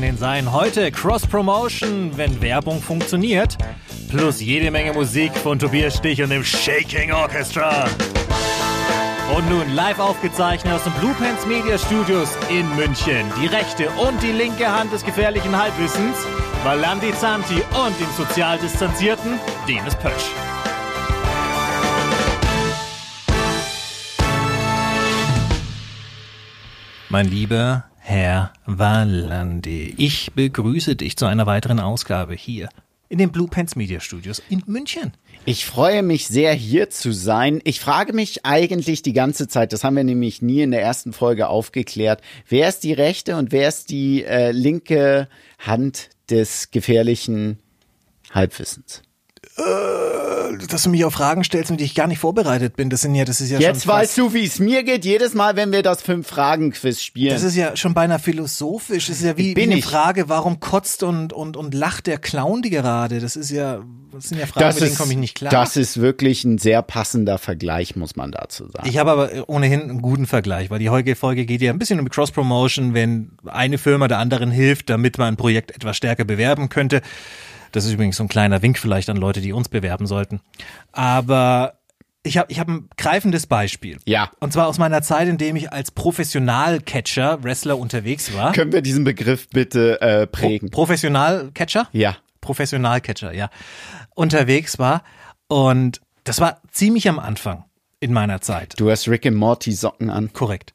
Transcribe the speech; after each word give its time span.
zwischen 0.00 0.02
den 0.02 0.16
Seilen. 0.16 0.52
Heute 0.52 0.90
Cross-Promotion, 0.90 2.16
wenn 2.16 2.40
Werbung 2.40 2.80
funktioniert. 2.80 3.58
Plus 4.08 4.40
jede 4.40 4.70
Menge 4.70 4.92
Musik 4.92 5.32
von 5.36 5.58
Tobias 5.58 5.96
Stich 5.98 6.22
und 6.22 6.30
dem 6.30 6.42
Shaking 6.42 7.12
Orchestra. 7.12 7.86
Und 9.36 9.48
nun 9.50 9.74
live 9.74 9.98
aufgezeichnet 9.98 10.72
aus 10.72 10.84
den 10.84 10.92
Blue 10.94 11.14
Pants 11.14 11.46
Media 11.46 11.78
Studios 11.78 12.30
in 12.48 12.68
München. 12.76 13.26
Die 13.40 13.46
rechte 13.46 13.90
und 13.90 14.22
die 14.22 14.32
linke 14.32 14.66
Hand 14.66 14.92
des 14.92 15.04
gefährlichen 15.04 15.56
Halbwissens. 15.56 16.16
Valandi 16.64 17.12
Zanti 17.12 17.56
und 17.56 18.00
dem 18.00 18.10
sozial 18.16 18.58
distanzierten 18.58 19.38
Denis 19.68 19.94
Pötsch. 19.96 20.30
Mein 27.10 27.26
lieber 27.28 27.89
Herr 28.02 28.52
Valandi, 28.66 29.94
ich 29.96 30.32
begrüße 30.32 30.96
dich 30.96 31.16
zu 31.16 31.26
einer 31.26 31.46
weiteren 31.46 31.78
Ausgabe 31.78 32.34
hier 32.34 32.68
in 33.08 33.18
den 33.18 33.30
Blue 33.30 33.46
Pants 33.46 33.76
Media 33.76 34.00
Studios 34.00 34.42
in 34.48 34.62
München. 34.66 35.12
Ich 35.44 35.66
freue 35.66 36.02
mich 36.02 36.26
sehr, 36.26 36.52
hier 36.54 36.90
zu 36.90 37.12
sein. 37.12 37.60
Ich 37.64 37.78
frage 37.78 38.12
mich 38.12 38.46
eigentlich 38.46 39.02
die 39.02 39.12
ganze 39.12 39.48
Zeit, 39.48 39.72
das 39.72 39.84
haben 39.84 39.96
wir 39.96 40.04
nämlich 40.04 40.42
nie 40.42 40.62
in 40.62 40.70
der 40.70 40.82
ersten 40.82 41.12
Folge 41.12 41.48
aufgeklärt, 41.48 42.22
wer 42.48 42.68
ist 42.68 42.84
die 42.84 42.94
rechte 42.94 43.36
und 43.36 43.52
wer 43.52 43.68
ist 43.68 43.90
die 43.90 44.24
äh, 44.24 44.50
linke 44.50 45.28
Hand 45.58 46.08
des 46.30 46.70
gefährlichen 46.70 47.58
Halbwissens? 48.30 49.02
Äh, 49.60 50.66
dass 50.68 50.82
du 50.82 50.90
mich 50.90 51.04
auf 51.04 51.14
Fragen 51.14 51.44
stellst, 51.44 51.70
mit 51.70 51.80
die 51.80 51.84
ich 51.84 51.94
gar 51.94 52.06
nicht 52.06 52.18
vorbereitet 52.18 52.76
bin. 52.76 52.90
Das 52.90 53.02
sind 53.02 53.14
ja, 53.14 53.24
das 53.24 53.40
ist 53.40 53.50
ja 53.50 53.58
Jetzt 53.58 53.84
schon 53.84 53.92
weißt 53.92 54.18
du, 54.18 54.34
wie 54.34 54.44
es 54.44 54.58
mir 54.58 54.82
geht, 54.82 55.04
jedes 55.04 55.34
Mal, 55.34 55.56
wenn 55.56 55.72
wir 55.72 55.82
das 55.82 56.02
Fünf-Fragen-Quiz 56.02 57.02
spielen. 57.02 57.32
Das 57.32 57.42
ist 57.42 57.56
ja 57.56 57.76
schon 57.76 57.94
beinahe 57.94 58.18
philosophisch. 58.18 59.08
Das 59.08 59.16
ist 59.16 59.24
ja 59.24 59.36
wie, 59.36 59.56
wie 59.56 59.62
eine 59.62 59.78
ich. 59.78 59.84
Frage, 59.84 60.28
warum 60.28 60.60
kotzt 60.60 61.02
und, 61.02 61.32
und, 61.32 61.56
und 61.56 61.74
lacht 61.74 62.06
der 62.06 62.18
Clown 62.18 62.62
die 62.62 62.70
gerade? 62.70 63.20
Das 63.20 63.36
ist 63.36 63.50
ja, 63.50 63.82
das 64.12 64.24
sind 64.24 64.38
ja 64.38 64.46
Fragen, 64.46 64.66
das 64.66 64.74
mit 64.76 64.82
denen 64.82 64.92
ist, 64.92 64.98
komme 64.98 65.12
ich 65.12 65.18
nicht 65.18 65.34
klar. 65.36 65.50
das 65.50 65.76
ist 65.76 66.00
wirklich 66.00 66.44
ein 66.44 66.58
sehr 66.58 66.82
passender 66.82 67.38
Vergleich, 67.38 67.96
muss 67.96 68.16
man 68.16 68.32
dazu 68.32 68.68
sagen. 68.68 68.88
Ich 68.88 68.98
habe 68.98 69.10
aber 69.10 69.48
ohnehin 69.48 69.82
einen 69.82 70.02
guten 70.02 70.26
Vergleich, 70.26 70.70
weil 70.70 70.78
die 70.78 70.90
heutige 70.90 71.16
Folge 71.16 71.46
geht 71.46 71.62
ja 71.62 71.72
ein 71.72 71.78
bisschen 71.78 72.00
um 72.00 72.08
Cross-Promotion, 72.08 72.94
wenn 72.94 73.32
eine 73.46 73.78
Firma 73.78 74.08
der 74.08 74.18
anderen 74.18 74.50
hilft, 74.50 74.90
damit 74.90 75.18
man 75.18 75.28
ein 75.34 75.36
Projekt 75.36 75.70
etwas 75.72 75.96
stärker 75.96 76.24
bewerben 76.24 76.68
könnte. 76.68 77.02
Das 77.72 77.84
ist 77.84 77.92
übrigens 77.92 78.16
so 78.16 78.24
ein 78.24 78.28
kleiner 78.28 78.62
Wink 78.62 78.78
vielleicht 78.78 79.08
an 79.10 79.16
Leute, 79.16 79.40
die 79.40 79.52
uns 79.52 79.68
bewerben 79.68 80.06
sollten. 80.06 80.40
Aber 80.92 81.74
ich 82.22 82.36
habe 82.36 82.50
ich 82.52 82.60
hab 82.60 82.68
ein 82.68 82.88
greifendes 82.96 83.46
Beispiel. 83.46 83.98
Ja. 84.04 84.30
Und 84.40 84.52
zwar 84.52 84.66
aus 84.66 84.78
meiner 84.78 85.02
Zeit, 85.02 85.28
in 85.28 85.38
dem 85.38 85.56
ich 85.56 85.72
als 85.72 85.90
Professional-Catcher, 85.90 87.42
Wrestler 87.42 87.78
unterwegs 87.78 88.34
war. 88.34 88.52
Können 88.52 88.72
wir 88.72 88.82
diesen 88.82 89.04
Begriff 89.04 89.48
bitte 89.48 90.00
äh, 90.00 90.26
prägen? 90.26 90.70
Professional-Catcher? 90.70 91.88
ja. 91.92 92.16
Professional-Catcher, 92.40 93.34
ja. 93.34 93.50
Unterwegs 94.14 94.78
war. 94.78 95.02
Und 95.46 96.00
das 96.24 96.40
war 96.40 96.62
ziemlich 96.72 97.06
am 97.06 97.18
Anfang 97.18 97.64
in 98.00 98.14
meiner 98.14 98.40
Zeit. 98.40 98.74
Du 98.78 98.90
hast 98.90 99.08
Rick 99.08 99.26
and 99.26 99.36
Morty 99.36 99.72
Socken 99.72 100.08
an. 100.08 100.32
Korrekt. 100.32 100.72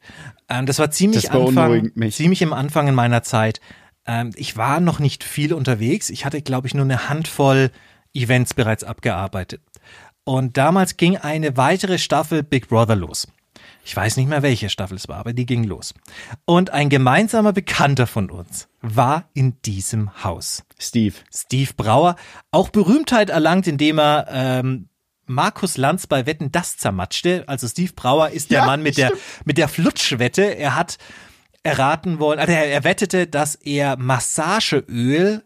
Ähm, 0.48 0.66
das 0.66 0.78
war 0.78 0.92
ziemlich 0.92 1.22
Das 1.24 1.32
Anfang, 1.32 1.90
mich. 1.94 2.14
ziemlich 2.14 2.40
im 2.42 2.52
Anfang 2.52 2.86
in 2.86 2.94
meiner 2.94 3.24
Zeit. 3.24 3.60
Ähm, 4.06 4.32
ich 4.36 4.56
war 4.56 4.80
noch 4.80 4.98
nicht 4.98 5.24
viel 5.24 5.52
unterwegs. 5.52 6.10
Ich 6.10 6.24
hatte, 6.24 6.42
glaube 6.42 6.66
ich, 6.66 6.74
nur 6.74 6.84
eine 6.84 7.08
Handvoll 7.08 7.70
Events 8.14 8.54
bereits 8.54 8.84
abgearbeitet. 8.84 9.60
Und 10.24 10.56
damals 10.56 10.96
ging 10.96 11.16
eine 11.16 11.56
weitere 11.56 11.98
Staffel 11.98 12.42
Big 12.42 12.68
Brother 12.68 12.96
los. 12.96 13.28
Ich 13.84 13.94
weiß 13.94 14.16
nicht 14.16 14.28
mehr, 14.28 14.42
welche 14.42 14.68
Staffel 14.68 14.96
es 14.96 15.08
war, 15.08 15.18
aber 15.18 15.32
die 15.32 15.46
ging 15.46 15.62
los. 15.62 15.94
Und 16.44 16.70
ein 16.70 16.88
gemeinsamer 16.88 17.52
Bekannter 17.52 18.08
von 18.08 18.30
uns 18.30 18.66
war 18.80 19.28
in 19.32 19.60
diesem 19.62 20.24
Haus. 20.24 20.64
Steve. 20.78 21.14
Steve 21.32 21.70
Brauer, 21.76 22.16
auch 22.50 22.70
Berühmtheit 22.70 23.30
erlangt, 23.30 23.68
indem 23.68 24.00
er 24.00 24.26
ähm, 24.28 24.88
Markus 25.26 25.76
Lanz 25.76 26.08
bei 26.08 26.26
Wetten 26.26 26.50
das 26.50 26.76
zermatschte. 26.76 27.44
Also 27.46 27.68
Steve 27.68 27.92
Brauer 27.94 28.30
ist 28.30 28.50
der 28.50 28.60
Ja, 28.60 28.66
Mann 28.66 28.82
mit 28.82 28.96
der, 28.96 29.12
mit 29.44 29.56
der 29.56 29.68
Flutschwette. 29.68 30.42
Er 30.42 30.74
hat 30.74 30.98
erraten 31.66 32.20
wollen, 32.20 32.38
also 32.38 32.52
er, 32.52 32.84
wettete, 32.84 33.26
dass 33.26 33.56
er 33.56 33.96
Massageöl 33.96 35.42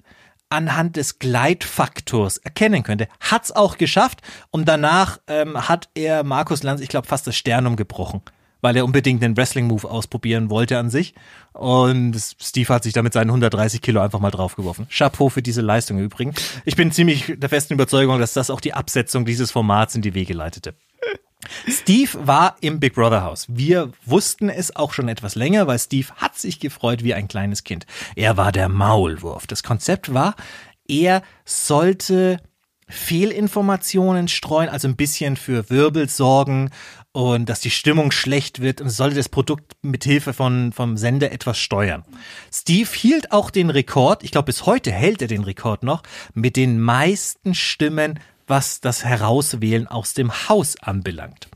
anhand 0.50 0.97
des 0.97 1.19
Gleitfaktors 1.19 2.36
erkennen 2.38 2.82
könnte. 2.82 3.08
Hat's 3.20 3.53
auch 3.53 3.78
geschafft 3.78 4.20
und 4.50 4.69
danach 4.69 5.19
ähm, 5.28 5.69
hat 5.69 5.88
er 5.94 6.22
Markus 6.25 6.62
Lanz, 6.62 6.80
ich 6.80 6.88
glaube, 6.88 7.06
fast 7.06 7.26
das 7.26 7.36
Sternum 7.36 7.76
gebrochen, 7.76 8.20
weil 8.60 8.76
er 8.76 8.84
unbedingt 8.84 9.22
den 9.22 9.36
Wrestling-Move 9.36 9.88
ausprobieren 9.88 10.50
wollte 10.50 10.76
an 10.78 10.91
sich. 10.91 11.14
Und 11.53 12.16
Steve 12.38 12.75
hat 12.75 12.82
sich 12.82 12.92
damit 12.92 13.12
seinen 13.12 13.30
130 13.30 13.80
Kilo 13.80 14.00
einfach 14.00 14.20
mal 14.20 14.30
draufgeworfen. 14.30 14.88
Chapeau 14.91 15.30
für 15.30 15.42
diese 15.42 15.62
Leistung 15.62 15.98
im 15.98 16.04
Übrigen. 16.04 16.34
Ich 16.64 16.76
bin 16.76 16.92
ziemlich 16.92 17.32
der 17.36 17.48
festen 17.48 17.75
Überzeugung, 17.75 18.19
dass 18.19 18.34
das 18.34 18.50
auch 18.50 18.60
die 18.60 18.75
Absetzung 18.75 19.25
dieses 19.25 19.53
Formats 19.53 19.94
in 19.94 20.03
die 20.03 20.14
Wege 20.14 20.34
leitete. 20.34 20.75
Steve 21.68 22.26
war 22.26 22.56
im 22.60 22.80
Big 22.80 22.94
Brother 22.94 23.22
Haus. 23.22 23.46
Wir 23.48 23.92
wussten 24.04 24.48
es 24.48 24.76
auch 24.76 24.92
schon 24.92 25.08
etwas 25.08 25.34
länger, 25.34 25.66
weil 25.66 25.78
Steve 25.78 26.08
hat 26.16 26.38
sich 26.38 26.60
gefreut 26.60 27.02
wie 27.02 27.14
ein 27.14 27.28
kleines 27.28 27.64
Kind. 27.64 27.86
Er 28.16 28.36
war 28.36 28.52
der 28.52 28.68
Maulwurf. 28.68 29.46
Das 29.46 29.62
Konzept 29.62 30.12
war, 30.12 30.34
er 30.86 31.22
sollte 31.44 32.38
Fehlinformationen 32.88 34.28
streuen, 34.28 34.68
also 34.68 34.88
ein 34.88 34.96
bisschen 34.96 35.36
für 35.36 35.70
Wirbel 35.70 36.08
sorgen 36.08 36.70
und 37.12 37.48
dass 37.48 37.60
die 37.60 37.70
Stimmung 37.70 38.10
schlecht 38.10 38.60
wird 38.60 38.80
und 38.80 38.90
sollte 38.90 39.16
das 39.16 39.28
Produkt 39.28 39.72
mit 39.82 40.04
Hilfe 40.04 40.32
von 40.32 40.72
vom 40.72 40.96
Sender 40.96 41.32
etwas 41.32 41.58
steuern. 41.58 42.04
Steve 42.52 42.88
hielt 42.92 43.32
auch 43.32 43.50
den 43.50 43.70
Rekord, 43.70 44.24
ich 44.24 44.32
glaube 44.32 44.46
bis 44.46 44.66
heute 44.66 44.90
hält 44.90 45.22
er 45.22 45.28
den 45.28 45.44
Rekord 45.44 45.82
noch, 45.82 46.02
mit 46.34 46.56
den 46.56 46.80
meisten 46.80 47.54
Stimmen, 47.54 48.18
was 48.50 48.80
das 48.80 49.04
Herauswählen 49.04 49.86
aus 49.86 50.12
dem 50.12 50.48
Haus 50.48 50.76
anbelangt. 50.82 51.48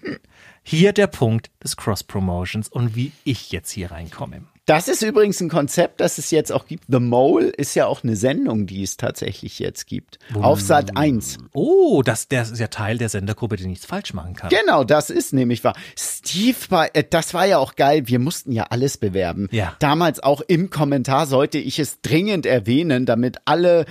Hier 0.63 0.93
der 0.93 1.09
Punkt 1.09 1.51
des 1.63 1.77
Cross-Promotions 1.77 2.69
und 2.69 2.95
wie 2.95 3.13
ich 3.25 3.51
jetzt 3.51 3.71
hier 3.73 3.91
reinkomme. 3.91 4.45
Das 4.67 4.89
ist 4.89 5.03
übrigens 5.03 5.43
ein 5.43 5.51
Konzept, 5.51 6.01
das 6.01 6.17
es 6.17 6.31
jetzt 6.31 6.51
auch 6.51 6.67
gibt. 6.67 6.85
The 6.89 6.99
Mole 6.99 7.49
ist 7.49 7.75
ja 7.75 7.87
auch 7.87 8.03
eine 8.03 8.17
Sendung, 8.17 8.67
die 8.67 8.83
es 8.83 8.97
tatsächlich 8.97 9.59
jetzt 9.59 9.87
gibt. 9.87 10.19
Auf 10.33 10.59
Sat 10.63 10.97
1. 10.97 11.37
Oh, 11.53 12.01
das, 12.03 12.29
das 12.29 12.51
ist 12.51 12.61
ja 12.61 12.69
Teil 12.69 12.97
der 12.97 13.11
Sendergruppe, 13.11 13.57
die 13.57 13.67
nichts 13.67 13.85
falsch 13.85 14.15
machen 14.15 14.35
kann. 14.35 14.49
Genau, 14.49 14.83
das 14.83 15.11
ist 15.11 15.35
nämlich 15.35 15.65
wahr. 15.65 15.77
Steve 15.99 16.57
war, 16.71 16.97
äh, 16.97 17.05
das 17.09 17.35
war 17.35 17.45
ja 17.45 17.59
auch 17.59 17.75
geil. 17.77 18.05
Wir 18.07 18.19
mussten 18.19 18.53
ja 18.53 18.65
alles 18.71 18.97
bewerben. 18.97 19.49
Ja. 19.51 19.77
Damals 19.81 20.23
auch 20.23 20.41
im 20.41 20.71
Kommentar 20.71 21.27
sollte 21.27 21.59
ich 21.59 21.79
es 21.79 22.01
dringend 22.01 22.47
erwähnen, 22.47 23.05
damit 23.05 23.39
alle 23.45 23.85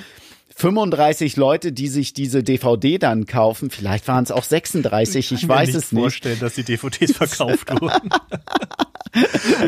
35 0.56 1.36
Leute, 1.36 1.72
die 1.72 1.88
sich 1.88 2.14
diese 2.14 2.44
DVD 2.44 2.98
dann 2.98 3.26
kaufen, 3.26 3.70
vielleicht 3.70 4.08
waren 4.08 4.24
es 4.24 4.32
auch 4.32 4.44
36, 4.44 5.32
ich, 5.32 5.40
kann 5.42 5.48
mir 5.48 5.54
weiß 5.56 5.68
nicht 5.68 5.78
es 5.78 5.92
nicht. 5.92 6.02
vorstellen, 6.02 6.40
dass 6.40 6.56
die 6.56 6.64
DVDs 6.64 7.14
verkauft 7.14 7.70
wurden. 7.82 8.10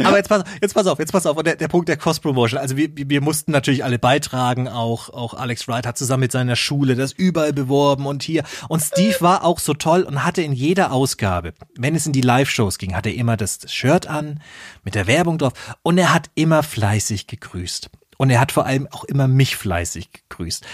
Aber 0.04 0.18
jetzt 0.18 0.30
pass, 0.30 0.44
jetzt 0.62 0.74
pass 0.74 0.88
auf, 0.88 0.98
jetzt 1.00 1.12
pass 1.12 1.26
auf. 1.26 1.38
Und 1.38 1.46
der, 1.46 1.56
der 1.56 1.68
Punkt 1.68 1.88
der 1.88 1.98
Cross-Promotion. 1.98 2.60
Also 2.60 2.78
wir, 2.78 2.90
wir 2.96 3.22
mussten 3.22 3.52
natürlich 3.52 3.84
alle 3.84 4.00
beitragen. 4.00 4.68
Auch, 4.68 5.10
auch 5.10 5.34
Alex 5.36 5.68
Wright 5.68 5.86
hat 5.86 5.98
zusammen 5.98 6.22
mit 6.22 6.32
seiner 6.32 6.56
Schule 6.56 6.96
das 6.96 7.12
überall 7.12 7.54
beworben 7.54 8.08
und 8.08 8.24
hier. 8.24 8.44
Und 8.70 8.82
Steve 8.82 9.16
war 9.20 9.44
auch 9.44 9.60
so 9.60 9.74
toll 9.74 10.02
und 10.02 10.24
hatte 10.24 10.42
in 10.42 10.52
jeder 10.54 10.92
Ausgabe, 10.92 11.54
wenn 11.78 11.96
es 11.96 12.08
in 12.08 12.14
die 12.14 12.22
Live-Shows 12.22 12.78
ging, 12.80 12.96
hat 12.96 13.06
er 13.06 13.14
immer 13.14 13.38
das 13.38 13.60
Shirt 13.72 14.08
an, 14.08 14.42
mit 14.84 14.96
der 14.96 15.06
Werbung 15.08 15.38
drauf. 15.38 15.54
Und 15.84 15.98
er 15.98 16.14
hat 16.14 16.30
immer 16.34 16.64
fleißig 16.64 17.28
gegrüßt. 17.28 17.90
Und 18.18 18.30
er 18.30 18.40
hat 18.40 18.52
vor 18.52 18.66
allem 18.66 18.88
auch 18.92 19.04
immer 19.04 19.28
mich 19.28 19.56
fleißig 19.56 20.10
gegrüßt. 20.12 20.66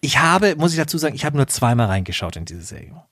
Ich 0.00 0.18
habe, 0.18 0.56
muss 0.56 0.72
ich 0.72 0.78
dazu 0.78 0.98
sagen, 0.98 1.14
ich 1.14 1.24
habe 1.24 1.36
nur 1.36 1.46
zweimal 1.48 1.86
reingeschaut 1.86 2.36
in 2.36 2.44
diese 2.44 2.62
Serie. 2.62 3.02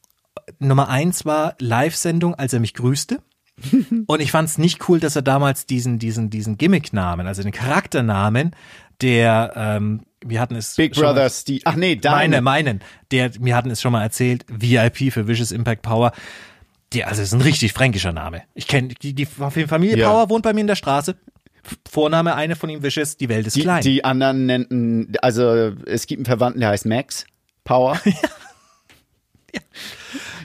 Nummer 0.58 0.88
eins 0.88 1.25
war 1.25 1.55
Live-Sendung, 1.58 2.34
als 2.34 2.52
er 2.52 2.61
mich 2.61 2.75
grüßte. 2.75 3.20
Und 4.06 4.20
ich 4.20 4.31
fand 4.31 4.49
es 4.49 4.58
nicht 4.58 4.88
cool, 4.88 5.00
dass 5.00 5.16
er 5.16 5.22
damals 5.22 5.66
diesen, 5.66 5.99
diesen, 5.99 6.28
diesen 6.28 6.58
Gimmick-Namen, 6.58 7.26
also 7.26 7.43
den 7.43 7.52
Charakternamen, 7.52 8.55
der, 9.00 9.52
ähm, 9.56 10.02
wir 10.25 10.40
hatten 10.40 10.56
es. 10.56 10.75
Big 10.76 10.94
Brother 10.94 11.28
Steve. 11.31 11.62
Ach 11.64 11.75
nee, 11.76 11.94
Meine, 11.94 12.00
deine. 12.00 12.40
meinen. 12.43 12.81
Der, 13.11 13.31
wir 13.43 13.56
hatten 13.56 13.70
es 13.70 13.81
schon 13.81 13.93
mal 13.93 14.02
erzählt, 14.02 14.44
VIP 14.49 15.12
für 15.12 15.26
Vicious 15.28 15.52
Impact 15.52 15.82
Power. 15.82 16.12
Der, 16.93 17.08
also 17.08 17.22
ist 17.22 17.32
ein 17.32 17.40
richtig 17.40 17.72
fränkischer 17.72 18.12
Name. 18.12 18.43
Ich 18.55 18.66
kenne 18.69 18.88
die, 18.88 19.14
die 19.14 19.26
Familie 19.26 19.96
Ja. 19.99 20.11
Power 20.11 20.31
wohnt 20.31 20.44
bei 20.44 20.52
mir 20.52 20.61
in 20.61 20.66
der 20.66 20.76
Straße. 20.76 21.16
Vorname 21.90 22.34
eine 22.34 22.56
von 22.56 22.70
ihm 22.70 22.82
Vicious, 22.82 23.16
die 23.16 23.28
Welt 23.28 23.46
ist 23.46 23.56
Die, 23.56 23.62
klein. 23.62 23.82
die 23.82 24.05
anderen 24.05 24.46
nannten, 24.46 25.12
also 25.22 25.72
es 25.87 26.06
gibt 26.06 26.20
einen 26.20 26.26
Verwandten, 26.26 26.61
der 26.61 26.70
heißt 26.70 26.87
Max 26.87 27.25
Power, 27.64 27.99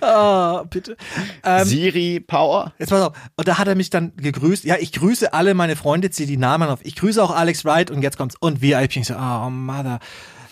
Ah, 0.01 0.63
bitte. 0.69 0.95
Ähm, 1.43 1.65
Siri 1.65 2.19
Power. 2.21 2.73
Jetzt 2.79 2.89
pass 2.89 3.01
auf. 3.01 3.17
Und 3.35 3.47
da 3.47 3.57
hat 3.57 3.67
er 3.67 3.75
mich 3.75 3.89
dann 3.89 4.15
gegrüßt. 4.15 4.63
Ja, 4.63 4.77
ich 4.79 4.93
grüße 4.93 5.33
alle 5.33 5.53
meine 5.53 5.75
Freunde, 5.75 6.09
ziehe 6.09 6.27
die 6.27 6.37
Namen 6.37 6.69
auf. 6.69 6.79
Ich 6.83 6.95
grüße 6.95 7.21
auch 7.21 7.31
Alex 7.31 7.65
Wright 7.65 7.91
und 7.91 8.01
jetzt 8.01 8.17
kommt's. 8.17 8.35
Und 8.39 8.61
VIP. 8.61 8.95
Ich 8.95 9.07
so, 9.07 9.15
oh, 9.15 9.49
Mother. 9.49 9.99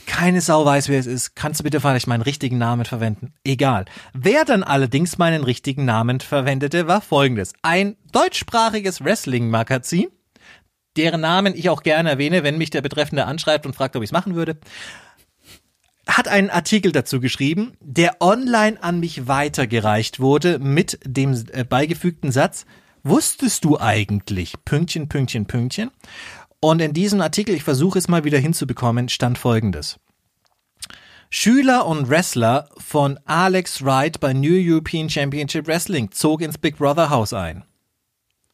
Keine 0.06 0.42
Sau 0.42 0.66
weiß, 0.66 0.90
wer 0.90 1.00
es 1.00 1.06
ist. 1.06 1.36
Kannst 1.36 1.60
du 1.60 1.64
bitte 1.64 1.80
vielleicht 1.80 2.08
meinen 2.08 2.22
richtigen 2.24 2.58
Namen 2.58 2.84
verwenden? 2.86 3.34
Egal. 3.46 3.86
Wer 4.14 4.44
dann 4.46 4.64
allerdings 4.64 5.18
meinen 5.18 5.44
richtigen 5.44 5.86
Namen 5.86 6.20
verwendete, 6.20 6.88
war 6.88 7.00
folgendes. 7.02 7.54
Ein 7.62 7.96
deutschsprachiges 8.12 9.04
Wrestling-Magazin, 9.04 10.08
deren 10.98 11.22
Namen 11.22 11.56
ich 11.56 11.70
auch 11.70 11.84
gerne 11.84 12.10
erwähne, 12.10 12.44
wenn 12.44 12.58
mich 12.58 12.70
der 12.70 12.82
Betreffende 12.82 13.26
anschreibt 13.26 13.66
und 13.66 13.76
fragt, 13.76 13.96
ob 13.96 14.04
ich 14.04 14.10
es 14.10 14.14
machen 14.14 14.36
würde, 14.36 14.58
hat 16.08 16.28
einen 16.28 16.50
Artikel 16.50 16.92
dazu 16.92 17.20
geschrieben, 17.20 17.74
der 17.82 18.22
online 18.22 18.82
an 18.82 19.00
mich 19.00 19.28
weitergereicht 19.28 20.20
wurde 20.20 20.60
mit 20.60 21.00
dem 21.06 21.34
äh, 21.52 21.64
beigefügten 21.64 22.32
Satz, 22.32 22.66
wusstest 23.04 23.64
du 23.66 23.80
eigentlich, 23.80 24.54
Pünktchen, 24.66 25.10
Pünktchen, 25.10 25.46
Pünktchen. 25.46 25.92
Und 26.60 26.82
in 26.82 26.94
diesem 26.94 27.22
Artikel, 27.22 27.54
ich 27.56 27.64
versuche 27.64 28.00
es 28.00 28.08
mal 28.08 28.24
wieder 28.24 28.40
hinzubekommen, 28.40 29.10
stand 29.10 29.38
folgendes. 29.38 30.00
Schüler 31.30 31.86
und 31.86 32.10
Wrestler 32.10 32.70
von 32.78 33.20
Alex 33.26 33.84
Wright 33.84 34.20
bei 34.20 34.32
New 34.34 34.56
European 34.56 35.10
Championship 35.10 35.68
Wrestling 35.68 36.10
zog 36.12 36.42
ins 36.42 36.58
Big 36.58 36.78
Brother 36.78 37.10
Haus 37.10 37.34
ein. 37.34 37.66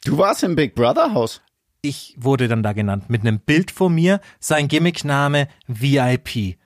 Du 0.04 0.18
warst 0.18 0.44
im 0.44 0.56
Big 0.56 0.74
Brother 0.74 1.14
Haus. 1.14 1.42
Ich 1.86 2.16
wurde 2.18 2.48
dann 2.48 2.64
da 2.64 2.72
genannt 2.72 3.10
mit 3.10 3.24
einem 3.24 3.42
Bild 3.42 3.70
von 3.70 3.94
mir, 3.94 4.22
sein 4.40 4.70
Gimmickname 4.70 5.50
VIP. 5.68 6.58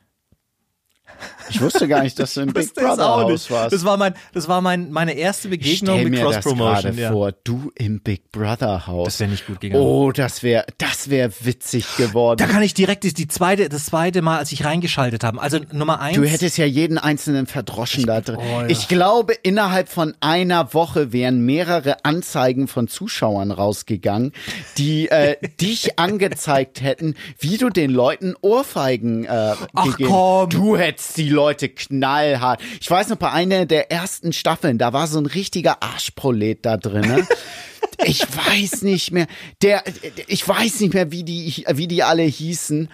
Ich 1.49 1.61
wusste 1.61 1.87
gar 1.87 2.03
nicht, 2.03 2.19
dass 2.19 2.33
du 2.33 2.41
im 2.41 2.47
Big 2.53 2.73
Brother 2.73 3.07
Haus 3.07 3.49
warst. 3.49 3.73
Das 3.73 3.85
war 3.85 3.97
mein, 3.97 4.13
das 4.33 4.47
war 4.47 4.61
mein, 4.61 4.91
meine 4.91 5.13
erste 5.13 5.49
Begegnung 5.49 6.03
mit 6.03 6.19
Cross 6.19 6.39
Promotion. 6.39 6.97
Ja. 6.97 7.11
vor, 7.11 7.31
du 7.43 7.71
im 7.75 8.01
Big 8.01 8.31
Brother 8.31 8.87
Haus. 8.87 9.05
Das 9.05 9.19
wäre 9.19 9.31
nicht 9.31 9.47
gut 9.47 9.61
gegangen. 9.61 9.83
Oh, 9.83 10.11
das 10.11 10.43
wäre, 10.43 10.65
das 10.77 11.09
wäre 11.09 11.31
witzig 11.41 11.85
geworden. 11.97 12.37
Da 12.37 12.47
kann 12.47 12.61
ich 12.61 12.73
direkt 12.73 13.03
die, 13.03 13.13
die 13.13 13.27
zweite, 13.27 13.69
das 13.69 13.85
zweite 13.85 14.21
Mal, 14.21 14.37
als 14.39 14.51
ich 14.51 14.65
reingeschaltet 14.65 15.23
habe. 15.23 15.41
Also 15.41 15.59
Nummer 15.71 16.01
eins. 16.01 16.17
Du 16.17 16.25
hättest 16.25 16.57
ja 16.57 16.65
jeden 16.65 16.97
einzelnen 16.97 17.47
verdroschen 17.47 18.05
da 18.05 18.21
drin. 18.21 18.37
Oh, 18.37 18.61
ja. 18.61 18.67
Ich 18.67 18.87
glaube, 18.87 19.33
innerhalb 19.33 19.89
von 19.89 20.15
einer 20.19 20.73
Woche 20.73 21.13
wären 21.13 21.41
mehrere 21.41 22.03
Anzeigen 22.03 22.67
von 22.67 22.87
Zuschauern 22.87 23.51
rausgegangen, 23.51 24.33
die 24.77 25.09
äh, 25.09 25.37
dich 25.61 25.99
angezeigt 25.99 26.81
hätten, 26.81 27.15
wie 27.39 27.57
du 27.57 27.69
den 27.69 27.91
Leuten 27.91 28.35
Ohrfeigen 28.41 29.25
äh, 29.25 29.55
Ach, 29.73 29.85
gegeben. 29.85 30.09
Komm. 30.09 30.49
Du 30.49 30.77
hättest 30.77 31.06
die 31.13 31.30
Leute 31.30 31.69
knallhart. 31.69 32.62
Ich 32.80 32.89
weiß 32.89 33.09
noch, 33.09 33.18
bei 33.18 33.31
einer 33.31 33.65
der 33.65 33.92
ersten 33.92 34.33
Staffeln, 34.33 34.77
da 34.77 34.94
war 34.94 35.07
so 35.07 35.19
ein 35.19 35.25
richtiger 35.25 35.81
Arschprolet 35.83 36.65
da 36.65 36.77
drin. 36.77 37.07
Ne? 37.07 37.27
Ich 38.06 38.21
weiß 38.21 38.83
nicht 38.83 39.12
mehr. 39.12 39.25
Der, 39.63 39.83
ich 40.27 40.48
weiß 40.48 40.81
nicht 40.81 40.94
mehr, 40.94 41.12
wie 41.12 41.24
die, 41.24 41.65
wie 41.68 41.88
die 41.88 42.04
alle 42.04 42.21
hießen. 42.21 42.89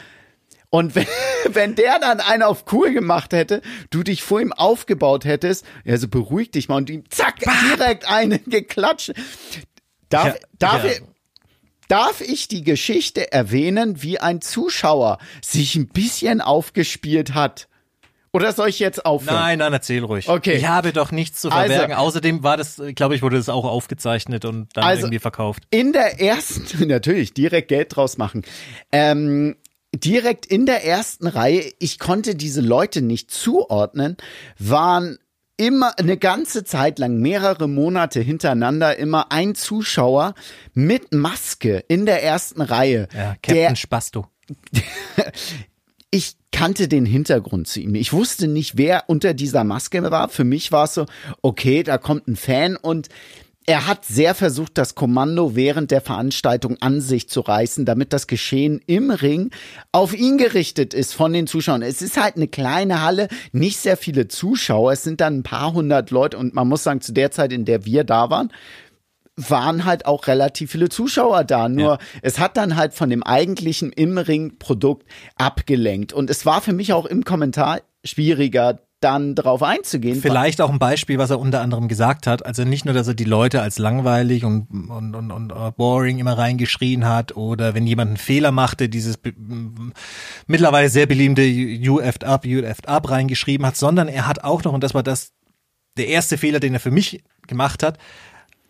Und 0.69 0.95
wenn, 0.95 1.06
wenn 1.50 1.75
der 1.75 2.00
dann 2.00 2.21
einen 2.21 2.44
auf 2.44 2.65
cool 2.71 2.94
gemacht 2.94 3.33
hätte, 3.33 3.62
du 3.89 4.04
dich 4.04 4.24
vor 4.24 4.39
ihm 4.39 4.54
aufgebaut 4.54 5.25
hättest, 5.25 5.65
ja, 5.83 5.98
so 5.98 6.07
beruhig 6.07 6.51
dich 6.51 6.69
mal 6.69 6.77
und 6.77 6.89
ihm 6.89 7.04
zack, 7.10 7.36
direkt 7.39 8.10
einen 8.10 8.39
geklatscht. 8.45 9.12
Darf, 10.07 10.27
ja, 10.27 10.36
darf, 10.57 10.86
ja. 10.86 11.06
Darf 11.88 12.21
ich 12.21 12.48
die 12.48 12.63
Geschichte 12.63 13.31
erwähnen, 13.31 14.01
wie 14.01 14.19
ein 14.19 14.42
Zuschauer 14.42 15.19
sich 15.44 15.75
ein 15.75 15.89
bisschen 15.89 16.42
aufgespielt 16.42 17.33
hat? 17.33 17.68
Oder 18.35 18.51
soll 18.51 18.69
ich 18.69 18.80
jetzt 18.80 19.06
aufhören? 19.06 19.35
Nein, 19.35 19.59
nein, 19.59 19.74
erzähl 19.74 20.03
ruhig. 20.03 20.27
Okay. 20.27 20.53
Ich 20.53 20.68
habe 20.68 20.91
doch 20.91 21.12
nichts 21.12 21.39
zu 21.39 21.51
verbergen. 21.51 21.94
Also, 21.94 22.07
Außerdem 22.07 22.44
war 22.44 22.57
das, 22.57 22.81
glaube 22.95 23.15
ich, 23.15 23.21
wurde 23.21 23.38
das 23.38 23.47
auch 23.47 23.63
aufgezeichnet 23.63 24.44
und 24.44 24.69
dann 24.74 24.83
also 24.83 25.03
irgendwie 25.03 25.19
verkauft. 25.19 25.63
In 25.69 25.94
der 25.94 26.19
ersten, 26.19 26.88
natürlich, 26.88 27.35
direkt 27.35 27.68
Geld 27.68 27.95
draus 27.95 28.18
machen. 28.18 28.41
Ähm, 28.91 29.56
direkt 29.94 30.47
in 30.47 30.65
der 30.65 30.83
ersten 30.83 31.27
Reihe, 31.27 31.71
ich 31.77 32.00
konnte 32.00 32.33
diese 32.33 32.62
Leute 32.62 33.03
nicht 33.03 33.30
zuordnen, 33.30 34.18
waren 34.57 35.19
immer 35.56 36.00
eine 36.00 36.18
ganze 36.18 36.63
Zeit 36.63 36.97
lang, 36.97 37.18
mehrere 37.18 37.69
Monate 37.69 38.19
hintereinander, 38.19 38.97
immer 38.97 39.31
ein 39.31 39.53
Zuschauer 39.53 40.33
mit 40.74 41.13
Maske 41.13 41.83
in 41.88 42.07
der 42.07 42.24
ersten 42.24 42.62
Reihe. 42.62 43.07
Ja, 43.13 43.36
Captain 43.44 43.56
der, 43.56 43.75
Spasto. 43.75 44.25
ich 46.13 46.36
kannte 46.51 46.88
den 46.88 47.07
Hintergrund 47.07 47.68
zu 47.68 47.80
ihm. 47.80 47.95
Ich 47.95 48.13
wusste 48.13 48.48
nicht, 48.48 48.77
wer 48.77 49.06
unter 49.07 49.33
dieser 49.33 49.63
Maske 49.63 50.04
war. 50.12 50.30
Für 50.30 50.44
mich 50.44 50.71
war 50.71 50.83
es 50.83 50.94
so, 50.94 51.07
okay, 51.42 51.81
da 51.81 51.98
kommt 51.98 52.27
ein 52.27 52.36
Fan 52.36 52.75
und 52.75 53.10
er 53.65 53.88
hat 53.88 54.06
sehr 54.06 54.36
versucht, 54.36 54.77
das 54.77 54.94
Kommando 54.94 55.56
während 55.56 55.89
der 55.89 56.01
Veranstaltung 56.01 56.77
an 56.81 57.01
sich 57.01 57.30
zu 57.30 57.39
reißen, 57.39 57.86
damit 57.86 58.13
das 58.13 58.27
Geschehen 58.27 58.80
im 58.86 59.10
Ring 59.10 59.50
auf 59.92 60.13
ihn 60.13 60.38
gerichtet 60.38 60.94
ist 60.94 61.15
von 61.15 61.33
den 61.33 61.48
Zuschauern. 61.48 61.81
Es 61.81 62.04
ist 62.04 62.21
halt 62.21 62.36
eine 62.36 62.48
kleine 62.48 63.01
Halle, 63.01 63.27
nicht 63.51 63.77
sehr 63.77 63.98
viele 63.98 64.27
Zuschauer, 64.27 64.92
es 64.92 65.01
sind 65.01 65.19
dann 65.19 65.39
ein 65.39 65.44
paar 65.44 65.74
hundert 65.74 66.12
Leute 66.12 66.38
und 66.38 66.54
man 66.54 66.68
muss 66.68 66.83
sagen, 66.83 67.01
zu 67.01 67.13
der 67.13 67.31
Zeit, 67.31 67.51
in 67.51 67.65
der 67.65 67.86
wir 67.86 68.04
da 68.04 68.30
waren, 68.30 68.51
waren 69.35 69.85
halt 69.85 70.06
auch 70.06 70.27
relativ 70.27 70.71
viele 70.71 70.89
Zuschauer 70.89 71.44
da. 71.44 71.69
Nur 71.69 71.94
ja. 71.94 72.00
es 72.21 72.39
hat 72.39 72.57
dann 72.57 72.75
halt 72.75 72.94
von 72.94 73.09
dem 73.09 73.24
eigentlichen 73.24 73.91
im 73.91 74.18
Ring 74.18 74.57
Produkt 74.59 75.07
abgelenkt. 75.35 76.13
Und 76.13 76.30
es 76.30 76.45
war 76.45 76.62
für 76.62 76.74
mich 76.74 76.94
auch 76.94 77.06
im 77.06 77.24
Kommentar 77.24 77.81
schwieriger, 78.03 78.80
dann 79.03 79.35
darauf 79.35 79.62
einzugehen. 79.63 80.21
Vielleicht 80.21 80.62
auch 80.62 80.69
ein 80.69 80.80
Beispiel, 80.80 81.18
was 81.18 81.30
er 81.30 81.39
unter 81.39 81.62
anderem 81.62 81.88
gesagt 81.88 82.25
hat. 82.25 82.45
Also 82.45 82.63
nicht 82.63 82.85
nur, 82.85 82.94
dass 82.94 83.07
er 83.07 83.13
die 83.13 83.25
Leute 83.25 83.62
als 83.62 83.77
langweilig 83.77 84.45
und, 84.45 84.68
und, 84.71 85.15
und, 85.15 85.31
und 85.31 85.51
uh, 85.51 85.71
boring 85.75 86.19
immer 86.19 86.38
reingeschrien 86.38 87.06
hat 87.06 87.36
oder 87.36 87.75
wenn 87.75 87.86
jemand 87.86 88.09
einen 88.09 88.18
Fehler 88.18 88.51
machte, 88.51 88.88
dieses 88.88 89.19
mittlerweile 90.47 90.89
sehr 90.89 91.06
beliebte 91.06 91.41
You 91.41 92.00
effed 92.00 92.24
up, 92.24 92.45
you 92.45 92.62
effed 92.62 92.88
up 92.88 93.09
reingeschrieben 93.09 93.65
hat, 93.65 93.75
sondern 93.75 94.07
er 94.07 94.25
hat 94.25 94.44
auch 94.44 94.63
noch, 94.63 94.74
und 94.74 94.83
das 94.83 94.94
war 94.94 95.03
das, 95.03 95.33
der 95.97 96.07
erste 96.07 96.38
Fehler, 96.38 96.59
den 96.59 96.74
er 96.74 96.79
für 96.79 96.91
mich 96.91 97.24
gemacht 97.47 97.83
hat, 97.83 97.97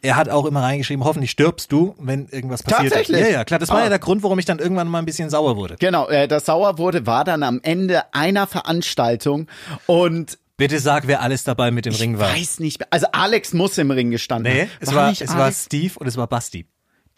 er 0.03 0.17
hat 0.17 0.29
auch 0.29 0.45
immer 0.45 0.61
reingeschrieben, 0.61 1.03
hoffentlich 1.05 1.31
stirbst 1.31 1.71
du, 1.71 1.95
wenn 1.97 2.27
irgendwas 2.27 2.61
passiert. 2.61 2.91
Tatsächlich? 2.91 3.21
Ja, 3.21 3.27
ja, 3.27 3.43
klar. 3.45 3.59
Das 3.59 3.69
war 3.69 3.79
ah. 3.79 3.83
ja 3.83 3.89
der 3.89 3.99
Grund, 3.99 4.21
warum 4.21 4.37
ich 4.37 4.45
dann 4.45 4.59
irgendwann 4.59 4.87
mal 4.89 4.99
ein 4.99 5.05
bisschen 5.05 5.29
sauer 5.29 5.55
wurde. 5.55 5.77
Genau, 5.79 6.07
äh, 6.09 6.27
das 6.27 6.45
sauer 6.45 6.77
wurde, 6.77 7.07
war 7.07 7.23
dann 7.23 7.41
am 7.41 7.61
Ende 7.63 8.13
einer 8.13 8.45
Veranstaltung 8.45 9.47
und 9.87 10.37
Bitte 10.55 10.77
sag, 10.77 11.07
wer 11.07 11.21
alles 11.21 11.43
dabei 11.43 11.71
mit 11.71 11.85
dem 11.85 11.93
ich 11.93 12.01
Ring 12.01 12.19
war. 12.19 12.29
Ich 12.35 12.41
weiß 12.41 12.59
nicht 12.59 12.79
mehr. 12.79 12.87
Also 12.91 13.07
Alex 13.11 13.53
muss 13.53 13.77
im 13.79 13.89
Ring 13.89 14.11
gestanden 14.11 14.53
Nee, 14.53 14.69
es 14.79 14.89
war, 14.89 15.05
war 15.05 15.11
es 15.11 15.35
war 15.35 15.51
Steve 15.51 15.93
und 15.97 16.05
es 16.05 16.15
war 16.15 16.27
Basti. 16.27 16.67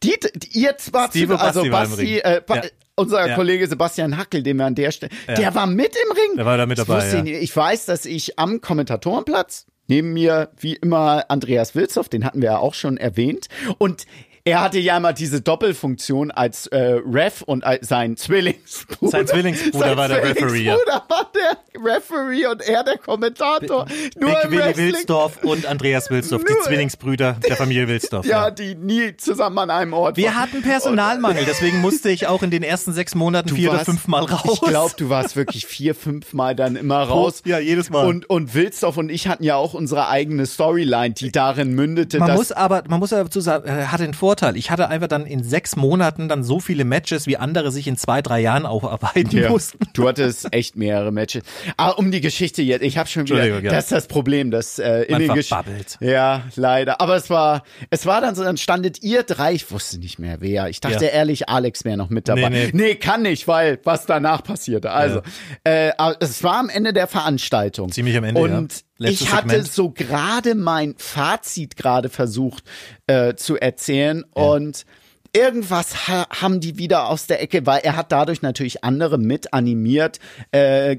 Die, 0.04 0.16
die 0.36 0.60
ihr 0.60 0.78
zwar 0.78 1.10
Steve 1.10 1.36
zu, 1.36 1.42
also 1.42 1.70
Basti, 1.70 2.20
äh, 2.20 2.42
ba 2.46 2.56
ja. 2.56 2.62
unser 2.96 3.28
ja. 3.28 3.36
Kollege 3.36 3.68
Sebastian 3.68 4.18
Hackel, 4.18 4.42
den 4.42 4.58
wir 4.58 4.66
an 4.66 4.76
der 4.76 4.92
Stelle, 4.92 5.12
ja. 5.28 5.36
der 5.36 5.54
war 5.54 5.68
mit 5.68 5.96
im 5.96 6.12
Ring. 6.16 6.38
Der 6.38 6.46
war 6.46 6.58
da 6.58 6.66
mit 6.66 6.78
dabei. 6.78 7.08
Ich, 7.08 7.14
ja. 7.14 7.24
ich 7.24 7.56
weiß, 7.56 7.86
dass 7.86 8.06
ich 8.06 8.40
am 8.40 8.62
Kommentatorenplatz 8.62 9.66
Neben 9.88 10.14
mir, 10.14 10.50
wie 10.58 10.74
immer, 10.74 11.26
Andreas 11.30 11.76
Wilzow, 11.76 12.10
den 12.10 12.26
hatten 12.26 12.42
wir 12.42 12.52
ja 12.52 12.58
auch 12.58 12.74
schon 12.74 12.98
erwähnt. 12.98 13.48
Und 13.78 14.06
er 14.48 14.62
hatte 14.62 14.78
ja 14.78 14.96
immer 14.96 15.12
diese 15.12 15.42
Doppelfunktion 15.42 16.30
als 16.30 16.68
äh, 16.68 17.00
Ref 17.04 17.42
und 17.42 17.64
als 17.64 17.88
sein 17.88 18.16
Zwillingsbruder. 18.16 19.12
Sein 19.12 19.28
Zwillingsbruder 19.28 19.88
sein 19.88 19.98
war 19.98 20.08
der 20.08 20.18
Referee. 20.24 20.66
Sein 20.66 20.78
Zwillingsbruder 20.78 21.04
war 21.10 21.32
der 21.34 21.84
Referee 21.84 22.46
und 22.46 22.62
er 22.62 22.84
der 22.84 22.98
Kommentator. 23.00 23.88
Nur 24.20 24.36
Big 24.44 24.52
Willi 24.52 24.78
Wilsdorf 24.78 25.44
und 25.44 25.66
Andreas 25.66 26.12
Wilsdorf, 26.12 26.44
die 26.44 26.54
Zwillingsbrüder 26.64 27.38
der 27.48 27.56
Familie 27.56 27.88
Wilsdorf. 27.88 28.24
Ja, 28.28 28.46
ja, 28.46 28.52
die 28.52 28.76
nie 28.76 29.18
zusammen 29.18 29.58
an 29.58 29.72
einem 29.72 29.94
Ort 29.94 30.16
Wir 30.16 30.28
waren. 30.28 30.36
hatten 30.36 30.62
Personalmangel, 30.62 31.44
deswegen 31.46 31.82
musste 31.82 32.12
ich 32.12 32.28
auch 32.28 32.44
in 32.44 32.52
den 32.52 32.62
ersten 32.62 32.94
sechs 32.94 33.16
Monaten 33.16 33.50
du 33.50 33.56
vier 33.56 33.70
warst, 33.70 33.88
oder 33.88 33.98
fünf 33.98 34.08
Mal 34.08 34.26
raus. 34.26 34.60
Ich 34.62 34.62
glaube, 34.62 34.94
du 34.96 35.10
warst 35.10 35.36
wirklich 35.36 35.66
vier, 35.66 35.96
fünf 35.96 36.34
Mal 36.34 36.56
dann 36.56 36.76
immer 36.76 37.02
raus. 37.02 37.42
Ja, 37.46 37.58
jedes 37.58 37.90
Mal. 37.90 38.06
Und, 38.06 38.30
und 38.30 38.54
Wilsdorf 38.54 38.98
und 38.98 39.10
ich 39.10 39.28
hatten 39.28 39.44
ja 39.44 39.56
auch 39.56 39.74
unsere 39.74 40.08
eigene 40.08 40.46
Storyline, 40.46 41.16
die 41.16 41.32
darin 41.32 41.74
mündete. 41.74 42.20
Man 42.20 42.36
muss 42.36 42.52
aber, 42.52 42.84
man 42.88 43.00
muss 43.00 43.12
aber 43.12 43.24
dazu 43.24 43.42
sagen, 43.42 43.68
er 43.68 43.92
hatte 43.92 44.04
den 44.04 44.14
Vorteil, 44.14 44.35
Vorteil. 44.36 44.58
Ich 44.58 44.70
hatte 44.70 44.90
einfach 44.90 45.08
dann 45.08 45.26
in 45.26 45.44
sechs 45.44 45.78
Monaten 45.78 46.28
dann 46.28 46.44
so 46.44 46.60
viele 46.60 46.84
Matches, 46.84 47.26
wie 47.26 47.38
andere 47.38 47.72
sich 47.72 47.88
in 47.88 47.96
zwei, 47.96 48.22
drei 48.22 48.42
Jahren 48.42 48.66
aufarbeiten 48.66 49.32
ja. 49.32 49.50
mussten. 49.50 49.80
Du 49.94 50.08
hattest 50.10 50.54
echt 50.54 50.76
mehrere 50.76 51.14
Matches. 51.14 51.44
Ah, 51.78 51.92
um 51.92 52.12
die 52.12 52.20
Geschichte 52.20 52.62
jetzt. 52.62 52.84
Ich 52.84 52.98
habe 52.98 53.08
schon 53.08 53.24
wieder. 53.24 53.46
Ja. 53.46 53.72
Das 53.72 53.86
ist 53.86 53.92
das 53.94 54.08
Problem, 54.08 54.52
dass 54.52 54.78
äh, 54.78 55.04
in 55.04 55.20
den 55.20 55.42
verbabbelt. 55.42 55.98
Ja, 56.02 56.44
leider. 56.58 57.00
Aber 57.00 57.16
es 57.16 57.30
war, 57.30 57.64
es 57.90 58.06
war 58.06 58.20
dann 58.20 58.36
so, 58.36 58.44
dann 58.44 58.58
standet 58.58 59.02
ihr 59.04 59.24
drei. 59.24 59.54
Ich 59.54 59.72
wusste 59.72 60.00
nicht 60.00 60.20
mehr 60.20 60.42
wer. 60.42 60.68
Ich 60.68 60.82
dachte 60.82 61.06
ja. 61.06 61.12
ehrlich, 61.12 61.48
Alex 61.48 61.86
wäre 61.86 61.96
noch 61.96 62.10
mit 62.10 62.28
dabei. 62.28 62.50
Nee, 62.50 62.66
nee. 62.66 62.70
nee, 62.74 62.96
kann 62.96 63.22
nicht, 63.22 63.48
weil 63.48 63.80
was 63.86 64.06
danach 64.06 64.44
passierte. 64.44 64.92
Also, 64.92 65.22
äh, 65.64 65.92
es 66.20 66.44
war 66.44 66.58
am 66.58 66.68
Ende 66.68 66.92
der 66.92 67.08
Veranstaltung. 67.08 67.90
Ziemlich 67.90 68.18
am 68.18 68.26
Ende. 68.26 68.42
Und 68.42 68.84
ich 69.00 69.32
hatte 69.32 69.50
Segment. 69.50 69.72
so 69.72 69.90
gerade 69.92 70.56
mein 70.56 70.96
Fazit 70.98 71.76
gerade 71.76 72.10
versucht 72.10 72.64
äh, 73.08 73.36
zu 73.36 73.58
erzählen 73.58 74.24
ja. 74.36 74.44
und 74.44 74.86
irgendwas 75.34 76.08
ha 76.08 76.28
haben 76.30 76.62
die 76.62 76.78
wieder 76.78 77.10
aus 77.10 77.28
der 77.28 77.42
Ecke, 77.42 77.66
weil 77.66 77.82
er 77.84 77.98
hat 77.98 78.12
dadurch 78.12 78.42
natürlich 78.42 78.84
andere 78.84 79.18
mit 79.18 79.54
animiert, 79.54 80.20
äh, 80.52 80.98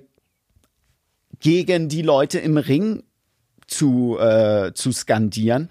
gegen 1.41 1.89
die 1.89 2.03
Leute 2.03 2.39
im 2.39 2.57
Ring 2.57 3.03
zu, 3.67 4.19
äh, 4.19 4.73
zu 4.75 4.93
skandieren. 4.93 5.71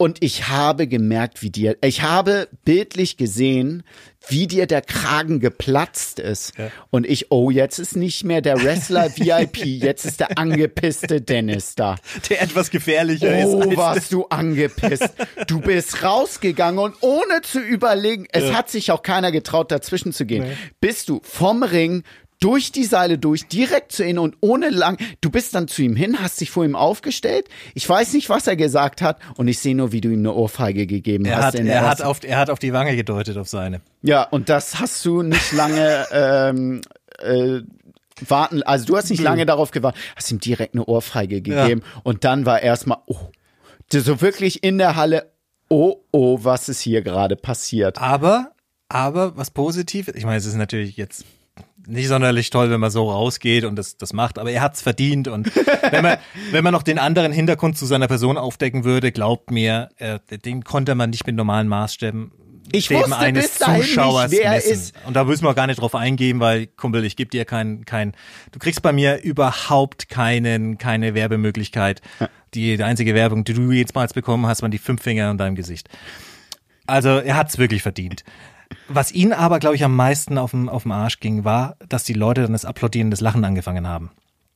Und 0.00 0.22
ich 0.22 0.48
habe 0.48 0.86
gemerkt, 0.86 1.42
wie 1.42 1.50
dir, 1.50 1.76
ich 1.82 2.02
habe 2.02 2.48
bildlich 2.64 3.16
gesehen, 3.16 3.82
wie 4.28 4.46
dir 4.46 4.66
der 4.66 4.82
Kragen 4.82 5.40
geplatzt 5.40 6.18
ist. 6.18 6.56
Ja. 6.58 6.70
Und 6.90 7.06
ich, 7.06 7.30
oh, 7.30 7.50
jetzt 7.50 7.78
ist 7.78 7.96
nicht 7.96 8.24
mehr 8.24 8.40
der 8.42 8.62
Wrestler 8.62 9.10
VIP, 9.16 9.64
jetzt 9.64 10.04
ist 10.04 10.20
der 10.20 10.38
angepisste 10.38 11.20
Dennis 11.20 11.74
da. 11.74 11.96
Der 12.28 12.42
etwas 12.42 12.70
gefährlicher 12.70 13.28
Oh, 13.46 13.60
ist. 13.60 13.68
als 13.68 13.76
warst 13.76 14.12
du 14.12 14.26
angepisst. 14.26 15.10
Du 15.46 15.60
bist 15.60 16.02
rausgegangen 16.02 16.78
und 16.78 16.94
ohne 17.00 17.42
zu 17.42 17.60
überlegen, 17.60 18.26
es 18.32 18.52
hat 18.52 18.70
sich 18.70 18.90
auch 18.92 19.02
keiner 19.02 19.32
getraut, 19.32 19.70
dazwischen 19.70 20.12
zu 20.12 20.26
gehen. 20.26 20.44
Bist 20.80 21.08
du 21.08 21.20
vom 21.22 21.62
Ring 21.62 22.02
durch 22.40 22.70
die 22.72 22.84
Seile 22.84 23.18
durch, 23.18 23.48
direkt 23.48 23.92
zu 23.92 24.04
ihm 24.04 24.18
und 24.18 24.36
ohne 24.40 24.70
lang. 24.70 24.98
Du 25.20 25.30
bist 25.30 25.54
dann 25.54 25.68
zu 25.68 25.82
ihm 25.82 25.96
hin, 25.96 26.18
hast 26.20 26.40
dich 26.40 26.50
vor 26.50 26.64
ihm 26.64 26.76
aufgestellt. 26.76 27.48
Ich 27.74 27.88
weiß 27.88 28.12
nicht, 28.12 28.28
was 28.28 28.46
er 28.46 28.56
gesagt 28.56 29.02
hat 29.02 29.18
und 29.36 29.48
ich 29.48 29.58
sehe 29.58 29.74
nur, 29.74 29.92
wie 29.92 30.00
du 30.00 30.08
ihm 30.10 30.20
eine 30.20 30.32
Ohrfeige 30.32 30.86
gegeben 30.86 31.24
Er 31.24 31.38
hast. 31.38 31.44
hat, 31.46 31.54
er, 31.56 31.88
hat 31.88 32.02
auf, 32.02 32.20
er 32.22 32.38
hat 32.38 32.50
auf 32.50 32.58
die 32.58 32.72
Wange 32.72 32.94
gedeutet, 32.96 33.36
auf 33.36 33.48
seine. 33.48 33.80
ja, 34.02 34.22
und 34.22 34.48
das 34.48 34.78
hast 34.78 35.04
du 35.04 35.22
nicht 35.22 35.52
lange 35.52 36.06
ähm, 36.12 36.80
äh, 37.18 37.60
warten. 38.26 38.62
Also 38.62 38.86
du 38.86 38.96
hast 38.96 39.10
nicht 39.10 39.22
lange 39.22 39.46
darauf 39.46 39.70
gewartet, 39.70 40.00
hast 40.16 40.30
ihm 40.30 40.40
direkt 40.40 40.74
eine 40.74 40.84
Ohrfeige 40.84 41.42
gegeben 41.42 41.82
und 42.04 42.24
dann 42.24 42.46
war 42.46 42.62
erstmal, 42.62 42.98
oh, 43.06 43.30
so 43.92 44.20
wirklich 44.20 44.62
in 44.62 44.78
der 44.78 44.96
Halle, 44.96 45.30
oh, 45.68 45.96
oh, 46.12 46.38
was 46.42 46.68
ist 46.68 46.80
hier 46.80 47.02
gerade 47.02 47.36
passiert? 47.36 47.98
Aber, 47.98 48.52
aber 48.88 49.36
was 49.36 49.50
Positives, 49.50 50.14
ich 50.14 50.24
meine, 50.24 50.36
es 50.36 50.46
ist 50.46 50.54
natürlich 50.54 50.96
jetzt 50.96 51.24
nicht 51.88 52.08
sonderlich 52.08 52.50
toll, 52.50 52.70
wenn 52.70 52.80
man 52.80 52.90
so 52.90 53.10
rausgeht 53.10 53.64
und 53.64 53.76
das, 53.76 53.96
das 53.96 54.12
macht, 54.12 54.38
aber 54.38 54.50
er 54.50 54.60
hat's 54.60 54.82
verdient 54.82 55.26
und 55.26 55.50
wenn 55.90 56.02
man, 56.02 56.18
wenn 56.52 56.62
man 56.62 56.72
noch 56.72 56.82
den 56.82 56.98
anderen 56.98 57.32
Hintergrund 57.32 57.78
zu 57.78 57.86
seiner 57.86 58.08
Person 58.08 58.36
aufdecken 58.36 58.84
würde, 58.84 59.10
glaubt 59.10 59.50
mir, 59.50 59.88
äh, 59.96 60.18
den 60.38 60.64
konnte 60.64 60.94
man 60.94 61.10
nicht 61.10 61.26
mit 61.26 61.34
normalen 61.34 61.66
Maßstäben 61.66 62.30
Ich 62.72 62.90
wusste 62.90 63.16
eines 63.16 63.48
bis 63.48 63.58
dahin 63.58 63.80
nicht, 63.80 63.88
Zuschauers 63.88 64.30
wer 64.30 64.50
messen. 64.50 64.72
ist. 64.72 64.94
Und 65.06 65.14
da 65.14 65.24
müssen 65.24 65.44
wir 65.44 65.50
auch 65.50 65.56
gar 65.56 65.66
nicht 65.66 65.80
drauf 65.80 65.94
eingehen, 65.94 66.40
weil, 66.40 66.66
Kumpel, 66.66 67.04
ich 67.04 67.16
gebe 67.16 67.30
dir 67.30 67.44
kein, 67.46 67.84
kein, 67.86 68.12
du 68.52 68.58
kriegst 68.58 68.82
bei 68.82 68.92
mir 68.92 69.22
überhaupt 69.22 70.08
keinen, 70.10 70.76
keine 70.76 71.14
Werbemöglichkeit. 71.14 72.02
Die, 72.54 72.76
die 72.76 72.82
einzige 72.82 73.14
Werbung, 73.14 73.44
die 73.44 73.54
du 73.54 73.70
jetzt 73.72 73.94
mal 73.94 74.06
bekommen 74.08 74.46
hast, 74.46 74.62
waren 74.62 74.70
die 74.70 74.78
fünf 74.78 75.02
Finger 75.02 75.30
in 75.30 75.38
deinem 75.38 75.54
Gesicht. 75.54 75.88
Also 76.86 77.10
er 77.18 77.36
hat's 77.36 77.58
wirklich 77.58 77.82
verdient. 77.82 78.24
Was 78.88 79.12
ihn 79.12 79.32
aber, 79.32 79.58
glaube 79.58 79.76
ich, 79.76 79.84
am 79.84 79.94
meisten 79.96 80.38
auf 80.38 80.50
dem, 80.52 80.68
auf 80.68 80.82
dem 80.82 80.92
Arsch 80.92 81.20
ging, 81.20 81.44
war, 81.44 81.76
dass 81.88 82.04
die 82.04 82.12
Leute 82.12 82.42
dann 82.42 82.52
das 82.52 82.64
Applaudieren, 82.64 83.10
das 83.10 83.20
Lachen 83.20 83.44
angefangen 83.44 83.86
haben. 83.86 84.10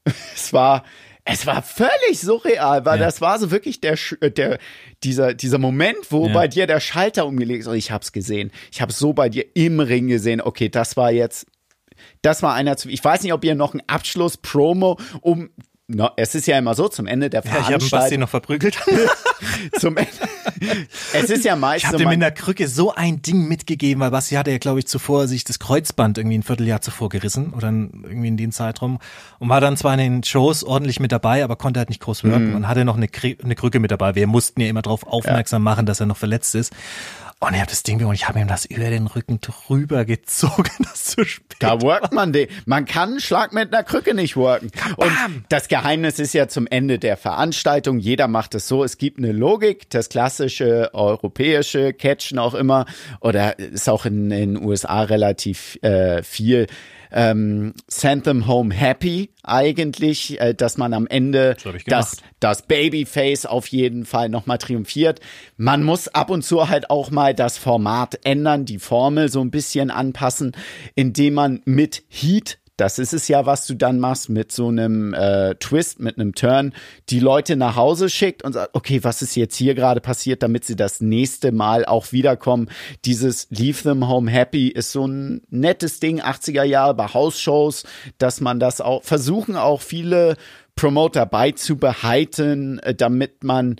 Es 0.35 0.52
war, 0.52 0.83
es 1.25 1.47
war 1.47 1.62
völlig 1.62 2.19
surreal, 2.19 2.85
weil 2.85 2.99
Ja. 2.99 3.07
das 3.07 3.21
war 3.21 3.38
so 3.38 3.50
wirklich 3.52 3.81
der, 3.81 3.97
äh, 4.21 4.31
der, 4.31 4.59
dieser, 5.04 5.35
dieser 5.35 5.59
Moment, 5.59 5.99
wo 6.11 6.26
Ja. 6.26 6.33
bei 6.35 6.49
dir 6.49 6.66
der 6.66 6.81
Schalter 6.81 7.26
umgelegt 7.26 7.61
ist. 7.61 7.66
Und 7.69 7.76
ich 7.76 7.92
hab's 7.92 8.11
gesehen. 8.12 8.50
Ich 8.73 8.83
hab's 8.83 8.99
so 8.99 9.12
bei 9.12 9.28
dir 9.28 9.45
im 9.54 9.78
Ring 9.78 10.09
gesehen. 10.09 10.40
Okay, 10.40 10.69
das 10.69 10.97
war 10.97 11.12
jetzt, 11.12 11.47
das 12.23 12.42
war 12.42 12.54
einer 12.54 12.76
zu, 12.76 12.88
ich 12.88 13.04
weiß 13.04 13.23
nicht, 13.23 13.33
ob 13.33 13.45
ihr 13.45 13.54
noch 13.54 13.75
einen 13.75 13.83
Abschluss, 13.87 14.37
Promo, 14.37 14.99
um, 15.21 15.50
no, 15.89 16.11
es 16.17 16.35
ist 16.35 16.47
ja 16.47 16.59
immer 16.59 16.75
so, 16.75 16.89
zum 16.89 17.07
Ende 17.07 17.31
der 17.31 17.45
Ja, 17.45 17.51
ich 17.51 17.53
habe 17.55 17.73
Basti 17.73 17.89
Veranstaltung, 17.89 18.21
noch 18.21 18.29
verprügelt. 18.29 18.79
zum 19.79 19.97
Ende, 19.97 20.11
es 21.12 21.31
ist 21.31 21.45
ja 21.45 21.57
meist 21.57 21.79
Ich 21.85 21.87
habe 21.87 21.99
so, 21.99 22.05
dem 22.05 22.12
in 22.12 22.21
der 22.21 22.31
Krücke 22.31 22.69
so 22.69 22.95
ein 22.95 23.21
Ding 23.23 23.49
mitgegeben, 23.49 24.01
weil 24.01 24.11
Basti 24.11 24.37
hatte 24.37 24.51
ja, 24.51 24.59
glaube 24.59 24.79
ich, 24.79 24.87
zuvor 24.87 25.27
sich 25.29 25.45
das 25.45 25.59
Kreuzband 25.59 26.19
irgendwie 26.19 26.39
ein 26.39 26.43
Vierteljahr 26.43 26.81
zuvor 26.81 27.09
gerissen 27.09 27.53
oder 27.53 27.69
irgendwie 27.69 28.29
in 28.29 28.37
dem 28.37 28.53
Zeitraum 28.53 28.99
und 29.39 29.49
war 29.49 29.61
dann 29.61 29.77
zwar 29.77 29.93
in 29.95 29.99
den 29.99 30.23
Shows 30.25 30.65
ordentlich 30.65 31.01
mit 31.01 31.12
dabei, 31.12 31.43
aber 31.45 31.57
konnte 31.57 31.79
halt 31.81 31.89
nicht 31.89 32.01
groß 32.01 32.25
wirken 32.25 32.51
Mhm. 32.51 32.57
und 32.57 32.69
hatte 32.69 32.85
noch 32.85 32.97
eine, 32.97 33.09
Krücke 33.09 33.81
mit 33.81 33.91
dabei. 33.91 34.15
Wir 34.15 34.27
mussten 34.27 34.61
ja 34.61 34.69
immer 34.69 34.83
darauf 34.83 35.07
aufmerksam 35.07 35.62
machen, 35.62 35.87
dass 35.87 36.01
er 36.01 36.07
noch 36.07 36.17
verletzt 36.17 36.55
ist. 36.55 36.73
Und 37.43 37.55
ich 37.55 37.61
habe 37.61 37.71
das 37.71 37.83
Ding 37.83 38.05
und 38.05 38.15
ich 38.15 38.29
habe 38.29 38.39
ihm 38.39 38.47
das 38.47 38.67
über 38.67 38.89
den 38.89 39.09
Rücken 39.09 39.41
drüber 39.41 40.05
gezogen, 40.05 40.71
das 40.79 41.07
zu 41.07 41.25
spät. 41.25 41.57
Da 41.59 41.83
workt 41.83 42.13
man 42.13 42.33
den. 42.33 42.47
Man 42.67 42.85
kann 42.85 43.19
Schlag 43.19 43.53
mit 43.53 43.75
einer 43.75 43.83
Krücke 43.83 44.15
nicht 44.15 44.37
worken. 44.37 44.71
Und 44.97 45.11
das 45.49 45.67
Geheimnis 45.67 46.21
ist 46.21 46.35
ja 46.35 46.47
zum 46.47 46.69
Ende 46.69 47.01
der 47.01 47.17
Veranstaltung. 47.17 47.99
Jeder 47.99 48.29
macht 48.29 48.55
es 48.55 48.69
so. 48.69 48.85
Es 48.85 48.97
gibt 48.97 49.19
eine 49.19 49.33
Logik, 49.33 49.91
das 49.91 50.09
klassische 50.09 50.91
europäische 50.93 51.93
Catchen 51.93 52.39
auch 52.39 52.55
immer. 52.55 52.87
Oder 53.21 53.59
ist 53.59 53.89
auch 53.89 54.07
in 54.07 54.31
in 54.31 54.55
den 54.55 54.65
USA 54.65 55.03
relativ 55.03 55.83
äh, 55.83 56.23
viel. 56.23 56.69
Ähm, 57.12 57.75
send 57.88 58.25
them 58.25 58.47
home 58.47 58.75
happy 58.75 59.31
eigentlich, 59.42 60.40
äh, 60.40 60.54
dass 60.54 60.78
man 60.78 60.95
am 60.95 61.07
Ende 61.07 61.57
das, 61.62 61.85
gemacht. 61.85 62.23
das 62.40 62.62
Babyface 62.62 63.47
auf 63.47 63.66
jeden 63.66 64.04
Fall 64.04 64.28
nochmal 64.28 64.59
triumphiert. 64.59 65.21
Man 65.57 65.83
muss 65.83 66.09
ab 66.09 66.31
und 66.31 66.42
zu 66.42 66.69
halt 66.69 66.90
auch 66.90 67.11
mal 67.11 67.35
das 67.35 67.59
Format 67.59 68.21
ändern, 68.25 68.64
die 68.64 68.78
Formel 68.78 69.28
so 69.28 69.40
ein 69.40 69.50
bisschen 69.50 69.90
anpassen, 69.90 70.52
indem 70.95 71.35
man 71.35 71.61
mit 71.64 72.02
Heat 72.09 72.59
das 72.76 72.99
ist 72.99 73.12
es 73.12 73.29
ja, 73.29 73.45
was 73.45 73.67
du 73.67 73.75
dann 73.75 73.99
machst 73.99 74.29
mit 74.29 74.50
so 74.50 74.69
einem 74.69 75.12
äh, 75.14 75.55
Twist, 75.57 76.00
mit 76.00 76.19
einem 76.19 76.35
Turn, 76.35 76.73
die 77.11 77.21
Leute 77.21 77.57
nach 77.57 77.76
Hause 77.76 78.09
schickt 78.09 78.43
und 78.45 78.55
sagt, 78.55 78.75
okay, 78.75 79.05
was 79.05 79.21
ist 79.23 79.37
jetzt 79.37 79.57
hier 79.57 79.75
gerade 79.75 80.00
passiert, 80.00 80.43
damit 80.43 80.64
sie 80.64 80.75
das 80.75 81.00
nächste 81.00 81.52
Mal 81.52 81.85
auch 81.85 82.12
wiederkommen. 82.12 82.71
Dieses 83.05 83.47
Leave 83.50 83.83
them 83.83 84.09
home 84.09 84.31
happy 84.31 84.69
ist 84.69 84.93
so 84.93 85.07
ein 85.07 85.43
nettes 85.50 86.00
Ding, 86.00 86.23
80er 86.23 86.64
Jahre 86.64 86.95
bei 86.95 87.09
Hausshows, 87.09 87.85
dass 88.19 88.41
man 88.41 88.59
das 88.59 88.81
auch, 88.81 89.02
versuchen 89.02 89.57
auch 89.57 89.83
viele 89.83 90.37
Promoter 90.75 91.26
beizubehalten, 91.26 92.79
äh, 92.79 92.95
damit 92.95 93.45
man 93.45 93.76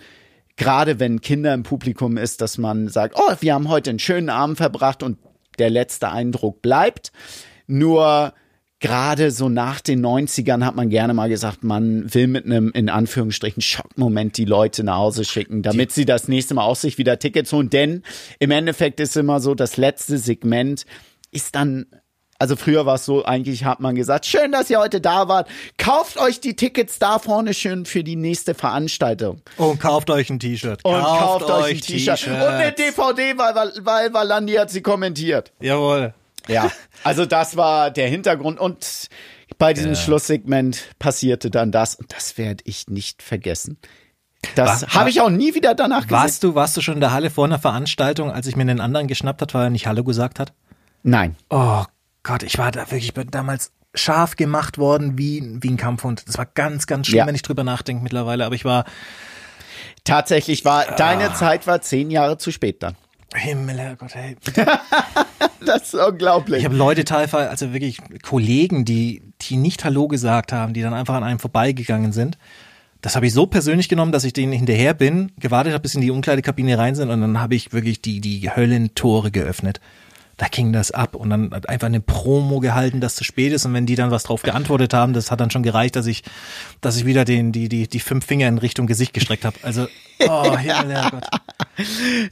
gerade 0.57 1.01
wenn 1.01 1.23
Kinder 1.23 1.55
im 1.55 1.63
Publikum 1.63 2.19
ist, 2.19 2.43
dass 2.43 2.59
man 2.59 2.89
sagt, 2.89 3.17
oh, 3.17 3.35
wir 3.41 3.55
haben 3.55 3.69
heute 3.69 3.91
einen 3.91 3.99
schönen 3.99 4.29
Abend 4.29 4.59
verbracht 4.59 5.03
und 5.03 5.19
der 5.59 5.71
letzte 5.71 6.11
Eindruck 6.11 6.63
bleibt. 6.63 7.11
Nur 7.67 8.35
gerade 8.83 9.31
so 9.31 9.49
nach 9.49 9.81
den 9.81 10.05
90ern 10.05 10.65
hat 10.65 10.77
man 10.77 10.91
gerne 10.91 11.15
mal 11.15 11.31
gesagt, 11.31 11.65
man 11.65 12.13
will 12.13 12.27
mit 12.27 12.45
einem, 12.45 12.71
in 12.73 12.91
Anführungsstrichen, 12.91 13.63
Schockmoment 13.63 14.37
die 14.37 14.45
Leute 14.45 14.85
nach 14.85 14.97
Hause 14.97 15.25
schicken, 15.25 15.63
damit 15.63 15.93
sie 15.93 16.05
das 16.05 16.29
nächste 16.29 16.53
Mal 16.53 16.65
auch 16.65 16.77
sich 16.77 16.99
wieder 16.99 17.19
Tickets 17.19 17.53
holen. 17.53 17.71
Denn 17.71 18.03
im 18.41 18.51
Endeffekt 18.51 19.01
ist 19.01 19.17
immer 19.17 19.41
so, 19.41 19.55
das 19.55 19.79
letzte 19.79 20.19
Segment 20.19 20.85
ist 21.31 21.55
dann 21.55 21.87
also 22.39 22.57
früher 22.57 22.87
war 22.87 22.97
es 22.97 23.05
so, 23.05 23.25
eigentlich 23.25 23.65
hat 23.65 23.79
man 23.79 23.95
gesagt, 23.95 24.27
schön, 24.27 24.51
dass 24.51 24.69
ihr 24.69 24.81
heute 24.81 25.01
da 25.01 25.29
wart. 25.29 25.49
Kauft 25.79 26.19
euch 26.19 26.41
die 26.41 26.57
Tickets 26.57 26.99
da 26.99 27.21
vorne 27.21 27.55
schön 27.55 27.87
für 27.87 28.03
die 28.03 28.17
nächste 28.17 28.55
Veranstaltung. 28.55 29.43
Und 29.59 29.79
kauft 29.79 30.11
euch 30.11 30.29
ein 30.29 30.41
T-Shirt. 30.41 30.85
Und 30.85 30.93
kauft, 30.93 31.49
euch 31.49 31.75
ein 31.77 31.81
T-Shirt. 31.81 32.27
Und 32.27 32.33
eine 32.33 32.73
DVD, 32.73 33.39
weil, 33.39 33.55
weil, 33.55 33.73
weil 33.83 34.13
Valandi 34.13 34.55
hat 34.55 34.71
sie 34.71 34.81
kommentiert. 34.83 35.53
Jawohl. 35.61 36.15
Ja, 36.49 36.71
also 37.05 37.27
das 37.27 37.57
war 37.57 37.91
der 37.91 38.09
Hintergrund. 38.09 38.59
Und 38.61 39.09
bei 39.59 39.73
diesem 39.73 39.95
Schlusssegment 39.95 40.83
passierte 40.99 41.51
dann 41.51 41.73
das. 41.73 41.95
Und 41.95 42.13
das 42.13 42.39
werde 42.39 42.63
ich 42.67 42.89
nicht 42.89 43.23
vergessen. 43.23 43.79
Das 44.57 44.89
habe 44.89 45.09
ich 45.11 45.21
auch 45.21 45.31
nie 45.31 45.55
wieder 45.55 45.75
danach 45.75 46.03
gesehen. 46.03 46.17
Warst 46.17 46.43
du, 46.43 46.55
warst 46.55 46.77
du 46.77 46.81
schon 46.81 46.95
in 46.95 47.01
der 47.01 47.13
Halle 47.13 47.31
vor 47.31 47.45
einer 47.45 47.61
Veranstaltung, 47.61 48.31
als 48.33 48.47
ich 48.47 48.57
mir 48.57 48.63
einen 48.63 48.81
anderen 48.81 49.07
geschnappt 49.07 49.41
hat, 49.41 49.55
weil 49.55 49.65
er 49.65 49.71
nicht 49.71 49.87
Hallo 49.87 50.03
gesagt 50.03 50.41
hat? 50.41 50.53
Nein. 51.05 51.37
Oh 51.49 51.85
Gott, 52.25 52.43
ich 52.43 52.59
war 52.59 52.73
da 52.73 52.81
wirklich 52.83 53.05
ich 53.07 53.15
bin 53.15 53.31
damals 53.31 53.73
scharf 53.95 54.37
gemacht 54.37 54.79
worden 54.79 55.19
wie, 55.19 55.59
wie 55.61 55.69
ein 55.71 55.77
Kampfhund. 55.77 56.27
Das 56.27 56.39
war 56.39 56.47
ganz, 56.47 56.87
ganz 56.87 57.07
schlimm, 57.07 57.19
Ja. 57.19 57.27
wenn 57.27 57.35
ich 57.35 57.43
drüber 57.43 57.63
nachdenke 57.63 58.03
mittlerweile. 58.03 58.45
Aber 58.47 58.55
ich 58.55 58.65
war, 58.65 58.85
Tatsächlich 60.05 60.65
war, 60.65 60.85
deine 60.97 61.33
Zeit 61.35 61.67
war 61.67 61.81
zehn 61.81 62.11
Jahre 62.11 62.37
zu 62.37 62.51
spät 62.51 62.83
dann. 62.83 62.97
Himmel, 63.35 63.79
Herrgott, 63.79 64.15
hey. 64.15 64.37
Das 65.65 65.83
ist 65.83 65.95
unglaublich. 65.95 66.59
Ich 66.59 66.65
habe 66.65 66.77
Leute 66.77 67.05
teilweise, 67.05 67.49
also 67.49 67.73
wirklich 67.73 67.99
Kollegen, 68.23 68.85
die, 68.85 69.23
die 69.43 69.57
nicht 69.57 69.85
Hallo 69.85 70.09
gesagt 70.09 70.53
haben, 70.53 70.75
die 70.75 70.83
dann 70.83 70.93
einfach 70.93 71.15
an 71.15 71.23
einem 71.23 71.39
vorbeigegangen 71.39 72.13
sind. 72.13 72.37
Das 73.01 73.17
habe 73.17 73.27
ich 73.27 73.33
so 73.33 73.47
persönlich 73.47 73.89
genommen, 73.89 74.13
dass 74.13 74.25
ich 74.25 74.33
denen 74.33 74.53
hinterher 74.53 74.95
bin, 74.95 75.33
gewartet 75.39 75.73
habe, 75.73 75.83
bis 75.83 75.95
in 75.95 76.01
die 76.01 76.11
Umkleidekabine 76.11 76.79
rein 76.79 76.95
sind 76.95 77.11
und 77.11 77.21
dann 77.21 77.41
habe 77.41 77.55
ich 77.55 77.73
wirklich 77.73 78.01
die, 78.01 78.21
die 78.21 78.51
Höllentore 78.51 79.31
geöffnet. 79.31 79.81
Da 80.43 80.49
ging 80.49 80.73
das 80.73 80.91
ab 80.91 81.15
und 81.15 81.31
dann 81.31 81.53
hat 81.53 81.69
einfach 81.69 81.87
eine 81.87 82.01
Promo 82.01 82.59
gehalten, 82.59 83.01
dass 83.01 83.15
zu 83.15 83.23
spät 83.23 83.53
ist 83.53 83.65
und 83.65 83.75
wenn 83.75 83.87
die 83.87 83.95
dann 83.95 84.11
was 84.11 84.25
drauf 84.25 84.43
geantwortet 84.43 84.93
haben, 84.93 85.13
das 85.13 85.31
hat 85.31 85.39
dann 85.39 85.53
schon 85.53 85.63
gereicht, 85.63 85.95
dass 85.95 86.07
ich, 86.07 86.25
dass 86.81 86.97
ich 86.97 87.07
wieder 87.07 87.25
den, 87.25 87.53
die, 87.53 87.69
die, 87.69 87.87
die 87.87 88.01
fünf 88.01 88.27
Finger 88.27 88.49
in 88.49 88.59
Richtung 88.59 88.89
Gesicht 88.89 89.13
gestreckt 89.13 89.45
habe. 89.45 89.57
Also, 89.63 89.87
oh, 90.19 90.59
Himmel, 90.59 90.97
Herrgott. 90.97 91.29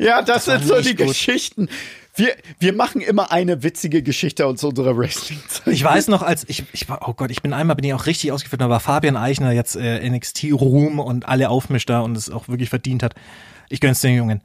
Ja, 0.00 0.22
das, 0.22 0.48
war 0.48 0.58
sind 0.58 0.66
so 0.66 0.80
die 0.80 0.96
gut. 0.96 1.06
Geschichten. 1.06 1.68
Wir, 2.16 2.34
wir 2.58 2.72
machen 2.72 3.00
immer 3.00 3.30
eine 3.30 3.62
witzige 3.62 4.02
Geschichte 4.02 4.44
aus 4.44 4.64
unserer 4.64 4.98
Wrestling-Zeit. 4.98 5.72
Ich 5.72 5.84
weiß 5.84 6.08
noch, 6.08 6.22
als 6.22 6.44
ich, 6.48 6.64
ich 6.72 6.88
war, 6.88 7.08
oh 7.08 7.14
Gott, 7.14 7.30
ich 7.30 7.42
bin 7.42 7.52
einmal, 7.52 7.76
bin 7.76 7.84
ich 7.84 7.94
auch 7.94 8.06
richtig 8.06 8.32
ausgeführt, 8.32 8.60
da 8.60 8.68
war 8.68 8.80
Fabian 8.80 9.16
Eichner 9.16 9.52
jetzt 9.52 9.76
äh, 9.76 10.10
NXT 10.10 10.46
Ruhm 10.50 10.98
und 10.98 11.28
alle 11.28 11.48
aufmischt 11.48 11.88
da 11.88 12.00
und 12.00 12.16
es 12.16 12.28
auch 12.28 12.48
wirklich 12.48 12.70
verdient 12.70 13.04
hat. 13.04 13.14
Ich 13.68 13.80
gönn's 13.80 14.00
den 14.00 14.16
Jungen. 14.16 14.42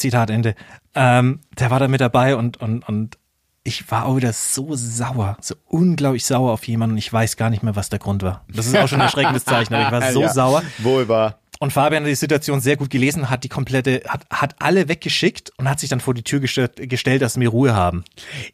Zitat 0.00 0.30
Ende. 0.30 0.54
Ähm, 0.94 1.40
der 1.58 1.70
war 1.70 1.78
da 1.78 1.88
mit 1.88 2.00
dabei 2.00 2.34
und, 2.36 2.56
und, 2.60 2.86
und 2.88 3.18
ich 3.62 3.90
war 3.90 4.06
auch 4.06 4.16
wieder 4.16 4.32
so 4.32 4.74
sauer, 4.74 5.36
so 5.40 5.54
unglaublich 5.66 6.24
sauer 6.24 6.52
auf 6.52 6.66
jemanden 6.66 6.94
und 6.94 6.98
ich 6.98 7.12
weiß 7.12 7.36
gar 7.36 7.50
nicht 7.50 7.62
mehr, 7.62 7.76
was 7.76 7.90
der 7.90 7.98
Grund 7.98 8.22
war. 8.22 8.44
Das 8.52 8.66
ist 8.66 8.76
auch 8.76 8.88
schon 8.88 9.00
ein 9.00 9.04
erschreckendes 9.06 9.44
Zeichen, 9.44 9.74
aber 9.74 9.84
ich 9.84 9.92
war 10.02 10.12
so 10.12 10.22
Ja, 10.22 10.32
sauer. 10.32 10.62
Wohl 10.78 11.08
wahr. 11.08 11.38
Und 11.62 11.74
Fabian 11.74 12.02
hat 12.04 12.08
die 12.08 12.14
Situation 12.14 12.62
sehr 12.62 12.78
gut 12.78 12.88
gelesen, 12.88 13.28
hat 13.28 13.44
die 13.44 13.50
komplette, 13.50 14.00
hat, 14.08 14.24
hat 14.30 14.54
alle 14.60 14.88
weggeschickt 14.88 15.52
und 15.58 15.68
hat 15.68 15.78
sich 15.78 15.90
dann 15.90 16.00
vor 16.00 16.14
die 16.14 16.22
Tür 16.22 16.40
gestellt, 16.40 16.72
gestellt 16.88 17.20
dass 17.20 17.38
wir 17.38 17.50
Ruhe 17.50 17.74
haben. 17.74 18.02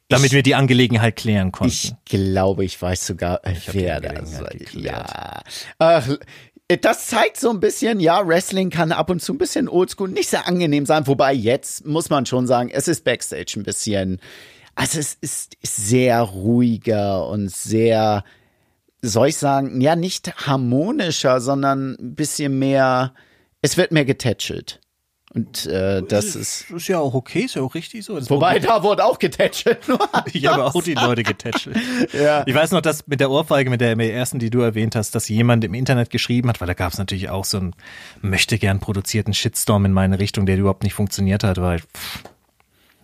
Damit 0.08 0.26
Ich- 0.26 0.32
wir 0.32 0.42
die 0.42 0.56
Angelegenheit 0.56 1.14
klären 1.14 1.52
konnten. 1.52 1.72
Ich 1.72 1.94
glaube, 2.04 2.64
ich 2.64 2.82
weiß 2.82 3.06
sogar, 3.06 3.34
hab 3.44 3.54
wer 3.74 4.00
das 4.00 4.40
geklärt. 4.50 5.08
Ja. 5.08 5.40
Ach, 5.78 6.08
das 6.68 7.06
zeigt 7.06 7.38
so 7.38 7.50
ein 7.50 7.60
bisschen, 7.60 8.00
ja, 8.00 8.26
Wrestling 8.26 8.70
kann 8.70 8.90
ab 8.90 9.10
und 9.10 9.22
zu 9.22 9.34
ein 9.34 9.38
bisschen 9.38 9.68
oldschool, 9.68 10.08
nicht 10.08 10.28
sehr 10.28 10.48
angenehm 10.48 10.84
sein. 10.84 11.06
Wobei 11.06 11.32
jetzt 11.32 11.86
muss 11.86 12.10
man 12.10 12.26
schon 12.26 12.46
sagen, 12.46 12.70
es 12.72 12.88
ist 12.88 13.04
Backstage 13.04 13.54
ein 13.56 13.62
bisschen, 13.62 14.20
also 14.74 14.98
es 14.98 15.14
ist 15.20 15.56
sehr 15.62 16.20
ruhiger 16.20 17.28
und 17.28 17.50
sehr, 17.50 18.24
soll 19.00 19.28
ich 19.28 19.36
sagen, 19.36 19.80
ja, 19.80 19.94
nicht 19.94 20.46
harmonischer, 20.46 21.40
sondern 21.40 21.96
ein 22.00 22.14
bisschen 22.16 22.58
mehr, 22.58 23.14
es 23.62 23.76
wird 23.76 23.92
mehr 23.92 24.04
getätschelt. 24.04 24.80
Und 25.36 25.66
äh, 25.66 26.02
das 26.02 26.34
ist. 26.34 26.64
Das 26.70 26.82
ist 26.82 26.88
ja 26.88 26.98
auch 26.98 27.12
okay, 27.12 27.40
ist 27.40 27.56
ja 27.56 27.62
auch 27.62 27.74
richtig 27.74 28.06
so. 28.06 28.18
Das 28.18 28.30
Wobei, 28.30 28.58
da 28.58 28.82
wurde 28.82 29.04
auch 29.04 29.18
getätschelt. 29.18 29.80
Ich 30.32 30.46
habe 30.46 30.64
auch 30.64 30.82
die 30.82 30.94
Leute 30.94 31.22
getätschelt. 31.22 31.76
Ja. 32.12 32.42
Ich 32.46 32.54
weiß 32.54 32.70
noch, 32.70 32.80
dass 32.80 33.06
mit 33.06 33.20
der 33.20 33.30
Ohrfeige, 33.30 33.68
mit 33.68 33.80
der 33.80 33.94
der 33.94 34.14
ersten, 34.14 34.38
die 34.38 34.48
du 34.48 34.60
erwähnt 34.60 34.96
hast, 34.96 35.14
dass 35.14 35.28
jemand 35.28 35.62
im 35.64 35.74
Internet 35.74 36.08
geschrieben 36.08 36.48
hat, 36.48 36.60
weil 36.60 36.68
da 36.68 36.74
gab 36.74 36.92
es 36.92 36.98
natürlich 36.98 37.28
auch 37.28 37.44
so 37.44 37.58
einen 37.58 37.74
möchte 38.22 38.58
gern 38.58 38.80
produzierten 38.80 39.34
Shitstorm 39.34 39.84
in 39.84 39.92
meine 39.92 40.18
Richtung, 40.18 40.46
der 40.46 40.56
überhaupt 40.56 40.84
nicht 40.84 40.94
funktioniert 40.94 41.44
hat, 41.44 41.60
weil 41.60 41.80
pff, 41.80 42.22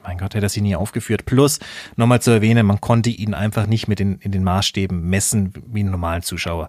mein 0.02 0.18
Gott, 0.18 0.34
hätte 0.34 0.46
er 0.46 0.48
sie 0.48 0.62
nie 0.62 0.74
aufgeführt. 0.74 1.26
Plus, 1.26 1.60
nochmal 1.96 2.22
zu 2.22 2.30
erwähnen, 2.30 2.66
man 2.66 2.80
konnte 2.80 3.10
ihn 3.10 3.34
einfach 3.34 3.66
nicht 3.66 3.88
mit 3.88 3.98
den, 3.98 4.18
in 4.18 4.32
den 4.32 4.42
Maßstäben 4.42 5.00
messen 5.08 5.52
wie 5.66 5.80
einen 5.80 5.90
normalen 5.90 6.22
Zuschauer. 6.22 6.68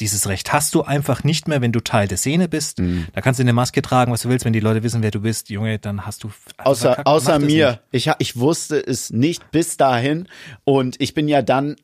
Dieses 0.00 0.28
Recht 0.28 0.52
hast 0.52 0.74
du 0.74 0.82
einfach 0.82 1.22
nicht 1.24 1.46
mehr, 1.46 1.60
wenn 1.60 1.70
du 1.72 1.80
Teil 1.80 2.08
der 2.08 2.18
Szene 2.18 2.48
bist. 2.48 2.80
Mhm. 2.80 3.06
Da 3.12 3.20
kannst 3.20 3.38
du 3.38 3.42
eine 3.44 3.52
Maske 3.52 3.80
tragen, 3.82 4.10
was 4.12 4.22
du 4.22 4.28
willst. 4.28 4.44
Wenn 4.44 4.52
die 4.52 4.60
Leute 4.60 4.82
wissen, 4.82 5.02
wer 5.02 5.10
du 5.12 5.20
bist, 5.20 5.50
Junge, 5.50 5.78
dann 5.78 6.04
hast 6.06 6.24
du 6.24 6.30
Außer, 6.58 6.86
verkackt. 6.88 7.06
außer 7.06 7.38
mir. 7.38 7.80
Ich, 7.92 8.10
ich 8.18 8.36
wusste 8.36 8.76
es 8.84 9.10
nicht 9.10 9.50
bis 9.52 9.76
dahin. 9.76 10.28
Und 10.64 11.00
ich 11.00 11.14
bin 11.14 11.28
ja 11.28 11.42
dann 11.42 11.76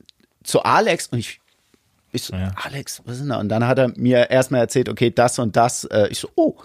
zu 0.42 0.62
Alex 0.62 1.06
und 1.08 1.18
ich, 1.20 1.40
ich 2.12 2.24
so, 2.24 2.34
Ja. 2.34 2.50
Alex, 2.56 3.00
was 3.04 3.14
ist 3.14 3.20
denn 3.20 3.28
da? 3.28 3.38
Und 3.38 3.48
dann 3.48 3.66
hat 3.66 3.78
er 3.78 3.92
mir 3.96 4.30
erstmal 4.30 4.60
erzählt, 4.60 4.88
okay, 4.88 5.10
das 5.10 5.38
und 5.38 5.54
das. 5.56 5.84
Äh, 5.84 6.08
Ich 6.10 6.18
so, 6.18 6.28
oh, 6.34 6.56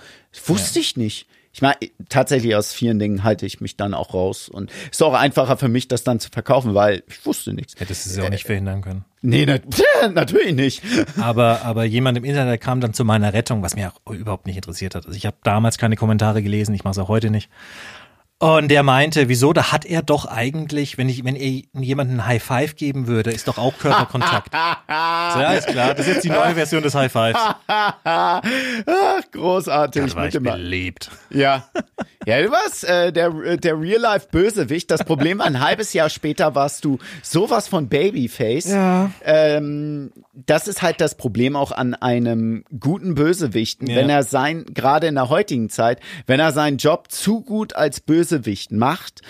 wusste 0.47 0.79
ich 0.79 0.97
nicht. 0.97 1.27
Ich 1.55 1.61
meine, 1.61 1.77
tatsächlich 2.09 2.53
aus 2.53 2.73
vielen 2.73 2.99
Dingen 2.99 3.23
halte 3.23 3.45
ich 3.45 3.61
mich 3.61 3.77
dann 3.77 3.93
auch 3.93 4.13
raus. 4.13 4.49
Und 4.49 4.69
es 4.91 4.97
ist 4.97 5.03
auch 5.03 5.13
einfacher 5.13 5.55
für 5.55 5.69
mich, 5.69 5.87
das 5.87 6.03
dann 6.03 6.19
zu 6.19 6.29
verkaufen, 6.29 6.73
weil 6.73 7.01
ich 7.07 7.25
wusste 7.25 7.53
nichts. 7.53 7.79
Hättest 7.79 8.05
du 8.05 8.09
sie 8.09 8.21
auch 8.21 8.29
nicht 8.29 8.43
verhindern 8.43 8.81
können. 8.81 9.05
Nee, 9.21 9.45
nat 9.45 9.61
natürlich 10.13 10.53
nicht. 10.53 10.83
Aber, 11.17 11.61
aber 11.61 11.85
jemand 11.85 12.17
im 12.17 12.25
Internet 12.25 12.59
kam 12.59 12.81
dann 12.81 12.93
zu 12.93 13.05
meiner 13.05 13.31
Rettung, 13.31 13.61
was 13.61 13.77
mir 13.77 13.93
auch 14.03 14.11
überhaupt 14.11 14.47
nicht 14.47 14.57
interessiert 14.57 14.95
hat. 14.95 15.05
Also 15.05 15.15
ich 15.15 15.25
habe 15.25 15.37
damals 15.43 15.77
keine 15.77 15.95
Kommentare 15.95 16.43
gelesen, 16.43 16.75
ich 16.75 16.83
mache 16.83 16.91
es 16.91 16.97
auch 16.97 17.07
heute 17.07 17.29
nicht. 17.29 17.49
Und 18.37 18.67
der 18.67 18.83
meinte, 18.83 19.29
wieso, 19.29 19.53
da 19.53 19.71
hat 19.71 19.85
er 19.85 20.01
doch 20.01 20.25
eigentlich, 20.25 20.97
wenn 20.97 21.07
ich, 21.07 21.23
wenn 21.23 21.37
er 21.37 21.61
jemanden 21.73 22.15
ein 22.19 22.25
High 22.25 22.43
Five 22.43 22.75
geben 22.75 23.07
würde, 23.07 23.31
ist 23.31 23.47
doch 23.47 23.57
auch 23.57 23.77
Körperkontakt. 23.77 24.49
so, 24.53 25.39
ja, 25.39 25.53
ist 25.53 25.67
klar, 25.67 25.93
das 25.93 26.05
ist 26.05 26.15
jetzt 26.15 26.25
die 26.25 26.29
neue 26.29 26.53
Version 26.53 26.83
des 26.83 26.93
High 26.95 27.09
Fives. 27.11 27.39
Ach, 27.67 29.21
großartig. 29.31 30.03
Das 30.03 30.15
war 30.15 30.27
ich 30.27 30.37
belebt. 30.37 31.11
Ja. 31.29 31.65
Ja, 32.25 32.41
du 32.41 32.51
warst 32.51 32.83
äh, 32.83 33.13
der, 33.13 33.55
der 33.57 33.79
Real-Life-Bösewicht. 33.79 34.91
Das 34.91 35.05
Problem, 35.05 35.39
ein 35.39 35.61
halbes 35.61 35.93
Jahr 35.93 36.09
später 36.09 36.55
warst 36.55 36.83
du 36.83 36.97
sowas 37.21 37.67
von 37.69 37.87
Babyface. 37.87 38.65
Ja. 38.71 39.11
Ähm, 39.23 40.11
das 40.33 40.67
ist 40.67 40.81
halt 40.81 40.99
das 40.99 41.15
Problem 41.15 41.55
auch 41.55 41.71
an 41.71 41.93
einem 41.93 42.65
guten 42.79 43.15
Bösewichten, 43.15 43.87
Ja. 43.87 43.95
wenn 43.97 44.09
er 44.09 44.23
sein, 44.23 44.65
gerade 44.73 45.07
in 45.07 45.15
der 45.15 45.29
heutigen 45.29 45.69
Zeit, 45.69 45.99
wenn 46.25 46.39
er 46.39 46.51
seinen 46.51 46.77
Job 46.77 47.11
zu 47.11 47.41
gut 47.41 47.75
als 47.75 48.01
Bösewicht 48.01 48.24
macht, 48.71 49.21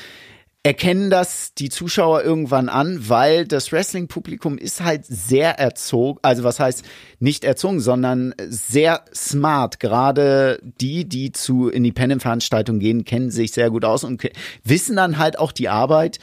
erkennen 0.65 1.11
das 1.11 1.53
die 1.53 1.69
Zuschauer 1.69 2.23
irgendwann 2.23 2.69
an, 2.69 3.07
weil 3.07 3.45
das 3.45 3.71
Wrestling-Publikum 3.71 4.57
ist 4.57 4.83
halt 4.83 5.05
sehr 5.05 5.59
erzogen, 5.59 6.17
also 6.23 6.43
was 6.43 6.59
heißt 6.59 6.83
nicht 7.19 7.43
erzogen, 7.43 7.79
sondern 7.79 8.33
sehr 8.47 9.05
smart. 9.13 9.79
Gerade 9.79 10.59
die, 10.63 11.07
die 11.07 11.31
zu 11.31 11.69
Independent-Veranstaltungen 11.69 12.79
gehen, 12.79 13.05
kennen 13.05 13.29
sich 13.29 13.51
sehr 13.51 13.69
gut 13.69 13.86
aus 13.86 14.03
und 14.03 14.27
wissen 14.63 14.95
dann 14.95 15.19
halt 15.19 15.38
auch 15.38 15.51
die 15.51 15.69
Arbeit 15.69 16.17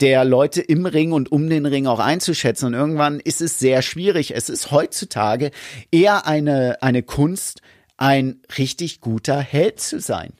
der 0.00 0.24
Leute 0.24 0.60
im 0.60 0.86
Ring 0.86 1.10
und 1.10 1.32
um 1.32 1.50
den 1.50 1.66
Ring 1.66 1.88
auch 1.88 1.98
einzuschätzen. 1.98 2.66
Und 2.66 2.74
irgendwann 2.74 3.18
ist 3.18 3.40
es 3.40 3.58
sehr 3.58 3.82
schwierig. 3.82 4.32
Es 4.32 4.48
ist 4.48 4.70
heutzutage 4.70 5.50
eher 5.90 6.24
eine, 6.24 6.80
eine 6.82 7.02
Kunst, 7.02 7.62
ein 7.96 8.42
richtig 8.56 9.00
guter 9.00 9.40
Held 9.40 9.80
zu 9.80 9.98
sein. 9.98 10.34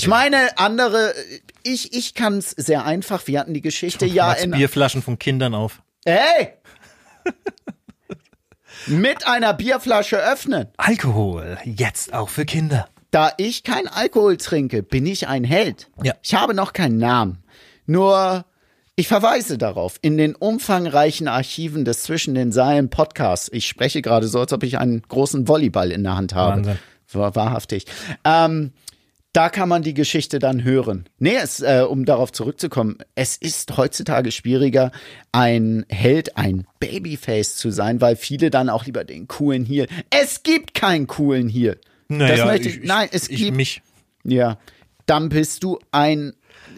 Ich 0.00 0.08
meine, 0.08 0.56
andere, 0.56 1.12
ich, 1.62 1.92
ich 1.92 2.14
kann 2.14 2.38
es 2.38 2.50
sehr 2.52 2.86
einfach. 2.86 3.26
Wir 3.26 3.38
hatten 3.38 3.52
die 3.52 3.60
Geschichte 3.60 4.06
ja 4.06 4.28
Machst 4.28 4.44
in. 4.44 4.52
Bierflaschen 4.52 5.02
von 5.02 5.18
Kindern 5.18 5.54
auf. 5.54 5.82
Hey! 6.06 6.54
Mit 8.86 9.26
einer 9.26 9.52
Bierflasche 9.52 10.16
öffnen. 10.16 10.68
Alkohol, 10.78 11.58
jetzt 11.64 12.14
auch 12.14 12.30
für 12.30 12.46
Kinder. 12.46 12.88
Da 13.10 13.32
ich 13.36 13.62
kein 13.62 13.88
Alkohol 13.88 14.38
trinke, 14.38 14.82
bin 14.82 15.04
ich 15.04 15.28
ein 15.28 15.44
Held. 15.44 15.90
Ja. 16.02 16.14
Ich 16.22 16.34
habe 16.34 16.54
noch 16.54 16.72
keinen 16.72 16.96
Namen. 16.96 17.42
Nur, 17.84 18.46
ich 18.96 19.06
verweise 19.06 19.58
darauf, 19.58 19.98
in 20.00 20.16
den 20.16 20.34
umfangreichen 20.34 21.28
Archiven 21.28 21.84
des 21.84 22.04
Zwischen 22.04 22.34
den 22.34 22.52
Seilen 22.52 22.88
Podcasts, 22.88 23.50
ich 23.52 23.66
spreche 23.66 24.00
gerade 24.00 24.28
so, 24.28 24.40
als 24.40 24.54
ob 24.54 24.62
ich 24.62 24.78
einen 24.78 25.02
großen 25.02 25.46
Volleyball 25.46 25.90
in 25.92 26.04
der 26.04 26.16
Hand 26.16 26.34
habe. 26.34 26.56
Wahnsinn. 26.58 26.78
War 27.12 27.34
wahrhaftig. 27.34 27.84
Ähm, 28.24 28.72
da 29.32 29.48
kann 29.48 29.68
man 29.68 29.82
die 29.82 29.94
Geschichte 29.94 30.38
dann 30.40 30.64
hören. 30.64 31.08
Nee, 31.18 31.36
es, 31.40 31.60
äh, 31.60 31.84
um 31.88 32.04
darauf 32.04 32.32
zurückzukommen, 32.32 32.98
es 33.14 33.36
ist 33.36 33.76
heutzutage 33.76 34.32
schwieriger, 34.32 34.90
ein 35.32 35.86
Held, 35.88 36.36
ein 36.36 36.66
Babyface 36.80 37.56
zu 37.56 37.70
sein, 37.70 38.00
weil 38.00 38.16
viele 38.16 38.50
dann 38.50 38.68
auch 38.68 38.86
lieber 38.86 39.04
den 39.04 39.28
coolen 39.28 39.64
Heel. 39.64 39.86
Es 40.10 40.42
gibt 40.42 40.74
keinen 40.74 41.06
coolen 41.06 41.48
Heel. 41.48 41.78
das 42.08 42.44
möchte 42.44 42.68
ich, 42.70 42.80
nein, 42.82 43.08
es 43.12 43.28
ich 43.30 43.38
gibt 43.38 43.56
mich. 43.56 43.82
ja, 44.24 44.58
dann 45.06 45.28
bist 45.28 45.62
du 45.62 45.78
ein, 45.92 46.32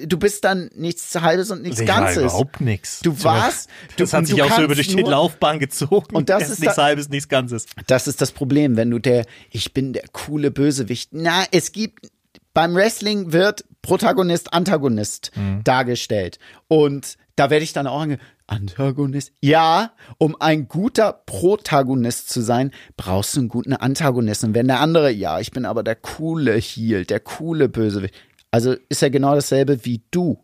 du 0.05 0.19
bist 0.19 0.45
dann 0.45 0.69
nichts 0.75 1.15
Halbes 1.21 1.51
und 1.51 1.63
nichts 1.63 1.81
Ich 1.81 1.89
war 1.89 2.01
Ganzes. 2.03 2.19
überhaupt 2.23 2.61
nichts. 2.61 3.01
Du 3.01 3.25
warst- 3.25 3.71
Das 3.97 4.11
du- 4.11 4.17
hat 4.19 4.27
sich 4.27 4.37
du 4.37 4.43
auch 4.45 4.57
so 4.57 4.63
über 4.63 4.75
durch 4.75 4.89
die 4.89 4.97
nur- 4.97 5.11
Laufbahn 5.11 5.59
gezogen. 5.59 6.15
Und 6.15 6.29
das 6.29 6.43
Erst 6.43 6.53
ist 6.53 6.61
nichts 6.61 6.77
da- 6.77 6.85
halbes, 6.85 7.09
nichts 7.09 7.29
Ganzes. 7.29 7.65
Das 7.87 8.07
ist 8.09 8.21
das 8.21 8.33
Problem, 8.33 8.77
wenn 8.77 8.91
du 8.91 8.99
der, 8.99 9.25
ich 9.51 9.73
bin 9.73 9.93
der 9.95 10.05
coole 10.13 10.51
Bösewicht. 10.51 11.11
Na, 11.13 11.45
es 11.51 11.73
gibt, 11.73 12.11
beim 12.55 12.75
Wrestling 12.75 13.33
wird 13.33 13.65
Protagonist, 13.83 14.53
Antagonist 14.53 15.31
Mhm. 15.35 15.65
dargestellt. 15.65 16.39
Und 16.69 17.17
da 17.37 17.51
werde 17.51 17.65
ich 17.65 17.73
dann 17.73 17.87
auch 17.87 18.01
ange, 18.01 18.19
Antagonist. 18.47 19.33
Ja, 19.41 19.93
um 20.19 20.37
ein 20.39 20.69
guter 20.69 21.13
Protagonist 21.25 22.29
zu 22.29 22.43
sein, 22.43 22.71
brauchst 22.97 23.35
du 23.35 23.41
einen 23.41 23.49
guten 23.49 23.73
Antagonisten. 23.73 24.51
Und 24.51 24.55
wenn 24.55 24.69
der 24.69 24.81
andere, 24.81 25.11
ja, 25.11 25.41
ich 25.41 25.51
bin 25.53 25.65
aber 25.65 25.83
der 25.83 25.97
coole 25.97 26.55
Heel, 26.57 27.05
der 27.07 27.21
coole 27.21 27.69
Bösewicht. 27.69 28.15
Also 28.51 28.75
ist 28.91 29.03
er 29.03 29.09
genau 29.11 29.35
dasselbe 29.35 29.85
wie 29.87 30.03
du. 30.11 30.39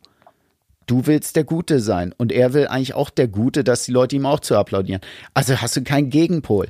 Du 0.86 1.06
willst 1.06 1.36
der 1.36 1.44
Gute 1.44 1.80
sein 1.80 2.14
und 2.16 2.32
er 2.32 2.54
will 2.54 2.66
eigentlich 2.68 2.94
auch 2.94 3.10
der 3.10 3.28
Gute, 3.28 3.62
dass 3.62 3.82
die 3.84 3.92
Leute 3.92 4.16
ihm 4.16 4.24
auch 4.24 4.40
zu 4.40 4.56
applaudieren. 4.56 5.02
Also 5.34 5.60
hast 5.60 5.76
du 5.76 5.82
keinen 5.82 6.08
Gegenpol. 6.08 6.68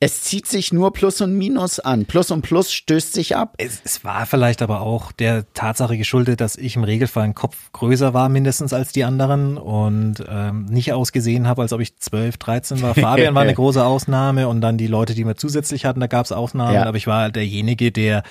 Es 0.00 0.22
zieht 0.22 0.46
sich 0.46 0.72
nur 0.72 0.92
Plus 0.92 1.20
und 1.20 1.36
Minus 1.36 1.80
an. 1.80 2.04
Plus 2.04 2.30
und 2.30 2.42
Plus 2.42 2.72
stößt 2.72 3.12
sich 3.12 3.36
ab. 3.36 3.54
Es, 3.58 3.80
es 3.84 4.04
war 4.04 4.26
vielleicht 4.26 4.62
aber 4.62 4.80
auch 4.80 5.10
der 5.10 5.52
Tatsache 5.54 5.98
geschuldet, 5.98 6.40
dass 6.40 6.56
ich 6.56 6.76
im 6.76 6.84
Regelfall 6.84 7.24
ein 7.24 7.34
Kopf 7.34 7.56
größer 7.72 8.14
war 8.14 8.28
mindestens 8.28 8.72
als 8.72 8.92
die 8.92 9.02
anderen 9.04 9.56
und 9.58 10.24
ähm, 10.28 10.66
nicht 10.66 10.92
ausgesehen 10.92 11.48
habe, 11.48 11.62
als 11.62 11.72
ob 11.72 11.80
ich 11.80 11.96
12, 11.96 12.36
13 12.36 12.82
war. 12.82 12.94
Fabian 12.96 13.34
war 13.34 13.42
eine 13.42 13.54
große 13.54 13.84
Ausnahme 13.84 14.46
und 14.48 14.60
dann 14.60 14.78
die 14.78 14.86
Leute, 14.86 15.14
die 15.14 15.24
wir 15.26 15.36
zusätzlich 15.36 15.84
hatten, 15.84 16.00
da 16.00 16.06
gab 16.06 16.24
es 16.26 16.32
Ausnahmen, 16.32 16.74
Ja. 16.74 16.86
aber 16.86 16.96
ich 16.96 17.06
war 17.08 17.30
derjenige, 17.30 17.90
der 17.90 18.22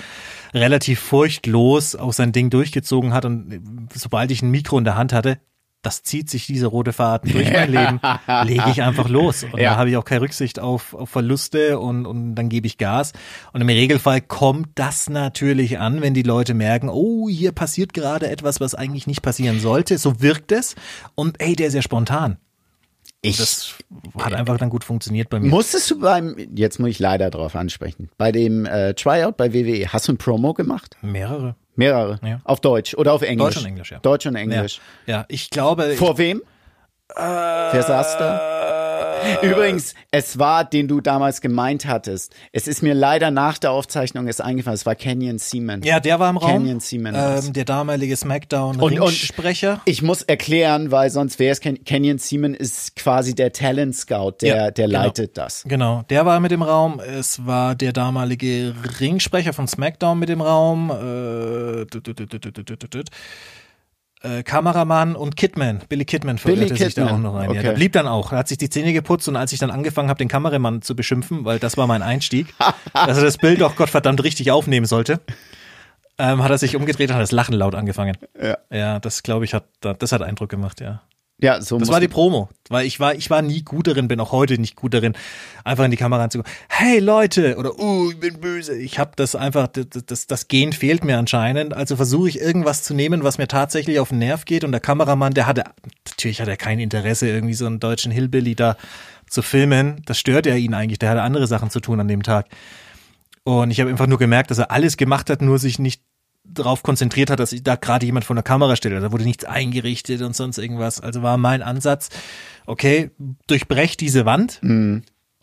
relativ 0.53 0.99
furchtlos 1.01 1.95
auch 1.95 2.13
sein 2.13 2.31
Ding 2.31 2.49
durchgezogen 2.49 3.13
hat 3.13 3.25
und 3.25 3.51
äh, 3.51 3.59
sobald 3.93 4.31
ich 4.31 4.41
ein 4.41 4.51
Mikro 4.51 4.77
in 4.77 4.85
der 4.85 4.95
Hand 4.95 5.11
hatte, 5.11 5.37
das 5.87 6.03
zieht 6.03 6.29
sich 6.29 6.45
diese 6.47 6.67
rote 6.67 6.91
Faden 6.91 7.31
durch 7.31 7.51
mein 7.51 7.71
Leben, 7.71 7.99
lege 8.43 8.69
ich 8.69 8.81
einfach 8.81 9.07
los. 9.09 9.43
Und 9.45 9.57
Ja. 9.59 9.71
da 9.71 9.77
habe 9.77 9.89
ich 9.89 9.95
auch 9.97 10.03
keine 10.05 10.21
Rücksicht 10.21 10.59
auf, 10.59 10.93
auf 10.93 11.09
Verluste 11.09 11.79
und, 11.79 12.05
und 12.05 12.35
dann 12.35 12.49
gebe 12.49 12.67
ich 12.67 12.77
Gas. 12.77 13.13
Und 13.53 13.61
im 13.61 13.69
Regelfall 13.69 14.19
kommt 14.21 14.67
das 14.75 15.09
natürlich 15.09 15.79
an, 15.79 16.01
wenn 16.01 16.13
die 16.13 16.23
Leute 16.23 16.53
merken, 16.53 16.89
oh, 16.89 17.29
hier 17.29 17.53
passiert 17.53 17.93
gerade 17.93 18.29
etwas, 18.29 18.59
was 18.59 18.75
eigentlich 18.75 19.07
nicht 19.07 19.21
passieren 19.21 19.59
sollte. 19.59 19.97
So 19.97 20.21
wirkt 20.21 20.51
es. 20.51 20.75
Und 21.15 21.41
ey, 21.41 21.55
der 21.55 21.67
ist 21.67 21.73
ja 21.73 21.81
spontan. 21.81 22.37
Ich 23.21 23.37
Das 23.37 23.75
hat 24.19 24.33
einfach 24.33 24.57
dann 24.57 24.69
gut 24.69 24.83
funktioniert 24.83 25.29
bei 25.29 25.39
mir. 25.39 25.49
musstest 25.49 25.89
du 25.89 25.99
beim, 25.99 26.35
jetzt 26.53 26.79
muss 26.79 26.89
ich 26.89 26.99
leider 26.99 27.29
drauf 27.31 27.55
ansprechen, 27.55 28.09
bei 28.17 28.31
dem 28.31 28.65
äh, 28.65 28.93
Tryout 28.93 29.37
bei 29.37 29.53
WWE, 29.53 29.87
hast 29.91 30.07
du 30.07 30.13
ein 30.13 30.17
Promo 30.17 30.53
gemacht? 30.53 30.97
Mehrere. 31.01 31.55
Mehrere. 31.77 32.19
Ja. 32.23 32.41
Auf 32.43 32.59
Deutsch 32.59 32.93
oder 32.95 33.13
auf 33.13 33.21
Englisch? 33.21 33.55
Deutsch 33.55 33.57
und 33.57 33.65
Englisch, 33.65 33.91
ja. 33.91 33.99
Deutsch 33.99 34.25
und 34.25 34.35
Ja, 34.35 34.41
Englisch. 34.41 34.81
ja 35.05 35.25
ich 35.29 35.49
glaube. 35.49 35.95
Vor 35.95 36.17
wem? 36.17 36.41
Wer 37.15 37.83
saß 37.83 38.17
da? 38.17 38.41
Übrigens, 39.41 39.93
es 40.11 40.39
war, 40.39 40.63
den 40.65 40.87
du 40.87 41.01
damals 41.01 41.41
gemeint 41.41 41.85
hattest. 41.85 42.35
Es 42.51 42.67
ist 42.67 42.81
mir 42.83 42.93
leider 42.93 43.31
nach 43.31 43.57
der 43.57 43.71
Aufzeichnung 43.71 44.27
ist 44.27 44.41
eingefallen, 44.41 44.75
es 44.75 44.85
war 44.85 44.95
Kenyon 44.95 45.37
Seaman. 45.39 45.81
Ja, 45.83 45.99
der 45.99 46.19
war 46.19 46.29
im 46.29 46.37
Raum. 46.37 46.63
Kenyon 46.63 46.79
Seaman 46.79 47.15
ähm, 47.15 47.53
der 47.53 47.65
damalige 47.65 48.15
Smackdown 48.15 48.77
Und- 48.79 48.99
und-. 48.99 49.33
Ich 49.85 50.01
muss 50.01 50.21
erklären, 50.23 50.91
weil 50.91 51.09
sonst 51.09 51.39
wäre 51.39 51.51
es 51.51 51.59
Ken 51.61 51.83
Kenyon 51.83 52.17
Seaman 52.17 52.53
ist 52.53 52.95
quasi 52.95 53.35
der 53.35 53.51
Talent 53.53 53.95
Scout, 53.95 54.35
der, 54.41 54.55
Ja, 54.55 54.71
der 54.71 54.87
genau. 54.87 55.03
leitet 55.03 55.37
das. 55.37 55.63
Genau, 55.67 56.03
der 56.09 56.25
war 56.25 56.39
mit 56.39 56.51
im 56.51 56.61
Raum. 56.61 56.99
Es 56.99 57.45
war 57.45 57.75
der 57.75 57.93
damalige 57.93 58.73
Ringsprecher 58.99 59.53
von 59.53 59.67
SmackDown 59.67 60.17
mit 60.19 60.29
im 60.29 60.41
Raum. 60.41 60.89
Äh, 60.91 61.85
Äh, 64.27 64.43
Kameramann 64.43 65.15
und 65.15 65.37
Kidman, 65.37 65.81
Billy 65.87 66.03
Kidman 66.03 66.35
Billy 66.37 66.57
verirrte 66.57 66.75
sich 66.75 66.95
da 66.95 67.03
Kidman, 67.03 67.25
auch 67.25 67.31
noch 67.31 67.35
rein. 67.35 67.45
Ja, 67.45 67.49
okay. 67.51 67.61
der 67.61 67.71
blieb 67.73 67.93
dann 67.93 68.07
auch, 68.07 68.31
er 68.31 68.39
hat 68.39 68.47
sich 68.47 68.57
die 68.57 68.69
Zähne 68.69 68.91
geputzt 68.91 69.27
und 69.27 69.35
als 69.35 69.53
ich 69.53 69.59
dann 69.59 69.71
angefangen 69.71 70.09
habe, 70.09 70.17
den 70.17 70.27
Kameramann 70.27 70.81
zu 70.81 70.95
beschimpfen, 70.95 71.45
weil 71.45 71.59
das 71.59 71.77
war 71.77 71.87
mein 71.87 72.01
Einstieg, 72.01 72.53
dass 72.93 73.17
er 73.17 73.23
das 73.23 73.37
Bild 73.37 73.61
doch 73.61 73.75
Gottverdammt 73.75 74.23
richtig 74.23 74.51
aufnehmen 74.51 74.85
sollte, 74.85 75.21
ähm, 76.17 76.43
hat 76.43 76.51
er 76.51 76.57
sich 76.57 76.75
umgedreht 76.75 77.09
und 77.09 77.15
hat 77.15 77.21
das 77.21 77.31
Lachen 77.31 77.53
laut 77.53 77.75
angefangen. 77.75 78.17
Ja. 78.41 78.57
Ja, 78.69 78.99
das 78.99 79.23
glaube 79.23 79.45
ich 79.45 79.53
hat, 79.53 79.65
das 79.81 80.11
hat 80.11 80.21
Eindruck 80.21 80.49
gemacht, 80.49 80.81
ja. 80.81 81.01
Ja, 81.39 81.61
so 81.61 81.77
Das 81.77 81.89
war 81.89 81.99
die 81.99 82.07
Promo, 82.07 82.49
weil 82.67 82.87
ich 82.87 82.99
war, 82.99 83.13
ich 83.13 83.29
war 83.29 83.43
nie 83.43 83.61
gut 83.61 83.85
darin, 83.85 84.07
bin 84.07 84.19
auch 84.19 84.31
heute 84.31 84.59
nicht 84.59 84.75
gut 84.75 84.95
darin, 84.95 85.13
einfach 85.63 85.85
in 85.85 85.91
die 85.91 85.97
Kamera 85.97 86.23
anzugucken. 86.23 86.51
Hey 86.67 86.97
Leute 86.97 87.57
oder 87.57 87.77
oh, 87.77 88.09
ich 88.09 88.19
bin 88.19 88.39
böse. 88.39 88.75
Ich 88.75 88.97
habe 88.97 89.11
das 89.15 89.35
einfach, 89.35 89.67
das, 89.67 89.85
das, 90.07 90.25
das 90.25 90.47
Gen 90.47 90.73
fehlt 90.73 91.03
mir 91.03 91.19
anscheinend. 91.19 91.75
Also 91.75 91.95
versuche 91.95 92.29
ich 92.29 92.39
irgendwas 92.39 92.81
zu 92.81 92.95
nehmen, 92.95 93.23
was 93.23 93.37
mir 93.37 93.47
tatsächlich 93.47 93.99
auf 93.99 94.09
den 94.09 94.17
Nerv 94.17 94.45
geht. 94.45 94.63
Und 94.63 94.71
der 94.71 94.81
Kameramann, 94.81 95.35
der 95.35 95.45
hatte, 95.45 95.65
natürlich 96.07 96.41
hat 96.41 96.47
er 96.47 96.57
kein 96.57 96.79
Interesse, 96.79 97.29
irgendwie 97.29 97.53
so 97.53 97.67
einen 97.67 97.79
deutschen 97.79 98.11
Hillbilly 98.11 98.55
da 98.55 98.75
zu 99.29 99.43
filmen. 99.43 100.01
Das 100.07 100.17
stört 100.17 100.47
ja 100.47 100.55
ihn 100.55 100.73
eigentlich. 100.73 100.97
Der 100.97 101.11
hatte 101.11 101.21
andere 101.21 101.45
Sachen 101.45 101.69
zu 101.69 101.79
tun 101.81 101.99
an 101.99 102.07
dem 102.07 102.23
Tag. 102.23 102.47
Und 103.43 103.69
ich 103.69 103.79
habe 103.79 103.91
einfach 103.91 104.07
nur 104.07 104.17
gemerkt, 104.17 104.49
dass 104.49 104.57
er 104.57 104.71
alles 104.71 104.97
gemacht 104.97 105.29
hat, 105.29 105.43
nur 105.43 105.59
sich 105.59 105.77
nicht 105.77 106.01
darauf 106.53 106.83
konzentriert 106.83 107.29
hat, 107.29 107.39
dass 107.39 107.55
da 107.63 107.75
gerade 107.75 108.05
jemand 108.05 108.25
vor 108.25 108.35
der 108.35 108.43
Kamera 108.43 108.75
steht. 108.75 108.91
Da 108.91 109.11
wurde 109.11 109.23
nichts 109.23 109.45
eingerichtet 109.45 110.21
und 110.21 110.35
sonst 110.35 110.57
irgendwas. 110.57 110.99
Also 111.01 111.21
war 111.21 111.37
mein 111.37 111.61
Ansatz, 111.61 112.09
okay, 112.65 113.11
durchbrech 113.47 113.97
diese 113.97 114.25
Wand 114.25 114.59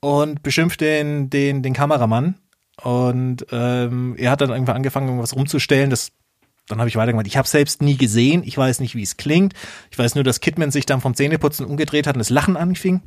und 0.00 0.42
beschimpft 0.42 0.80
den, 0.80 1.30
den, 1.30 1.62
den 1.62 1.72
Kameramann. 1.72 2.36
Und 2.82 3.46
ähm, 3.52 4.16
er 4.18 4.30
hat 4.30 4.40
dann 4.40 4.50
irgendwann 4.50 4.76
angefangen, 4.76 5.06
irgendwas 5.06 5.36
rumzustellen. 5.36 5.90
Das, 5.90 6.12
dann 6.68 6.78
habe 6.78 6.88
ich 6.88 6.96
weitergemacht. 6.96 7.26
Ich 7.26 7.36
habe 7.36 7.46
selbst 7.48 7.82
nie 7.82 7.96
gesehen. 7.96 8.42
Ich 8.44 8.58
weiß 8.58 8.80
nicht, 8.80 8.94
wie 8.94 9.02
es 9.02 9.16
klingt. 9.16 9.54
Ich 9.90 9.98
weiß 9.98 10.14
nur, 10.14 10.24
dass 10.24 10.40
Kidman 10.40 10.70
sich 10.70 10.86
dann 10.86 11.00
vom 11.00 11.14
Zähneputzen 11.14 11.66
umgedreht 11.66 12.06
hat 12.06 12.16
und 12.16 12.20
das 12.20 12.30
Lachen 12.30 12.56
anfing. 12.56 13.00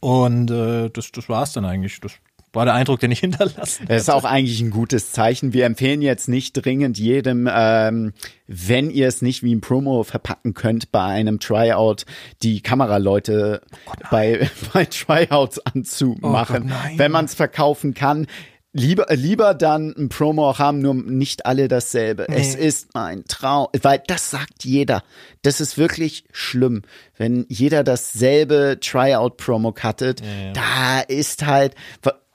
Und 0.00 0.50
äh, 0.50 0.90
das, 0.90 1.12
das 1.12 1.28
war's 1.28 1.52
dann 1.52 1.64
eigentlich. 1.64 2.00
Das 2.00 2.12
war 2.52 2.64
der 2.64 2.74
Eindruck, 2.74 3.00
den 3.00 3.10
ich 3.10 3.20
hinterlassen 3.20 3.86
Das 3.88 4.02
ist 4.02 4.10
auch 4.10 4.24
eigentlich 4.24 4.60
ein 4.60 4.70
gutes 4.70 5.12
Zeichen. 5.12 5.52
Wir 5.52 5.66
empfehlen 5.66 6.02
jetzt 6.02 6.28
nicht 6.28 6.52
dringend 6.52 6.98
jedem, 6.98 7.48
ähm, 7.52 8.12
wenn 8.46 8.90
ihr 8.90 9.08
es 9.08 9.22
nicht 9.22 9.42
wie 9.42 9.54
ein 9.54 9.60
Promo 9.60 10.02
verpacken 10.02 10.54
könnt, 10.54 10.92
bei 10.92 11.04
einem 11.04 11.40
Tryout 11.40 12.04
die 12.42 12.60
Kameraleute 12.60 13.62
bei, 14.10 14.50
bei 14.72 14.84
Tryouts 14.84 15.58
anzumachen. 15.60 16.64
Oh 16.66 16.68
Gott, 16.68 16.98
wenn 16.98 17.12
man 17.12 17.24
es 17.24 17.34
verkaufen 17.34 17.94
kann. 17.94 18.26
Lieber, 18.74 19.04
lieber 19.10 19.52
dann 19.52 19.94
ein 19.98 20.08
Promo 20.08 20.58
haben, 20.58 20.78
nur 20.78 20.94
nicht 20.94 21.44
alle 21.44 21.68
dasselbe. 21.68 22.26
Es 22.30 22.54
ist 22.54 22.94
mein 22.94 23.24
Traum, 23.26 23.66
weil 23.82 24.02
das 24.06 24.30
sagt 24.30 24.64
jeder. 24.64 25.02
Das 25.42 25.60
ist 25.60 25.76
wirklich 25.76 26.24
schlimm, 26.32 26.80
wenn 27.18 27.44
jeder 27.50 27.84
dasselbe 27.84 28.78
Tryout-Promo 28.80 29.72
cuttet. 29.72 30.22
Da 30.54 31.00
ist 31.00 31.44
halt, 31.44 31.74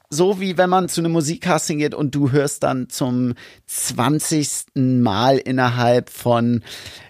so 0.10 0.40
wie 0.40 0.58
wenn 0.58 0.70
man 0.70 0.88
zu 0.90 1.02
einem 1.02 1.12
Musikcasting 1.12 1.80
geht 1.80 1.94
und 1.94 2.16
du 2.16 2.32
hörst 2.32 2.64
dann 2.64 2.90
zum 2.90 3.34
20. 3.66 4.48
Mal 4.76 5.38
innerhalb 5.38 6.10
von 6.10 6.64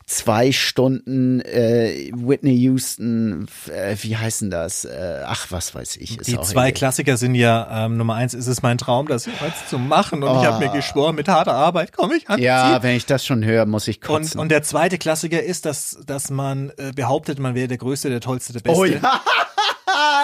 zwei 0.07 0.53
Stunden 0.53 1.41
äh, 1.41 2.11
Whitney 2.15 2.55
Houston, 2.55 3.47
äh, 3.67 3.95
wie 4.01 4.15
heißen 4.15 4.49
das? 4.49 4.85
Äh, 4.85 5.21
ach, 5.25 5.47
was 5.49 5.75
weiß 5.75 5.97
ich. 5.97 6.17
Die 6.17 6.39
zwei 6.41 6.69
egal. 6.69 6.71
Klassiker 6.71 7.17
sind 7.17 7.35
ja, 7.35 7.85
ähm, 7.85 7.97
Nummer 7.97 8.15
eins 8.15 8.33
ist 8.33 8.47
es 8.47 8.61
mein 8.61 8.77
Traum, 8.77 9.07
das 9.07 9.25
jetzt 9.25 9.69
zu 9.69 9.77
machen. 9.77 10.23
Und 10.23 10.39
ich 10.39 10.45
habe 10.47 10.65
mir 10.65 10.71
geschworen, 10.71 11.15
mit 11.15 11.27
harter 11.27 11.53
Arbeit 11.53 11.91
komme 11.91 12.15
ich 12.15 12.27
Ah. 12.29 12.37
Ja, 12.37 12.83
wenn 12.83 12.95
ich 12.95 13.05
das 13.05 13.25
schon 13.25 13.43
höre, 13.43 13.65
muss 13.65 13.87
ich 13.87 13.97
Und, 13.97 14.03
kotzen. 14.21 14.39
und 14.39 14.49
der 14.49 14.63
zweite 14.63 14.97
Klassiker 14.97 15.43
ist, 15.43 15.65
dass, 15.65 15.99
dass 16.05 16.29
man 16.29 16.71
äh, 16.77 16.93
behauptet, 16.95 17.37
man 17.39 17.53
wäre 17.53 17.67
der 17.67 17.77
Größte, 17.77 18.09
der 18.09 18.21
Tollste, 18.21 18.53
der 18.53 18.61
Beste. 18.61 18.79
oh 18.79 18.85
ja, 18.85 18.99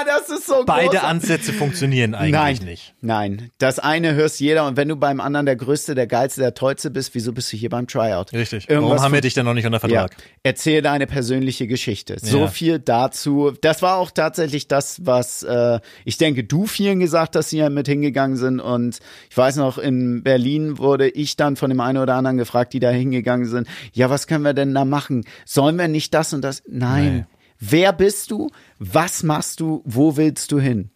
das 0.06 0.30
ist 0.30 0.46
so 0.48 0.64
Beide 0.66 0.88
großartig. 0.88 1.10
Ansätze 1.10 1.54
funktionieren 1.54 2.16
eigentlich 2.16 2.32
Nein, 2.34 2.58
nicht. 2.66 2.94
nein. 3.02 3.50
Das 3.58 3.80
eine 3.80 4.14
hörst 4.14 4.40
jeder 4.40 4.68
und 4.68 4.78
wenn 4.78 4.88
du 4.90 4.96
beim 4.96 5.20
anderen 5.20 5.46
der 5.46 5.56
Größte, 5.56 5.96
der 5.96 6.08
Geilste, 6.08 6.42
der 6.42 6.54
Tollste 6.54 6.92
bist, 6.92 7.16
wieso 7.16 7.34
bist 7.34 7.52
du 7.52 7.58
hier 7.58 7.70
beim 7.70 7.88
Tryout? 7.88 8.34
Richtig. 8.34 8.70
Irgendwas 8.70 8.92
Warum 8.92 9.04
haben 9.06 9.14
wir 9.14 9.22
dich 9.22 9.34
denn 9.34 9.46
noch 9.46 9.54
nicht 9.54 9.66
unter 9.66 9.78
Ja, 9.88 10.02
Vertrag? 10.08 10.16
erzähl 10.44 10.82
deine 10.82 11.08
persönliche 11.08 11.68
Geschichte. 11.68 12.18
So 12.22 12.40
Ja. 12.42 12.48
viel 12.48 12.80
dazu. 12.80 13.52
Das 13.62 13.82
war 13.82 13.98
auch 13.98 14.12
tatsächlich 14.12 14.68
das, 14.68 15.06
was 15.06 15.44
äh, 15.44 15.80
ich 16.06 16.18
denke, 16.18 16.44
du 16.44 16.66
vielen 16.68 17.00
gesagt 17.00 17.36
hast, 17.36 17.52
die 17.52 17.58
ja 17.58 17.70
mit 17.70 17.88
hingegangen 17.88 18.38
sind. 18.38 18.60
Und 18.60 19.00
ich 19.30 19.38
weiß 19.38 19.56
noch, 19.58 19.78
in 19.78 20.24
Berlin 20.24 20.78
wurde 20.78 21.10
ich 21.10 21.36
dann 21.36 21.56
von 21.56 21.70
dem 21.70 21.80
einen 21.80 21.98
oder 21.98 22.16
anderen 22.16 22.38
gefragt, 22.38 22.74
die 22.74 22.80
da 22.80 22.90
hingegangen 22.90 23.48
sind, 23.48 23.68
ja, 23.94 24.10
was 24.10 24.28
können 24.28 24.44
wir 24.44 24.54
denn 24.54 24.74
da 24.74 24.86
machen? 24.86 25.26
Sollen 25.46 25.78
wir 25.78 25.88
nicht 25.88 26.14
das 26.14 26.34
und 26.34 26.42
das? 26.42 26.64
Nein. 26.68 27.16
Nee. 27.16 27.26
Wer 27.66 27.94
bist 27.94 28.30
du? 28.30 28.50
Was 28.80 29.24
machst 29.24 29.62
du? 29.62 29.82
Wo 29.86 30.18
willst 30.18 30.52
du 30.52 30.60
hin? 30.60 30.92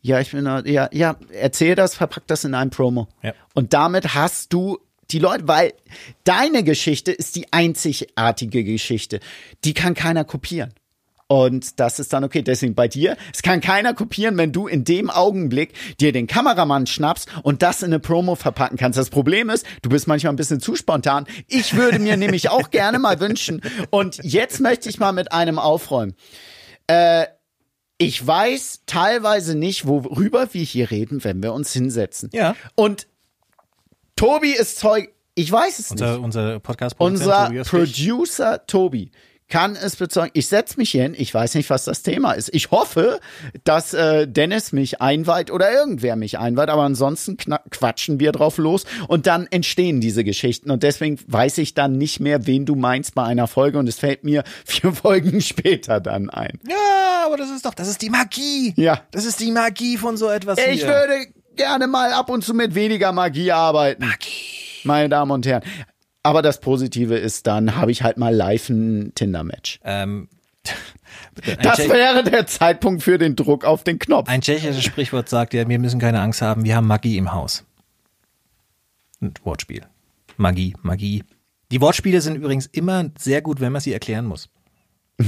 Ja, 0.00 0.18
ich 0.18 0.30
bin, 0.30 0.46
ja, 0.46 0.88
ja, 0.90 1.16
erzähl 1.30 1.74
das, 1.74 1.94
verpack 1.94 2.26
das 2.26 2.44
in 2.44 2.54
einem 2.54 2.70
Promo. 2.70 3.08
Ja. 3.22 3.34
Und 3.54 3.74
damit 3.74 4.14
hast 4.14 4.52
du 4.52 4.78
die 5.10 5.18
Leute, 5.18 5.46
weil 5.46 5.74
deine 6.24 6.62
Geschichte 6.62 7.12
ist 7.12 7.36
die 7.36 7.52
einzigartige 7.52 8.64
Geschichte. 8.64 9.20
Die 9.64 9.74
kann 9.74 9.92
keiner 9.94 10.24
kopieren. 10.24 10.72
Und 11.28 11.80
das 11.80 11.98
ist 11.98 12.12
dann 12.12 12.22
okay. 12.22 12.42
Deswegen 12.42 12.74
bei 12.74 12.86
dir, 12.86 13.16
es 13.34 13.42
kann 13.42 13.60
keiner 13.60 13.94
kopieren, 13.94 14.36
wenn 14.38 14.52
du 14.52 14.68
in 14.68 14.84
dem 14.84 15.10
Augenblick 15.10 15.72
dir 16.00 16.12
den 16.12 16.26
Kameramann 16.26 16.86
schnappst 16.86 17.28
und 17.42 17.62
das 17.62 17.82
in 17.82 17.86
eine 17.86 17.98
Promo 17.98 18.36
verpacken 18.36 18.76
kannst. 18.76 18.98
Das 18.98 19.10
Problem 19.10 19.50
ist, 19.50 19.66
du 19.82 19.88
bist 19.88 20.06
manchmal 20.06 20.32
ein 20.32 20.36
bisschen 20.36 20.60
zu 20.60 20.76
spontan. 20.76 21.26
Ich 21.48 21.74
würde 21.74 21.98
mir 21.98 22.16
nämlich 22.16 22.50
auch 22.50 22.70
gerne 22.70 22.98
mal 22.98 23.18
wünschen. 23.18 23.60
Und 23.90 24.20
jetzt 24.22 24.60
möchte 24.60 24.88
ich 24.88 25.00
mal 25.00 25.12
mit 25.12 25.32
einem 25.32 25.58
aufräumen. 25.58 26.14
Äh, 26.86 27.26
ich 27.98 28.24
weiß 28.24 28.82
teilweise 28.86 29.56
nicht, 29.56 29.86
worüber 29.86 30.52
wir 30.52 30.62
hier 30.62 30.90
reden, 30.90 31.24
wenn 31.24 31.42
wir 31.42 31.54
uns 31.54 31.72
hinsetzen. 31.72 32.30
Ja. 32.32 32.54
Und 32.74 33.08
Tobi 34.14 34.50
ist 34.50 34.78
Zeug. 34.78 35.12
Ich 35.34 35.50
weiß 35.50 35.78
es 35.78 35.90
nicht. 35.90 36.02
Unser, 36.02 36.20
unser 36.20 36.60
podcast 36.60 36.94
Unser 36.98 37.50
Producer 37.64 38.64
Tobi 38.66 39.10
kann 39.48 39.76
es 39.76 39.96
bezeugen. 39.96 40.30
Ich 40.34 40.48
setze 40.48 40.76
mich 40.76 40.90
hin. 40.90 41.14
Ich 41.16 41.32
weiß 41.32 41.54
nicht, 41.54 41.70
was 41.70 41.84
das 41.84 42.02
Thema 42.02 42.32
ist. 42.32 42.52
Ich 42.52 42.70
hoffe, 42.70 43.20
dass 43.64 43.94
äh, 43.94 44.26
Dennis 44.26 44.72
mich 44.72 45.00
einweiht 45.00 45.50
oder 45.50 45.70
irgendwer 45.72 46.16
mich 46.16 46.38
einweiht. 46.38 46.68
Aber 46.68 46.82
ansonsten 46.82 47.36
quatschen 47.70 48.18
wir 48.18 48.32
drauf 48.32 48.58
los 48.58 48.84
und 49.06 49.26
dann 49.26 49.46
entstehen 49.50 50.00
diese 50.00 50.24
Geschichten. 50.24 50.70
Und 50.70 50.82
deswegen 50.82 51.18
weiß 51.28 51.58
ich 51.58 51.74
dann 51.74 51.92
nicht 51.96 52.18
mehr, 52.20 52.46
wen 52.46 52.66
du 52.66 52.74
meinst 52.74 53.14
bei 53.14 53.22
einer 53.22 53.46
Folge. 53.46 53.78
Und 53.78 53.88
es 53.88 53.98
fällt 53.98 54.24
mir 54.24 54.42
vier 54.64 54.92
Folgen 54.92 55.40
später 55.40 56.00
dann 56.00 56.28
ein. 56.28 56.58
Ja, 56.68 57.24
aber 57.26 57.36
das 57.36 57.50
ist 57.50 57.64
doch, 57.64 57.74
das 57.74 57.88
ist 57.88 58.02
die 58.02 58.10
Magie. 58.10 58.74
Ja. 58.76 59.02
Das 59.12 59.24
ist 59.24 59.38
die 59.40 59.52
Magie 59.52 59.96
von 59.96 60.16
so 60.16 60.28
etwas 60.28 60.58
Ich 60.58 60.80
hier. 60.80 60.88
würde 60.88 61.26
gerne 61.54 61.86
mal 61.86 62.12
ab 62.12 62.30
und 62.30 62.44
zu 62.44 62.52
mit 62.52 62.74
weniger 62.74 63.12
Magie 63.12 63.52
arbeiten. 63.52 64.04
Magie. 64.04 64.82
Meine 64.84 65.08
Damen 65.08 65.30
und 65.30 65.46
Herren. 65.46 65.62
Aber 66.26 66.42
das 66.42 66.58
Positive 66.60 67.16
ist, 67.16 67.46
dann 67.46 67.76
habe 67.76 67.92
ich 67.92 68.02
halt 68.02 68.16
mal 68.16 68.34
live 68.34 68.68
ein 68.68 69.12
Tinder-Match. 69.14 69.78
ähm, 69.84 70.28
Das 71.62 71.76
Tschech, 71.76 71.88
wäre 71.88 72.24
der 72.24 72.48
Zeitpunkt 72.48 73.04
für 73.04 73.16
den 73.16 73.36
Druck 73.36 73.64
auf 73.64 73.84
den 73.84 74.00
Knopf. 74.00 74.28
ein 74.28 74.40
tschechisches 74.40 74.82
Sprichwort 74.82 75.28
sagt 75.28 75.54
ja, 75.54 75.68
wir 75.68 75.78
müssen 75.78 76.00
keine 76.00 76.20
Angst 76.20 76.42
haben, 76.42 76.64
wir 76.64 76.74
haben 76.74 76.88
Magie 76.88 77.16
im 77.16 77.32
Haus. 77.32 77.64
Ein 79.20 79.34
Wortspiel. 79.44 79.82
Magie, 80.36 80.74
Magie. 80.82 81.22
Die 81.70 81.80
Wortspiele 81.80 82.20
sind 82.20 82.34
übrigens 82.34 82.66
immer 82.66 83.08
sehr 83.16 83.40
gut, 83.40 83.60
wenn 83.60 83.70
man 83.70 83.80
sie 83.80 83.92
erklären 83.92 84.26
muss. 84.26 84.48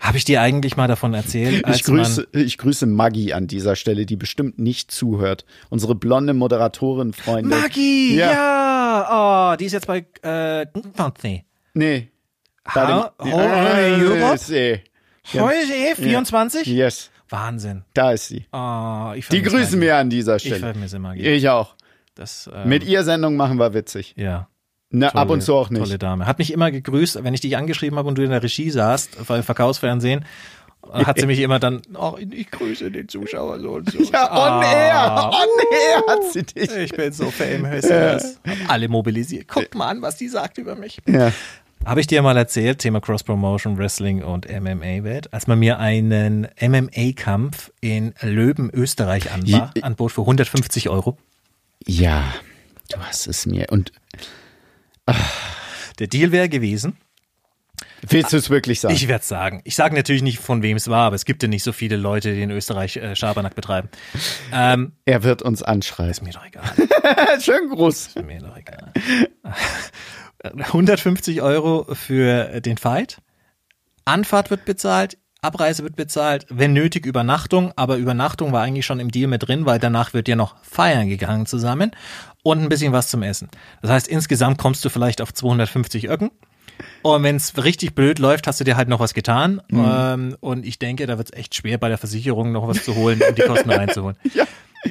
Habe 0.00 0.16
ich 0.18 0.24
dir 0.24 0.40
eigentlich 0.40 0.76
mal 0.76 0.88
davon 0.88 1.14
erzählt? 1.14 1.66
Ich 1.68 1.84
grüße, 1.84 2.28
ich 2.32 2.58
grüße 2.58 2.86
Maggie 2.86 3.32
an 3.34 3.46
dieser 3.46 3.76
Stelle, 3.76 4.06
die 4.06 4.16
bestimmt 4.16 4.58
nicht 4.58 4.90
zuhört. 4.90 5.44
Unsere 5.70 5.94
blonde 5.94 6.34
Moderatorin, 6.34 7.12
Freundin. 7.12 7.58
Maggie, 7.58 8.16
Ja. 8.16 8.32
ja. 8.32 9.52
Oh, 9.52 9.56
die 9.56 9.64
ist 9.66 9.72
jetzt 9.72 9.86
bei 9.86 10.04
äh. 10.22 10.66
Nee. 11.74 12.10
Ha- 12.68 12.74
Bei 12.74 12.86
dem- 13.24 13.32
Ho- 13.32 13.38
äh, 13.40 14.00
Europe? 14.02 14.34
Ist 14.34 14.46
sie. 14.46 14.80
Ja. 15.32 15.42
Heute 15.42 15.72
eh, 15.72 15.94
24? 15.96 16.66
Yes, 16.66 17.10
Wahnsinn. 17.28 17.84
da 17.94 18.12
ist 18.12 18.28
sie. 18.28 18.46
Oh, 18.52 19.12
ich 19.16 19.28
Die 19.28 19.42
grüßen 19.42 19.60
Maggie. 19.60 19.80
wir 19.80 19.96
an 19.96 20.10
dieser 20.10 20.36
Ich 20.36 20.42
Stelle. 20.42 20.58
vermisse 20.60 20.98
Maggie. 20.98 21.22
Ich 21.26 21.48
auch. 21.48 21.74
Das, 22.14 22.50
ähm, 22.54 22.68
Mit 22.68 22.84
ihr 22.84 23.02
Sendung 23.04 23.36
machen 23.36 23.58
wir 23.58 23.72
witzig. 23.74 24.14
Ja. 24.16 24.48
Ab 25.00 25.12
Tolle- 25.12 25.32
und 25.32 25.40
zu 25.42 25.54
auch 25.54 25.70
nicht. 25.70 25.82
Tolle 25.82 25.98
Dame. 25.98 26.26
Hat 26.26 26.38
mich 26.38 26.52
immer 26.52 26.70
gegrüßt, 26.70 27.22
wenn 27.24 27.34
ich 27.34 27.40
dich 27.40 27.56
angeschrieben 27.56 27.98
habe 27.98 28.08
und 28.08 28.18
du 28.18 28.22
in 28.22 28.30
der 28.30 28.42
Regie 28.42 28.70
saßt, 28.70 29.26
bei 29.26 29.42
Verkaufsfernsehen. 29.42 30.24
Hat 30.90 31.18
sie 31.18 31.26
mich 31.26 31.38
immer 31.38 31.60
dann, 31.60 31.80
oh, 31.94 32.16
ich 32.18 32.50
grüße 32.50 32.90
den 32.90 33.08
Zuschauer 33.08 33.60
so 33.60 33.74
und 33.74 33.90
so. 33.90 33.98
Ja, 34.12 34.30
on 34.32 34.62
air, 34.62 35.30
on 35.32 35.48
air 35.70 36.02
hat 36.08 36.32
sie 36.32 36.42
dich. 36.42 36.70
Ich 36.76 36.92
bin 36.92 37.12
so 37.12 37.30
famous. 37.30 37.88
Ja. 37.88 38.18
Alle 38.68 38.88
mobilisiert. 38.88 39.48
Guckt 39.48 39.74
mal 39.74 39.88
an, 39.88 40.02
was 40.02 40.16
die 40.16 40.28
sagt 40.28 40.58
über 40.58 40.74
mich. 40.74 40.98
Ja. 41.06 41.32
Habe 41.84 42.00
ich 42.00 42.06
dir 42.06 42.22
mal 42.22 42.36
erzählt, 42.36 42.78
Thema 42.78 43.00
Cross-Promotion, 43.00 43.76
Wrestling 43.76 44.22
und 44.22 44.46
MMA-Welt, 44.48 45.32
als 45.32 45.48
man 45.48 45.58
mir 45.58 45.78
einen 45.80 46.46
MMA-Kampf 46.60 47.72
in 47.80 48.14
Löben, 48.20 48.70
Österreich 48.72 49.30
anbot 49.32 50.12
für 50.12 50.20
150 50.20 50.90
Euro. 50.90 51.16
Ja, 51.84 52.22
du 52.90 52.98
hast 53.00 53.26
es 53.26 53.46
mir. 53.46 53.66
Und 53.70 53.90
Der 55.98 56.06
Deal 56.06 56.32
wäre 56.32 56.48
gewesen, 56.48 56.96
willst 58.02 58.32
du 58.32 58.36
es 58.36 58.50
wirklich 58.50 58.80
sagen? 58.80 58.94
ich 58.94 59.08
werde 59.08 59.24
sagen, 59.24 59.60
ich 59.64 59.74
sage 59.74 59.94
natürlich 59.94 60.22
nicht, 60.22 60.38
von 60.38 60.62
wem 60.62 60.76
es 60.76 60.88
war, 60.88 61.06
aber 61.06 61.16
es 61.16 61.24
gibt 61.24 61.42
ja 61.42 61.48
nicht 61.48 61.62
so 61.62 61.72
viele 61.72 61.96
Leute, 61.96 62.34
die 62.34 62.42
in 62.42 62.50
Österreich 62.50 62.96
äh, 62.96 63.14
Schabernack 63.14 63.54
betreiben. 63.54 63.88
Ähm, 64.52 64.92
er 65.04 65.22
wird 65.22 65.42
uns 65.42 65.62
anschreien. 65.62 66.10
ist 66.10 66.22
mir 66.22 66.32
doch 66.32 66.46
egal. 66.46 66.70
Schön 67.40 67.68
groß. 67.70 68.08
Ist 68.08 68.22
mir 68.22 68.40
doch 68.40 68.56
egal. 68.56 68.92
150 70.42 71.42
Euro 71.42 71.94
für 71.94 72.60
den 72.60 72.76
Fight. 72.76 73.18
Anfahrt 74.04 74.50
wird 74.50 74.64
bezahlt, 74.64 75.18
Abreise 75.40 75.82
wird 75.82 75.96
bezahlt, 75.96 76.46
wenn 76.48 76.72
nötig 76.72 77.06
Übernachtung, 77.06 77.72
aber 77.76 77.96
Übernachtung 77.96 78.52
war 78.52 78.62
eigentlich 78.62 78.86
schon 78.86 79.00
im 79.00 79.10
Deal 79.10 79.28
mit 79.28 79.46
drin, 79.46 79.66
weil 79.66 79.78
danach 79.78 80.14
wird 80.14 80.28
ja 80.28 80.36
noch 80.36 80.56
feiern 80.62 81.08
gegangen 81.08 81.46
zusammen 81.46 81.92
und 82.42 82.60
ein 82.60 82.68
bisschen 82.68 82.92
was 82.92 83.08
zum 83.08 83.22
Essen. 83.22 83.48
Das 83.82 83.90
heißt, 83.90 84.08
insgesamt 84.08 84.58
kommst 84.58 84.84
du 84.84 84.88
vielleicht 84.88 85.20
auf 85.20 85.32
250 85.32 86.08
Öcken. 86.08 86.30
Und 87.02 87.22
wenn 87.22 87.36
es 87.36 87.62
richtig 87.62 87.94
blöd 87.94 88.18
läuft, 88.18 88.46
hast 88.46 88.60
du 88.60 88.64
dir 88.64 88.76
halt 88.76 88.88
noch 88.88 88.98
was 89.00 89.14
getan. 89.14 89.62
Ähm, 89.70 90.36
und 90.40 90.66
ich 90.66 90.78
denke, 90.78 91.06
da 91.06 91.18
wird 91.18 91.32
es 91.32 91.38
echt 91.38 91.54
schwer, 91.54 91.78
bei 91.78 91.88
der 91.88 91.98
Versicherung 91.98 92.52
noch 92.52 92.66
was 92.66 92.84
zu 92.84 92.96
holen 92.96 93.20
und 93.26 93.38
die 93.38 93.42
Kosten 93.42 93.70
reinzuholen. 93.70 94.16
Ja. 94.34 94.44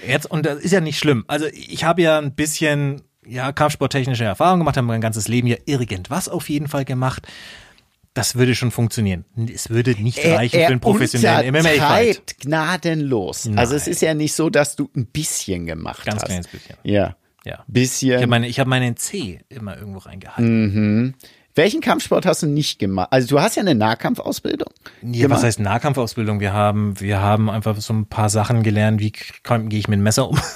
Jetzt, 0.08 0.32
und 0.32 0.46
das 0.46 0.60
ist 0.60 0.72
ja 0.72 0.80
nicht 0.80 0.98
schlimm. 0.98 1.26
Also 1.28 1.48
ich 1.48 1.84
habe 1.84 2.02
ja 2.02 2.18
ein 2.18 2.34
bisschen 2.34 3.02
ja, 3.28 3.52
kampfsporttechnische 3.52 4.24
Erfahrung 4.24 4.60
gemacht, 4.60 4.78
habe 4.78 4.88
mein 4.88 5.02
ganzes 5.02 5.28
Leben 5.28 5.48
ja 5.48 5.58
irgendwas 5.66 6.30
auf 6.30 6.48
jeden 6.50 6.70
Fall 6.70 6.86
gemacht. 6.86 7.28
Das 8.14 8.36
würde 8.36 8.56
schon 8.56 8.72
funktionieren. 8.72 9.26
Es 9.54 9.70
würde 9.70 9.92
nicht 10.02 10.26
reichen 10.26 10.62
für 10.62 10.68
einen 10.68 10.80
professionellen 10.80 11.54
MMA-Fight. 11.54 12.40
gnadenlos. 12.40 13.50
Also 13.58 13.76
es 13.76 13.86
Nein. 13.86 13.92
ist 13.92 14.02
ja 14.02 14.14
nicht 14.14 14.34
so, 14.34 14.50
dass 14.50 14.78
du 14.78 14.90
ein 14.96 15.08
bisschen 15.08 15.66
gemacht 15.66 16.06
Ganz 16.06 16.22
hast. 16.22 16.28
kleines 16.28 16.48
bisschen. 16.48 16.78
Ja. 16.84 17.16
Ja. 17.46 17.64
Ich 17.68 17.74
Bisschen. 17.74 18.18
habe 18.18 18.28
meine, 18.28 18.48
ich 18.48 18.60
hab 18.60 18.68
meinen 18.68 18.96
C 18.98 19.40
immer 19.50 19.78
irgendwo 19.78 20.00
reingehalten. 20.00 21.16
Welchen 21.54 21.82
Kampfsport 21.82 22.26
hast 22.26 22.44
du 22.44 22.48
nicht 22.48 22.80
gemacht? 22.80 23.10
Also 23.12 23.36
du 23.36 23.42
hast 23.42 23.58
ja 23.58 23.62
eine 23.62 23.76
Nahkampfausbildung. 23.76 24.70
Ja, 25.02 25.30
was 25.30 25.44
heißt 25.44 25.60
Nahkampfausbildung? 25.60 26.40
Wir 26.40 26.54
haben, 26.54 26.98
wir 27.00 27.20
haben 27.20 27.50
einfach 27.50 27.76
so 27.82 27.94
ein 27.94 28.06
paar 28.06 28.30
Sachen 28.30 28.64
gelernt, 28.64 29.02
wie 29.02 29.12
gehe 29.12 29.80
ich 29.80 29.90
mit 29.90 29.98
dem 29.98 30.04
Messer 30.04 30.30
um. 30.30 30.40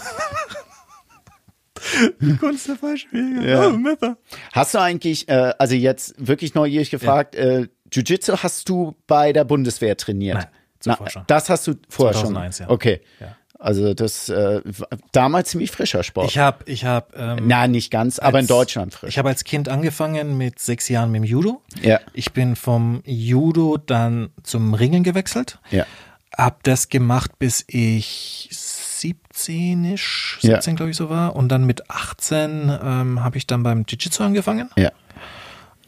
Kunst 2.39 2.67
der 2.67 2.75
Fallschläge. 2.77 3.47
Ja. 3.47 3.67
Oh, 3.67 3.71
Messer. 3.71 4.17
Hast 4.53 4.73
du 4.73 4.79
eigentlich, 4.79 5.27
äh, 5.27 5.53
also 5.59 5.75
jetzt 5.75 6.15
wirklich 6.17 6.55
neugierig 6.55 6.89
gefragt, 6.91 7.35
äh, 7.35 7.67
Jiu-Jitsu 7.91 8.37
hast 8.41 8.69
du 8.69 8.95
bei 9.07 9.33
der 9.33 9.43
Bundeswehr 9.43 9.95
trainiert? 9.97 10.37
Nein, 10.37 10.47
zuvor 10.79 11.09
schon. 11.09 11.23
Das 11.27 11.49
hast 11.49 11.67
du 11.67 11.73
vorher 11.89 12.13
2001, 12.13 12.57
schon. 12.57 12.67
ja. 12.67 12.71
Okay. 12.71 13.01
Ja. 13.19 13.35
Also 13.65 13.95
das 13.95 14.29
äh, 14.29 14.61
war 14.63 14.87
damals 15.11 15.49
ziemlich 15.49 15.71
frischer 15.71 16.03
Sport. 16.03 16.29
Ich 16.29 16.37
habe, 16.37 16.59
ich 16.65 16.85
habe, 16.85 17.07
ähm, 17.17 17.45
Na, 17.47 17.67
nicht 17.67 17.89
ganz, 17.89 18.19
aber 18.19 18.37
in 18.37 18.43
als- 18.43 18.47
Deutschland 18.47 18.93
frisch. 18.93 19.09
ich 19.09 19.17
habe 19.17 19.29
als 19.29 19.43
Kind 19.43 19.69
angefangen 19.69 20.37
mit 20.37 20.59
sechs 20.59 20.87
Jahren 20.87 21.09
mit 21.11 21.21
dem 21.23 21.25
Judo. 21.25 21.61
Ja. 21.81 21.99
Ich 22.13 22.31
bin 22.31 22.55
vom 22.55 23.01
Judo 23.05 23.77
dann 23.77 24.29
zum 24.43 24.75
Ringen 24.75 25.03
gewechselt. 25.03 25.57
Ja. 25.71 25.85
Hab 26.37 26.63
das 26.63 26.89
gemacht, 26.89 27.31
bis 27.39 27.63
ich 27.67 28.49
17-ish, 28.51 30.37
Ja. 30.41 30.55
17 30.61 30.75
glaube 30.75 30.91
ich 30.91 30.97
so 30.97 31.09
war. 31.09 31.35
Und 31.35 31.49
dann 31.49 31.65
mit 31.65 31.89
18 31.89 32.69
ähm, 32.83 33.23
habe 33.23 33.37
ich 33.37 33.47
dann 33.47 33.63
beim 33.63 33.83
Jiu-Jitsu 33.87 34.23
angefangen. 34.23 34.69
Ja. 34.77 34.91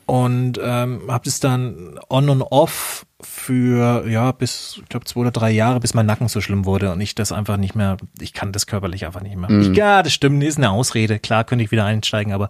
Und 0.05 0.59
ähm, 0.63 1.01
habe 1.09 1.25
das 1.25 1.39
dann 1.39 1.99
on 2.09 2.29
und 2.29 2.41
off 2.41 3.05
für, 3.19 4.07
ja, 4.07 4.31
bis, 4.31 4.79
ich 4.81 4.89
glaube, 4.89 5.05
zwei 5.05 5.21
oder 5.21 5.31
drei 5.31 5.49
Jahre, 5.49 5.79
bis 5.79 5.95
mein 5.95 6.05
Nacken 6.05 6.27
so 6.27 6.39
schlimm 6.39 6.65
wurde 6.65 6.91
und 6.91 7.01
ich 7.01 7.15
das 7.15 7.31
einfach 7.31 7.57
nicht 7.57 7.73
mehr, 7.73 7.97
ich 8.19 8.31
kann 8.31 8.51
das 8.51 8.67
körperlich 8.67 9.05
einfach 9.07 9.21
nicht 9.21 9.35
mehr. 9.35 9.49
Ich, 9.49 9.75
ja, 9.75 10.03
das 10.03 10.13
stimmt, 10.13 10.43
ist 10.43 10.57
eine 10.57 10.69
Ausrede. 10.69 11.17
Klar 11.17 11.43
könnte 11.43 11.63
ich 11.63 11.71
wieder 11.71 11.83
einsteigen, 11.85 12.31
aber 12.31 12.49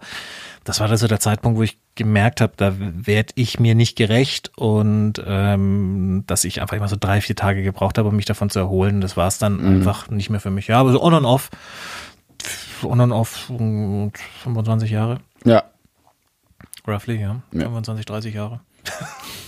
das 0.66 0.82
war 0.82 0.90
dann 0.90 0.98
so 0.98 1.08
der 1.08 1.22
Zeitpunkt, 1.22 1.58
wo 1.58 1.64
ich 1.64 1.78
gemerkt 1.96 2.42
habe, 2.42 2.52
da 2.58 2.74
werde 2.78 3.32
ich 3.36 3.62
mir 3.62 3.76
nicht 3.76 3.96
gerecht 3.96 4.52
und 4.58 5.14
ähm, 5.26 6.26
dass 6.28 6.44
ich 6.44 6.62
einfach 6.62 6.76
immer 6.76 6.90
so 6.90 6.98
drei, 7.00 7.22
vier 7.22 7.38
Tage 7.38 7.64
gebraucht 7.64 7.98
habe, 7.98 8.10
um 8.10 8.16
mich 8.18 8.26
davon 8.26 8.50
zu 8.50 8.60
erholen. 8.60 9.00
Das 9.00 9.16
war 9.16 9.28
es 9.30 9.38
dann 9.38 9.66
einfach 9.66 10.10
nicht 10.10 10.30
mehr 10.30 10.42
für 10.42 10.52
mich. 10.52 10.68
Ja, 10.68 10.80
aber 10.82 10.92
so 10.92 11.02
on 11.02 11.14
und 11.14 11.26
off, 11.26 11.50
on 12.84 13.00
und 13.00 13.14
off, 13.14 13.50
mm, 13.50 14.10
25 14.44 14.92
Jahre, 14.92 15.20
Ja. 15.46 15.64
roughly, 16.86 17.22
ja, 17.22 17.42
25, 17.52 18.06
30 18.06 18.34
Jahre. 18.36 18.60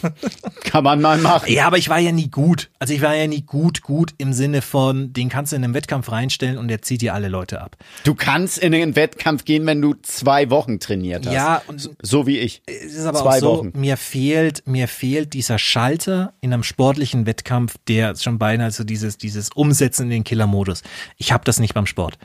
Kann 0.63 0.83
man 0.83 1.01
mal 1.01 1.17
machen. 1.17 1.51
Ja, 1.51 1.67
aber 1.67 1.77
ich 1.77 1.89
war 1.89 1.99
ja 1.99 2.11
nie 2.11 2.29
gut. 2.29 2.69
Also 2.79 2.93
ich 2.93 3.01
war 3.01 3.15
ja 3.15 3.27
nie 3.27 3.41
gut, 3.41 3.81
gut 3.81 4.13
im 4.17 4.31
Sinne 4.33 4.61
von, 4.61 5.11
den 5.13 5.27
kannst 5.29 5.51
du 5.51 5.55
in 5.57 5.63
einem 5.63 5.73
Wettkampf 5.73 6.11
reinstellen 6.11 6.57
und 6.57 6.67
der 6.69 6.81
zieht 6.81 7.01
dir 7.01 7.13
alle 7.13 7.27
Leute 7.27 7.61
ab. 7.61 7.75
Du 8.03 8.15
kannst 8.15 8.57
in 8.59 8.71
den 8.71 8.95
Wettkampf 8.95 9.45
gehen, 9.45 9.65
wenn 9.65 9.81
du 9.81 9.95
zwei 10.01 10.49
Wochen 10.49 10.79
trainiert 10.79 11.25
hast. 11.25 11.33
Ja, 11.33 11.61
und 11.67 11.89
So 12.01 12.27
wie 12.27 12.37
ich. 12.39 12.61
es 12.65 12.93
ist 12.93 13.05
aber 13.05 13.19
Zwei 13.19 13.37
auch 13.37 13.39
so, 13.39 13.57
Wochen. 13.57 13.71
mir 13.75 13.97
fehlt, 13.97 14.63
mir 14.65 14.87
fehlt 14.87 15.33
dieser 15.33 15.59
Schalter 15.59 16.33
in 16.41 16.53
einem 16.53 16.63
sportlichen 16.63 17.25
Wettkampf, 17.25 17.75
der 17.87 18.15
schon 18.15 18.39
beinahe 18.39 18.71
so 18.71 18.83
dieses, 18.83 19.17
dieses 19.17 19.49
Umsetzen 19.51 20.03
in 20.03 20.09
den 20.11 20.23
Killer-Modus. 20.23 20.83
Ich 21.17 21.31
habe 21.33 21.43
das 21.43 21.59
nicht 21.59 21.73
beim 21.73 21.85
Sport. 21.85 22.17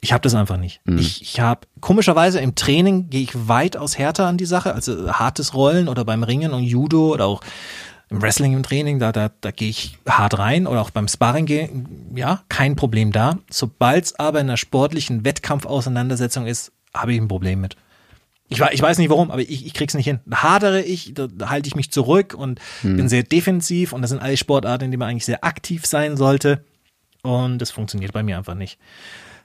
Ich 0.00 0.12
habe 0.12 0.22
das 0.22 0.34
einfach 0.34 0.56
nicht. 0.58 0.80
Mhm. 0.84 0.98
Ich, 0.98 1.22
ich 1.22 1.40
habe 1.40 1.66
komischerweise 1.80 2.38
im 2.40 2.54
Training 2.54 3.10
gehe 3.10 3.22
ich 3.22 3.48
weitaus 3.48 3.98
härter 3.98 4.26
an 4.26 4.36
die 4.36 4.44
Sache, 4.46 4.74
also 4.74 5.12
hartes 5.12 5.54
Rollen 5.54 5.88
oder 5.88 6.04
beim 6.04 6.22
Ringen 6.22 6.52
und 6.52 6.62
Judo 6.62 7.12
oder 7.12 7.26
auch 7.26 7.40
im 8.08 8.22
Wrestling 8.22 8.52
im 8.52 8.62
Training, 8.62 9.00
da, 9.00 9.10
da, 9.10 9.30
da 9.40 9.50
gehe 9.50 9.68
ich 9.68 9.98
hart 10.08 10.38
rein 10.38 10.68
oder 10.68 10.80
auch 10.80 10.90
beim 10.90 11.08
Sparring, 11.08 11.44
gehe- 11.46 11.70
ja, 12.14 12.42
kein 12.48 12.76
Problem 12.76 13.10
da. 13.10 13.38
Sobald 13.50 14.04
es 14.04 14.18
aber 14.18 14.38
in 14.40 14.46
einer 14.48 14.56
sportlichen 14.56 15.24
Wettkampfauseinandersetzung 15.24 16.46
ist, 16.46 16.70
habe 16.94 17.14
ich 17.14 17.20
ein 17.20 17.26
Problem 17.26 17.60
mit. 17.60 17.74
Ich, 18.48 18.60
ich 18.60 18.80
weiß 18.80 18.98
nicht 18.98 19.10
warum, 19.10 19.32
aber 19.32 19.40
ich, 19.40 19.66
ich 19.66 19.74
krieg's 19.74 19.94
nicht 19.94 20.04
hin. 20.04 20.20
Da 20.24 20.44
hadere 20.44 20.82
ich, 20.82 21.14
da, 21.14 21.26
da 21.26 21.50
halte 21.50 21.66
ich 21.66 21.74
mich 21.74 21.90
zurück 21.90 22.32
und 22.32 22.60
bin 22.82 23.08
sehr 23.08 23.24
defensiv 23.24 23.92
und 23.92 24.02
das 24.02 24.10
sind 24.10 24.22
alle 24.22 24.36
Sportarten, 24.36 24.84
in 24.84 24.90
denen 24.92 25.00
man 25.00 25.08
eigentlich 25.08 25.24
sehr 25.24 25.42
aktiv 25.42 25.84
sein 25.84 26.16
sollte. 26.16 26.64
Und 27.22 27.58
das 27.58 27.72
funktioniert 27.72 28.12
bei 28.12 28.22
mir 28.22 28.38
einfach 28.38 28.54
nicht. 28.54 28.78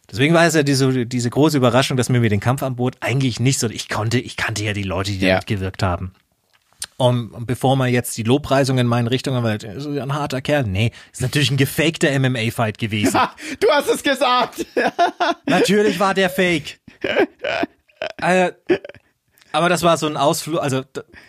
Deswegen 0.09 0.33
war 0.33 0.45
es 0.45 0.55
ja 0.55 0.63
diese, 0.63 1.05
diese 1.05 1.29
große 1.29 1.57
Überraschung, 1.57 1.95
dass 1.97 2.09
mir 2.09 2.19
mir 2.19 2.29
den 2.29 2.39
Kampf 2.39 2.63
anbot, 2.63 2.95
eigentlich 2.99 3.39
nicht 3.39 3.59
so. 3.59 3.69
Ich 3.69 3.87
konnte, 3.89 4.19
ich 4.19 4.35
kannte 4.37 4.63
ja 4.63 4.73
die 4.73 4.83
Leute, 4.83 5.11
die 5.11 5.19
da 5.19 5.27
Ja. 5.27 5.35
mitgewirkt 5.37 5.83
haben. 5.83 6.11
Und 6.97 7.47
bevor 7.47 7.75
man 7.75 7.89
jetzt 7.91 8.15
die 8.17 8.23
Lobpreisung 8.23 8.77
in 8.77 8.85
meine 8.87 9.09
Richtung, 9.09 9.41
weil 9.43 9.57
ist 9.63 9.87
ja 9.87 10.03
ein 10.03 10.13
harter 10.13 10.41
Kerl. 10.41 10.63
Nee, 10.63 10.91
ist 11.11 11.21
natürlich 11.21 11.49
ein 11.49 11.57
gefakter 11.57 12.11
MMA-Fight 12.19 12.77
gewesen. 12.77 13.19
Du 13.59 13.67
hast 13.71 13.89
es 13.89 14.03
gesagt. 14.03 14.65
Natürlich 15.45 15.99
war 15.99 16.13
der 16.13 16.29
Fake. 16.29 16.79
äh, 18.21 18.51
aber 19.51 19.69
das 19.69 19.83
war 19.83 19.97
so 19.97 20.07
ein 20.07 20.17
Ausflug. 20.17 20.61
Also 20.61 20.83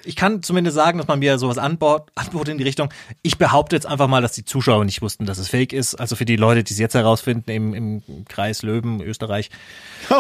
ich 0.05 0.17
kann 0.17 0.43
zumindest 0.43 0.77
sagen, 0.77 0.99
dass 0.99 1.09
man 1.09 1.19
mir 1.19 1.39
sowas 1.39 1.59
anbaut, 1.59 2.11
anbot 2.15 2.49
in 2.49 2.59
die 2.59 2.65
Richtung. 2.65 2.93
Ich 3.23 3.39
behaupte 3.39 3.77
jetzt 3.77 3.87
einfach 3.87 4.09
mal, 4.09 4.23
dass 4.23 4.33
die 4.33 4.45
Zuschauer 4.45 4.85
nicht 4.85 5.03
wussten, 5.03 5.27
dass 5.27 5.39
es 5.39 5.49
Fake 5.49 5.73
ist. 5.73 5.95
Also 5.95 6.17
für 6.17 6.25
die 6.25 6.37
Leute, 6.37 6.65
die 6.65 6.73
es 6.73 6.79
jetzt 6.79 6.95
herausfinden 6.95 7.51
im, 7.51 7.75
im 7.75 8.03
Kreis 8.29 8.63
Löwen, 8.63 9.01
Österreich. 9.01 9.51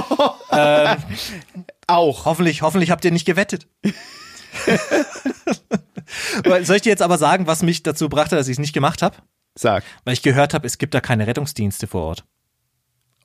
Auch. 1.87 2.25
Hoffentlich, 2.25 2.63
hoffentlich 2.63 2.91
habt 2.91 3.05
ihr 3.05 3.11
nicht 3.11 3.27
gewettet. 3.27 3.67
Soll 6.63 6.77
ich 6.77 6.83
dir 6.83 6.91
jetzt 6.91 7.03
aber 7.03 7.19
sagen, 7.19 7.47
was 7.47 7.63
mich 7.63 7.83
dazu 7.83 8.09
brachte, 8.09 8.37
dass 8.37 8.49
ich 8.49 8.53
es 8.53 8.59
nicht 8.59 8.73
gemacht 8.73 9.03
habe? 9.03 9.17
Sag. 9.55 9.85
Weil 10.05 10.15
ich 10.15 10.23
gehört 10.23 10.55
habe, 10.55 10.67
es 10.67 10.79
gibt 10.79 10.95
da 10.95 11.01
keine 11.01 11.27
Rettungsdienste 11.27 11.87
vor 11.87 12.03
Ort. 12.03 12.25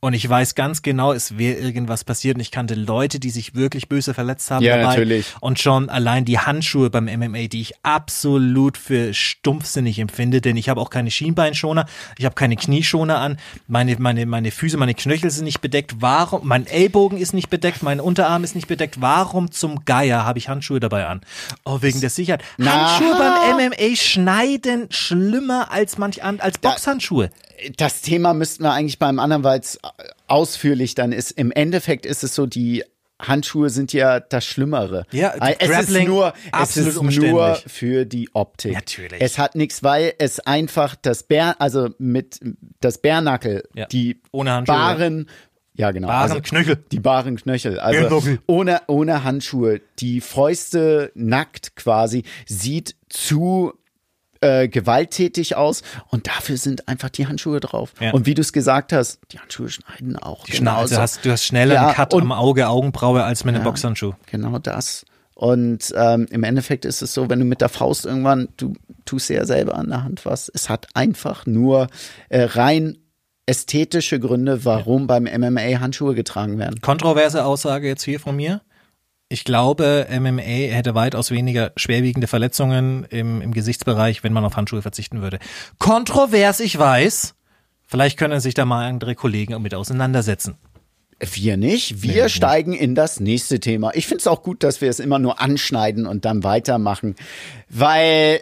Und 0.08 0.14
ich 0.14 0.28
weiß 0.30 0.56
ganz 0.56 0.84
genau, 0.84 1.12
es 1.12 1.38
wäre 1.38 1.58
irgendwas 1.60 2.06
passiert 2.06 2.36
und 2.36 2.40
ich 2.42 2.50
kannte 2.50 2.76
Leute, 2.76 3.20
die 3.20 3.30
sich 3.30 3.56
wirklich 3.56 3.90
böse 3.90 4.14
verletzt 4.14 4.50
haben 4.50 4.64
Ja, 4.64 4.78
dabei. 4.78 4.92
natürlich. 4.92 5.26
Und 5.42 5.60
schon 5.60 5.90
allein 5.90 6.24
die 6.24 6.40
Handschuhe 6.40 6.90
beim 6.90 7.08
MMA, 7.08 7.48
die 7.48 7.60
ich 7.60 7.74
absolut 7.84 8.78
für 8.78 9.14
stumpfsinnig 9.14 10.00
empfinde, 10.00 10.40
denn 10.40 10.56
ich 10.56 10.70
habe 10.70 10.80
auch 10.80 10.90
keine 10.92 11.12
Schienbeinschoner, 11.12 11.88
ich 12.18 12.24
habe 12.24 12.36
keine 12.36 12.56
Knieschoner 12.56 13.18
an, 13.20 13.36
meine, 13.68 13.98
meine, 14.00 14.26
meine 14.26 14.52
Füße, 14.52 14.78
meine 14.78 14.94
Knöchel 14.94 15.30
sind 15.30 15.44
nicht 15.44 15.60
bedeckt. 15.60 15.96
Warum? 16.00 16.48
Mein 16.48 16.68
Ellbogen 16.68 17.18
ist 17.18 17.34
nicht 17.34 17.50
bedeckt, 17.50 17.84
mein 17.84 18.00
Unterarm 18.00 18.46
ist 18.46 18.56
nicht 18.56 18.70
bedeckt. 18.70 19.02
Warum 19.02 19.52
zum 19.52 19.84
Geier 19.84 20.24
habe 20.24 20.40
ich 20.40 20.48
Handschuhe 20.48 20.80
dabei 20.80 21.08
an? 21.08 21.20
Oh, 21.66 21.82
wegen 21.82 22.00
der 22.00 22.12
Sicherheit. 22.12 22.46
Na. 22.56 22.98
Handschuhe 22.98 23.14
beim 23.18 23.58
MMA 23.68 23.96
schneiden 23.98 24.88
schlimmer 24.90 25.70
als 25.70 25.98
manch 25.98 26.24
an, 26.24 26.40
als 26.40 26.60
Boxhandschuhe. 26.60 27.30
Das 27.78 28.02
Thema 28.02 28.34
müssten 28.34 28.64
wir 28.64 28.72
eigentlich 28.74 29.00
beim 29.00 29.20
anderen, 29.20 29.44
weil 29.44 29.60
es 29.60 29.80
ausführlich 30.28 30.96
dann 30.96 31.12
ist. 31.12 31.32
Im 31.32 31.52
Endeffekt 31.52 32.06
ist 32.06 32.24
es 32.24 32.36
so, 32.36 32.46
die 32.46 32.84
Handschuhe 33.20 33.72
sind 33.72 33.94
ja 33.94 34.20
das 34.20 34.46
Schlimmere. 34.46 35.06
Ja, 35.12 35.34
es 35.60 35.68
ist 35.70 35.72
Grappling, 35.72 36.08
nur, 36.08 36.34
es 36.62 36.78
ist 36.78 37.02
nur 37.02 37.56
für 37.66 38.06
die 38.06 38.30
Optik. 38.34 38.74
Natürlich. 38.74 39.20
Es 39.22 39.40
hat 39.40 39.56
nichts, 39.56 39.82
weil 39.82 40.14
es 40.20 40.40
einfach 40.40 40.96
das 41.02 41.24
Bär, 41.24 41.56
also 41.60 41.90
mit 41.98 42.40
das 42.80 43.00
Bärnackel, 43.00 43.64
Ja. 43.74 43.88
die 43.88 44.22
Ohne 44.32 44.52
Handschuhe. 44.52 44.76
Baren, 44.76 45.30
ja 45.74 45.90
genau, 45.92 46.10
Baren 46.10 46.32
also 46.32 46.42
Knöchel. 46.42 46.78
die 46.92 47.00
baren 47.00 47.38
Knöchel, 47.38 47.80
also 47.80 48.22
ohne 48.46 48.82
ohne 48.88 49.24
Handschuhe, 49.24 49.82
die 49.98 50.22
Fäuste 50.22 51.12
nackt 51.16 51.76
quasi, 51.76 52.24
sieht 52.46 52.96
zu 53.10 53.74
äh, 54.42 54.68
gewalttätig 54.68 55.56
aus 55.56 55.82
und 56.10 56.28
dafür 56.28 56.58
sind 56.58 56.88
einfach 56.88 57.10
die 57.10 57.28
Handschuhe 57.28 57.60
drauf. 57.60 57.94
Ja. 58.00 58.12
Und 58.12 58.26
wie 58.26 58.34
du 58.34 58.42
es 58.42 58.54
gesagt 58.54 58.94
hast, 58.94 59.20
die 59.32 59.40
Handschuhe 59.40 59.70
schneiden 59.70 60.16
auch 60.18 60.46
Die 60.46 60.52
genauso. 60.54 60.96
du 60.96 61.02
hast, 61.02 61.26
du 61.26 61.32
hast 61.32 61.44
schneller 61.46 61.76
Ja, 61.76 61.86
einen 61.88 61.96
Cut 61.96 62.14
und- 62.14 62.22
am 62.24 62.32
Auge, 62.32 62.68
Augenbraue 62.68 63.24
als 63.24 63.44
mit 63.44 63.56
einem 63.56 63.64
Boxhandschuh. 63.64 64.14
Genau 64.28 64.60
das. 64.60 65.06
Und 65.34 65.94
ähm, 65.96 66.26
im 66.32 66.44
Endeffekt 66.44 66.84
ist 66.84 67.02
es 67.04 67.14
so, 67.14 67.30
wenn 67.30 67.38
du 67.40 67.46
mit 67.46 67.62
der 67.62 67.70
Faust 67.70 68.06
irgendwann, 68.08 68.48
du 68.58 68.74
tust 69.06 69.30
ja 69.30 69.46
selber 69.46 69.76
an 69.76 69.90
der 69.90 70.04
Hand 70.04 70.26
was. 70.26 70.50
Es 70.54 70.68
hat 70.68 70.88
einfach 70.96 71.46
nur 71.46 71.88
äh, 72.30 72.42
rein 72.44 72.98
ästhetische 73.46 74.20
Gründe, 74.20 74.66
warum 74.66 75.08
beim 75.08 75.24
MMA 75.24 75.80
Handschuhe 75.80 76.16
getragen 76.16 76.58
werden. 76.60 76.82
Kontroverse 76.82 77.46
Aussage 77.46 77.88
jetzt 77.88 78.04
hier 78.04 78.20
von 78.20 78.36
mir. 78.36 78.62
Ich 79.30 79.44
glaube, 79.44 80.08
MMA 80.10 80.42
hätte 80.42 80.96
weitaus 80.96 81.32
weniger 81.32 81.74
schwerwiegende 81.76 82.28
Verletzungen 82.28 83.04
im, 83.10 83.42
im 83.42 83.54
Gesichtsbereich, 83.54 84.24
wenn 84.24 84.32
man 84.32 84.46
auf 84.46 84.56
Handschuhe 84.56 84.82
verzichten 84.82 85.22
würde. 85.22 85.40
Kontrovers, 85.80 86.62
ich 86.62 86.78
weiß. 86.78 87.36
Vielleicht 87.86 88.18
können 88.18 88.40
sich 88.40 88.54
da 88.54 88.66
mal 88.66 88.88
andere 88.88 89.16
Kollegen 89.16 89.62
mit 89.62 89.74
auseinandersetzen. 89.74 90.56
Wir 91.20 91.58
nicht. 91.58 92.04
Wir 92.04 92.30
steigen 92.30 92.74
in 92.74 92.96
das 92.96 93.20
nächste 93.20 93.60
Thema. 93.60 93.92
Ich 93.96 94.08
finde 94.08 94.20
es 94.20 94.28
auch 94.28 94.44
gut, 94.44 94.64
dass 94.64 94.82
wir 94.82 94.90
es 94.90 95.00
immer 95.00 95.20
nur 95.20 95.42
anschneiden 95.42 96.06
und 96.06 96.26
dann 96.26 96.44
weitermachen, 96.44 97.16
weil 97.70 98.42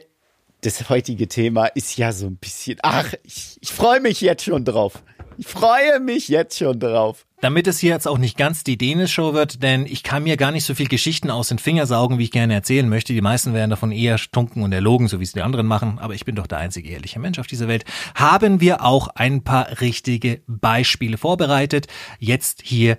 das 0.61 0.89
heutige 0.89 1.27
Thema 1.27 1.67
ist 1.67 1.97
ja 1.97 2.11
so 2.11 2.27
ein 2.27 2.35
bisschen. 2.35 2.77
Ach, 2.81 3.13
ich, 3.23 3.57
ich 3.61 3.71
freue 3.71 4.01
mich 4.01 4.19
jetzt 4.21 4.43
schon 4.43 4.65
drauf. 4.65 5.03
Ich 5.37 5.47
freue 5.47 5.99
mich 5.99 6.27
jetzt 6.27 6.57
schon 6.57 6.79
drauf. 6.79 7.24
Damit 7.41 7.67
es 7.67 7.79
hier 7.79 7.91
jetzt 7.91 8.07
auch 8.07 8.17
nicht 8.17 8.37
ganz 8.37 8.63
die 8.63 8.77
Dänisch-Show 8.77 9.33
wird, 9.33 9.61
denn 9.61 9.85
ich 9.85 10.03
kann 10.03 10.23
mir 10.23 10.37
gar 10.37 10.51
nicht 10.51 10.63
so 10.63 10.73
viel 10.73 10.87
Geschichten 10.87 11.29
aus 11.29 11.49
den 11.49 11.59
Fingern 11.59 11.85
saugen, 11.85 12.17
wie 12.17 12.23
ich 12.23 12.31
gerne 12.31 12.53
erzählen 12.53 12.87
möchte. 12.87 13.13
Die 13.13 13.21
meisten 13.21 13.53
werden 13.53 13.69
davon 13.69 13.91
eher 13.91 14.17
stunken 14.17 14.63
und 14.63 14.71
erlogen, 14.71 15.07
so 15.07 15.19
wie 15.19 15.23
es 15.23 15.33
die 15.33 15.41
anderen 15.41 15.67
machen. 15.67 15.99
Aber 15.99 16.13
ich 16.13 16.25
bin 16.25 16.35
doch 16.35 16.47
der 16.47 16.59
einzige 16.59 16.89
ehrliche 16.89 17.19
Mensch 17.19 17.37
auf 17.37 17.47
dieser 17.47 17.67
Welt. 17.67 17.83
Haben 18.15 18.61
wir 18.61 18.83
auch 18.83 19.09
ein 19.09 19.43
paar 19.43 19.81
richtige 19.81 20.41
Beispiele 20.47 21.17
vorbereitet. 21.17 21.87
Jetzt 22.19 22.61
hier 22.63 22.97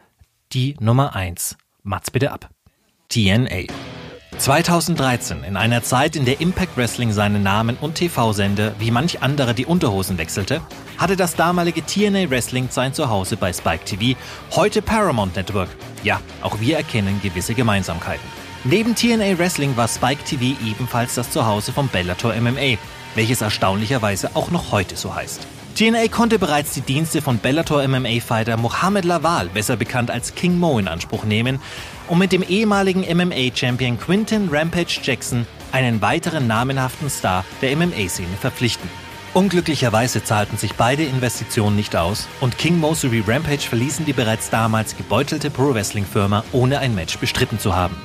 die 0.52 0.76
Nummer 0.80 1.16
eins. 1.16 1.56
Mats 1.82 2.10
bitte 2.10 2.30
ab. 2.30 2.50
TNA. 3.08 3.66
2013, 4.38 5.44
in 5.44 5.56
einer 5.56 5.82
Zeit, 5.82 6.14
in 6.14 6.24
der 6.24 6.40
Impact 6.40 6.76
Wrestling 6.76 7.10
seinen 7.10 7.42
Namen 7.42 7.76
und 7.80 7.94
TV-Sender 7.94 8.74
wie 8.78 8.90
manch 8.90 9.22
andere 9.22 9.54
die 9.54 9.66
Unterhosen 9.66 10.18
wechselte, 10.18 10.60
hatte 10.98 11.16
das 11.16 11.36
damalige 11.36 11.84
TNA 11.84 12.30
Wrestling 12.30 12.68
sein 12.70 12.92
Zuhause 12.92 13.36
bei 13.36 13.52
Spike 13.52 13.84
TV, 13.84 14.18
heute 14.52 14.82
Paramount 14.82 15.36
Network. 15.36 15.70
Ja, 16.02 16.20
auch 16.42 16.60
wir 16.60 16.76
erkennen 16.76 17.20
gewisse 17.22 17.54
Gemeinsamkeiten. 17.54 18.24
Neben 18.64 18.94
TNA 18.94 19.38
Wrestling 19.38 19.76
war 19.76 19.88
Spike 19.88 20.22
TV 20.24 20.56
ebenfalls 20.64 21.14
das 21.14 21.30
Zuhause 21.30 21.72
von 21.72 21.88
Bellator 21.88 22.34
MMA, 22.34 22.78
welches 23.14 23.40
erstaunlicherweise 23.40 24.30
auch 24.34 24.50
noch 24.50 24.70
heute 24.70 24.96
so 24.96 25.14
heißt. 25.14 25.46
TNA 25.76 26.08
konnte 26.08 26.38
bereits 26.38 26.72
die 26.72 26.80
Dienste 26.80 27.20
von 27.20 27.38
Bellator 27.38 27.86
MMA-Fighter 27.86 28.56
Mohamed 28.56 29.04
Lawal, 29.04 29.48
besser 29.48 29.76
bekannt 29.76 30.10
als 30.10 30.34
King 30.34 30.58
Mo, 30.58 30.78
in 30.78 30.88
Anspruch 30.88 31.24
nehmen 31.24 31.60
und 32.08 32.18
mit 32.18 32.32
dem 32.32 32.42
ehemaligen 32.42 33.00
MMA-Champion 33.00 33.98
Quinton 33.98 34.48
Rampage 34.50 35.00
Jackson 35.02 35.46
einen 35.72 36.00
weiteren 36.00 36.46
namenhaften 36.46 37.10
Star 37.10 37.44
der 37.62 37.76
MMA-Szene 37.76 38.36
verpflichten. 38.40 38.88
Unglücklicherweise 39.34 40.24
zahlten 40.24 40.56
sich 40.56 40.74
beide 40.74 41.04
Investitionen 41.04 41.76
nicht 41.76 41.94
aus 41.94 42.26
und 42.40 42.56
King 42.56 42.78
Mo 42.78 42.94
sowie 42.94 43.22
Rampage 43.26 43.68
verließen 43.68 44.06
die 44.06 44.14
bereits 44.14 44.48
damals 44.48 44.96
gebeutelte 44.96 45.50
Pro-Wrestling-Firma, 45.50 46.44
ohne 46.52 46.78
ein 46.78 46.94
Match 46.94 47.18
bestritten 47.18 47.58
zu 47.58 47.76
haben. 47.76 47.96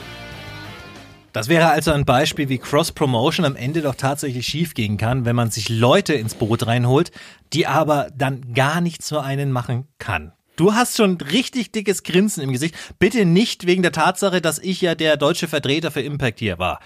Das 1.31 1.47
wäre 1.47 1.69
also 1.69 1.91
ein 1.91 2.03
Beispiel, 2.03 2.49
wie 2.49 2.57
Cross-Promotion 2.57 3.45
am 3.45 3.55
Ende 3.55 3.81
doch 3.81 3.95
tatsächlich 3.95 4.45
schiefgehen 4.45 4.97
kann, 4.97 5.23
wenn 5.23 5.37
man 5.37 5.49
sich 5.49 5.69
Leute 5.69 6.13
ins 6.13 6.35
Boot 6.35 6.67
reinholt, 6.67 7.11
die 7.53 7.67
aber 7.67 8.09
dann 8.13 8.53
gar 8.53 8.81
nichts 8.81 9.07
für 9.07 9.23
einen 9.23 9.53
machen 9.53 9.87
kann. 9.97 10.33
Du 10.61 10.75
hast 10.75 10.95
schon 10.95 11.17
richtig 11.17 11.71
dickes 11.71 12.03
Grinsen 12.03 12.43
im 12.43 12.51
Gesicht. 12.51 12.75
Bitte 12.99 13.25
nicht 13.25 13.65
wegen 13.65 13.81
der 13.81 13.91
Tatsache, 13.91 14.41
dass 14.41 14.59
ich 14.59 14.79
ja 14.79 14.93
der 14.93 15.17
deutsche 15.17 15.47
Vertreter 15.47 15.89
für 15.89 16.01
Impact 16.01 16.37
hier 16.37 16.59
war. 16.59 16.79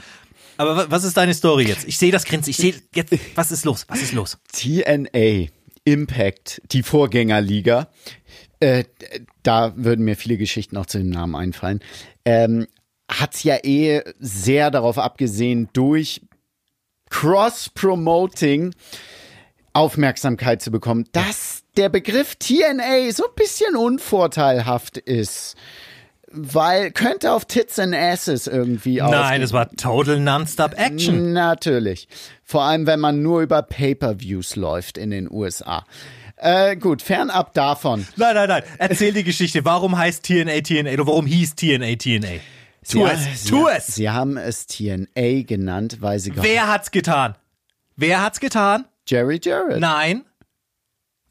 Aber 0.56 0.78
wa- 0.78 0.86
was 0.88 1.04
ist 1.04 1.18
deine 1.18 1.34
Story 1.34 1.66
jetzt? 1.66 1.86
Ich 1.86 1.98
sehe 1.98 2.10
das 2.14 2.24
Grinsen. 2.24 2.52
Ich 2.52 2.56
sehe 2.56 2.76
jetzt. 2.96 3.12
Was 3.36 3.52
ist 3.52 3.66
los? 3.66 3.84
Was 3.90 4.02
ist 4.02 4.14
los? 4.14 4.38
TNA 4.54 5.48
Impact, 5.84 6.62
die 6.72 6.84
Vorgängerliga. 6.84 7.90
Äh, 8.62 8.86
da 9.44 9.74
würden 9.76 10.06
mir 10.06 10.16
viele 10.16 10.38
Geschichten 10.38 10.78
auch 10.78 10.86
zu 10.86 10.98
dem 11.00 11.10
Namen 11.10 11.36
einfallen. 11.36 11.82
Ähm, 12.24 12.68
hat's 13.12 13.44
ja 13.44 13.58
eh 13.62 14.04
sehr 14.22 14.72
darauf 14.72 14.98
abgesehen, 14.98 15.68
durch 15.74 16.22
Cross-Promoting 17.10 18.74
Aufmerksamkeit 19.74 20.62
zu 20.62 20.72
bekommen, 20.72 21.10
dass 21.12 21.65
der 21.78 21.90
Begriff 21.90 22.36
TNA 22.36 23.12
so 23.12 23.26
ein 23.26 23.36
bisschen 23.36 23.76
unvorteilhaft 23.76 24.98
ist. 24.98 25.56
Weil 26.38 26.92
könnte 26.92 27.32
auf 27.32 27.46
Tits 27.46 27.80
and 27.80 27.96
Asses 27.96 28.48
irgendwie 28.48 28.98
Nein, 28.98 29.42
es 29.42 29.54
war 29.54 29.70
total 29.70 30.20
non-stop 30.20 30.74
Action. 30.78 31.32
Natürlich. 31.32 32.10
Vor 32.44 32.64
allem, 32.64 32.88
wenn 32.88 33.00
man 33.00 33.22
nur 33.22 33.42
über 33.42 33.62
Pay-per-Views 33.62 34.58
läuft 34.58 34.98
in 34.98 35.12
den 35.12 35.32
USA. 35.32 35.86
Äh, 36.38 36.76
gut, 36.76 37.02
fernab 37.02 37.54
davon. 37.54 38.06
Nein, 38.18 38.36
nein, 38.36 38.50
nein. 38.50 38.64
Erzähl 38.78 39.14
die 39.14 39.24
Geschichte. 39.24 39.64
Warum 39.64 39.98
heißt 39.98 40.24
TNA 40.24 40.62
TNA 40.62 40.92
oder 40.92 41.08
warum 41.08 41.26
hieß 41.26 41.56
TNA 41.56 41.96
TNA? 41.96 42.42
Tu 42.90 43.06
es. 43.06 43.44
Sie, 43.44 43.50
Tu 43.50 43.68
es. 43.68 43.88
Sie 43.88 44.10
haben 44.10 44.38
es 44.38 44.68
TNA 44.68 45.44
genannt, 45.44 45.98
weil 46.02 46.20
sie 46.20 46.34
Wer 46.36 46.68
hat's 46.68 46.92
getan? 46.92 47.36
Wer 47.96 48.22
hat's 48.22 48.40
getan? 48.40 48.86
Jerry 49.08 49.40
Jarrett. 49.42 49.80
Nein. 49.80 50.26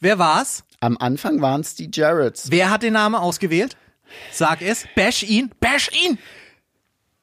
Wer 0.05 0.19
war's? 0.19 0.64
Am 0.81 0.99
Anfang 0.99 1.40
waren 1.40 1.62
es 1.62 1.77
die 1.77 1.88
Jarretts. 1.90 2.51
Wer 2.51 2.69
hat 2.69 2.83
den 2.83 2.93
Namen 2.93 3.14
ausgewählt? 3.14 3.75
Sag 4.31 4.61
es. 4.61 4.85
Bash 4.95 5.23
ihn. 5.23 5.51
Bash 5.61 5.88
ihn. 6.05 6.19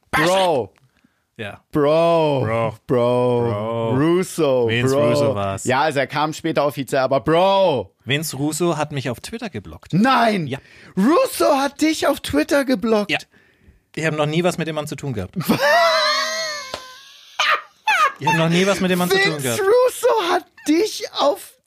Bro. 0.10 0.74
Ja. 1.38 1.64
Bro, 1.72 2.42
Bro, 2.42 2.76
Bro, 2.88 3.90
Russo, 3.98 4.68
Vince 4.68 4.96
Bro. 4.96 5.10
Russo 5.10 5.36
war's. 5.36 5.64
Ja, 5.66 5.82
also 5.82 6.00
er 6.00 6.08
kam 6.08 6.34
später 6.34 6.66
offiziell, 6.66 7.02
aber 7.02 7.20
Bro. 7.20 7.94
Vince 8.04 8.36
Russo 8.36 8.78
hat 8.78 8.92
mich 8.92 9.12
auf 9.12 9.20
Twitter 9.20 9.52
geblockt. 9.52 9.94
Nein, 9.94 10.48
Ja. 10.48 10.58
Russo 10.98 11.58
hat 11.58 11.82
dich 11.82 12.08
auf 12.08 12.20
Twitter 12.20 12.66
geblockt. 12.66 13.12
Ja. 13.12 13.20
Ich 13.96 14.06
habe 14.08 14.16
noch 14.18 14.26
nie 14.26 14.44
was 14.44 14.58
mit 14.58 14.68
dem 14.68 14.74
Mann 14.74 14.88
zu 14.88 14.96
tun 14.96 15.14
gehabt. 15.14 15.36
Ich 18.20 18.28
habe 18.28 18.38
noch 18.40 18.50
nie 18.50 18.66
was 18.66 18.80
mit 18.80 18.90
dem 18.90 18.98
Mann 18.98 19.10
zu 19.12 19.18
tun 19.18 19.34
Vince 19.34 19.44
gehabt. 19.44 19.62
Russo 19.62 20.08
hat 20.32 20.46
dich 20.68 21.04
auf 21.14 21.61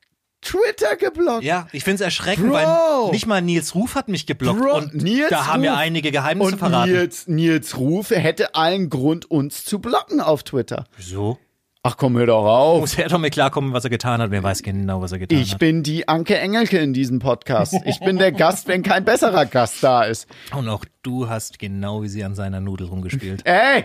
Twitter 0.45 0.97
geblockt. 0.97 1.43
Ja, 1.43 1.67
ich 1.73 1.83
find's 1.85 2.01
erschreckend, 2.01 2.49
Bro. 2.49 2.55
weil 2.55 3.11
nicht 3.11 3.27
mal 3.27 3.43
Nils 3.43 3.75
Ruf 3.75 3.95
hat 3.97 4.09
mich 4.09 4.27
geblockt 4.27 4.61
Bro, 4.61 4.77
und 4.77 4.95
Nils 4.95 5.31
da 5.31 5.47
haben 5.49 5.63
wir 5.63 5.71
Ruf. 5.73 5.79
einige 5.79 6.13
Geheimnisse 6.13 6.53
Und 6.53 6.59
verraten. 6.59 6.93
Nils, 6.93 7.27
Nils 7.27 7.77
Ruf 7.79 8.11
hätte 8.11 8.55
allen 8.55 8.91
Grund, 8.91 9.31
uns 9.31 9.65
zu 9.65 9.79
blocken 9.81 10.21
auf 10.21 10.43
Twitter. 10.45 10.85
Wieso? 10.97 11.39
Ach 11.87 11.99
komm, 11.99 12.17
hör 12.17 12.25
doch 12.25 12.47
auf. 12.47 12.81
Muss 12.81 12.97
er 12.97 13.09
doch 13.11 13.19
mal 13.19 13.29
klarkommen, 13.29 13.75
was 13.75 13.85
er 13.85 13.91
getan 13.91 14.23
hat. 14.23 14.31
Wer 14.31 14.43
weiß 14.43 14.63
genau, 14.63 15.03
was 15.03 15.13
er 15.13 15.19
getan 15.19 15.39
Ich 15.39 15.53
hat. 15.53 15.59
bin 15.59 15.83
die 15.83 16.09
Anke 16.09 16.39
Engelke 16.39 16.79
in 16.79 16.95
diesem 16.95 17.19
Podcast. 17.19 17.75
Ich 17.85 18.01
bin 18.01 18.17
der 18.17 18.33
Gast, 18.33 18.69
wenn 18.69 18.83
kein 18.83 19.05
besserer 19.05 19.45
Gast 19.45 19.83
da 19.85 20.03
ist. 20.05 20.27
Und 20.57 20.67
auch 20.71 20.87
du 21.03 21.29
hast 21.29 21.59
genau 21.59 22.03
wie 22.03 22.09
sie 22.09 22.25
an 22.25 22.35
seiner 22.35 22.61
Nudel 22.61 22.87
rumgespielt. 22.87 23.43
Ey! 23.45 23.85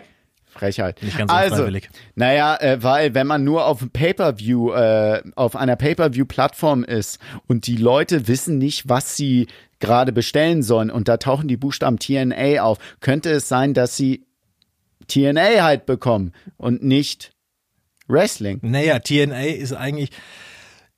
Frechheit. 0.59 1.01
Nicht 1.01 1.17
ganz 1.17 1.31
also, 1.31 1.55
unfreiwillig. 1.55 1.89
naja, 2.15 2.55
äh, 2.59 2.83
weil 2.83 3.13
wenn 3.13 3.25
man 3.27 3.43
nur 3.43 3.65
auf 3.65 3.83
Pay-per-View, 3.91 4.73
äh, 4.73 5.21
auf 5.35 5.55
einer 5.55 5.75
Pay-per-View-Plattform 5.75 6.83
ist 6.83 7.19
und 7.47 7.65
die 7.67 7.77
Leute 7.77 8.27
wissen 8.27 8.57
nicht, 8.57 8.89
was 8.89 9.15
sie 9.15 9.47
gerade 9.79 10.11
bestellen 10.11 10.61
sollen 10.61 10.91
und 10.91 11.07
da 11.07 11.17
tauchen 11.17 11.47
die 11.47 11.55
Buchstaben 11.57 11.97
TNA 11.99 12.61
auf, 12.61 12.77
könnte 12.99 13.29
es 13.31 13.47
sein, 13.47 13.73
dass 13.73 13.95
sie 13.95 14.25
TNA 15.07 15.63
halt 15.63 15.85
bekommen 15.85 16.33
und 16.57 16.83
nicht 16.83 17.31
Wrestling. 18.07 18.59
Naja, 18.61 18.99
TNA 18.99 19.43
ist 19.55 19.73
eigentlich 19.73 20.09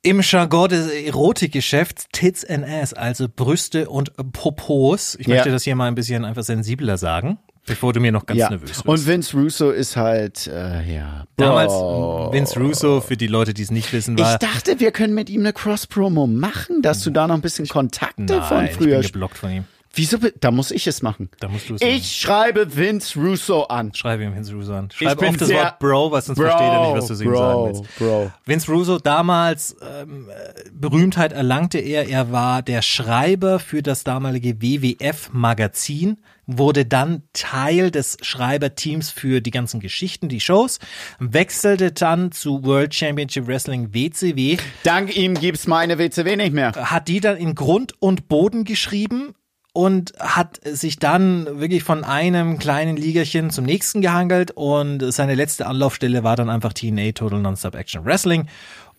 im 0.02 0.20
Jargon 0.22 0.68
des 0.70 0.90
Erotikgeschäfts 0.90 2.06
Tits 2.12 2.44
and 2.44 2.64
Ass, 2.66 2.92
also 2.92 3.28
Brüste 3.28 3.88
und 3.88 4.12
Popos. 4.32 5.14
Ich 5.20 5.26
Ja. 5.28 5.34
möchte 5.36 5.50
das 5.50 5.62
hier 5.62 5.76
mal 5.76 5.86
ein 5.86 5.94
bisschen 5.94 6.24
einfach 6.24 6.42
sensibler 6.42 6.98
sagen, 6.98 7.38
bevor 7.66 7.92
du 7.92 8.00
mir 8.00 8.12
noch 8.12 8.26
ganz 8.26 8.38
Ja. 8.40 8.50
nervös 8.50 8.70
wirst. 8.70 8.86
Und 8.86 9.06
Vince 9.06 9.36
Russo 9.36 9.70
ist 9.70 9.96
halt, 9.96 10.46
äh, 10.46 10.94
ja. 10.94 11.24
Damals 11.36 11.72
Bro. 11.72 12.32
Vince 12.32 12.58
Russo, 12.60 13.00
für 13.00 13.16
die 13.16 13.26
Leute, 13.26 13.54
die 13.54 13.62
es 13.62 13.70
nicht 13.70 13.92
wissen, 13.92 14.16
Ich 14.18 14.24
war. 14.24 14.38
dachte, 14.38 14.80
wir 14.80 14.90
können 14.92 15.14
mit 15.14 15.30
ihm 15.30 15.40
eine 15.40 15.52
Cross-Promo 15.52 16.26
machen, 16.26 16.82
dass 16.82 17.00
du 17.00 17.10
da 17.10 17.26
noch 17.26 17.34
ein 17.34 17.40
bisschen 17.40 17.68
Kontakte 17.68 18.42
von 18.42 18.56
Nein, 18.58 18.66
ich 18.70 18.78
bin 18.78 18.88
früher. 18.88 19.00
geblockt 19.00 19.38
von 19.38 19.50
ihm. 19.50 19.64
Wieso? 19.94 20.16
Da 20.40 20.50
muss 20.50 20.70
ich 20.70 20.86
es 20.86 21.02
machen. 21.02 21.28
Da 21.40 21.48
musst 21.48 21.68
du 21.68 21.74
es 21.74 21.82
Ich 21.82 22.12
schreibe 22.16 22.76
Vince 22.76 23.18
Russo 23.18 23.64
an. 23.64 23.94
Schreibe 23.94 24.24
ihm 24.24 24.34
Vince 24.34 24.54
Russo 24.54 24.72
an. 24.74 24.90
Schreibe 24.90 25.28
auf 25.28 25.36
das 25.36 25.50
Wort 25.50 25.78
Bro, 25.78 26.12
weil 26.12 26.22
sonst 26.22 26.38
versteht 26.38 26.60
er 26.60 26.86
nicht, 26.86 26.96
was 26.96 27.06
du 27.08 27.14
zu 27.14 27.24
ihm 27.24 27.30
Bro, 27.30 27.38
sagen 27.38 27.64
willst. 27.66 27.98
Bro. 27.98 28.32
Vince 28.46 28.72
Russo, 28.72 28.98
damals 28.98 29.76
ähm, 29.82 30.28
äh, 30.30 30.70
Berühmtheit 30.72 31.32
erlangte 31.32 31.78
er, 31.78 32.08
er 32.08 32.32
war 32.32 32.62
der 32.62 32.80
Schreiber 32.80 33.58
für 33.58 33.82
das 33.82 34.02
damalige 34.02 34.62
WWF-Magazin, 34.62 36.18
wurde 36.46 36.86
dann 36.86 37.22
Teil 37.34 37.90
des 37.90 38.16
Schreiberteams 38.22 39.10
für 39.10 39.40
die 39.40 39.50
ganzen 39.50 39.78
Geschichten, 39.78 40.28
die 40.28 40.40
Shows, 40.40 40.78
wechselte 41.18 41.92
dann 41.92 42.32
zu 42.32 42.64
World 42.64 42.94
Championship 42.94 43.46
Wrestling 43.46 43.92
WCW, 43.92 44.56
Dank 44.84 45.14
ihm 45.16 45.34
gibt's 45.34 45.66
meine 45.66 45.98
WCW 45.98 46.36
nicht 46.36 46.52
mehr. 46.52 46.72
hat 46.72 47.08
die 47.08 47.20
dann 47.20 47.36
in 47.36 47.54
Grund 47.54 47.94
und 48.00 48.28
Boden 48.28 48.64
geschrieben 48.64 49.34
und 49.72 50.12
hat 50.18 50.60
sich 50.64 50.98
dann 50.98 51.46
wirklich 51.60 51.82
von 51.82 52.04
einem 52.04 52.58
kleinen 52.58 52.96
Ligerchen 52.96 53.50
zum 53.50 53.64
nächsten 53.64 54.02
gehangelt 54.02 54.50
und 54.50 55.00
seine 55.12 55.34
letzte 55.34 55.66
Anlaufstelle 55.66 56.22
war 56.22 56.36
dann 56.36 56.50
einfach 56.50 56.72
TNA 56.72 57.12
Total 57.12 57.40
Nonstop 57.40 57.74
Action 57.74 58.04
Wrestling 58.04 58.48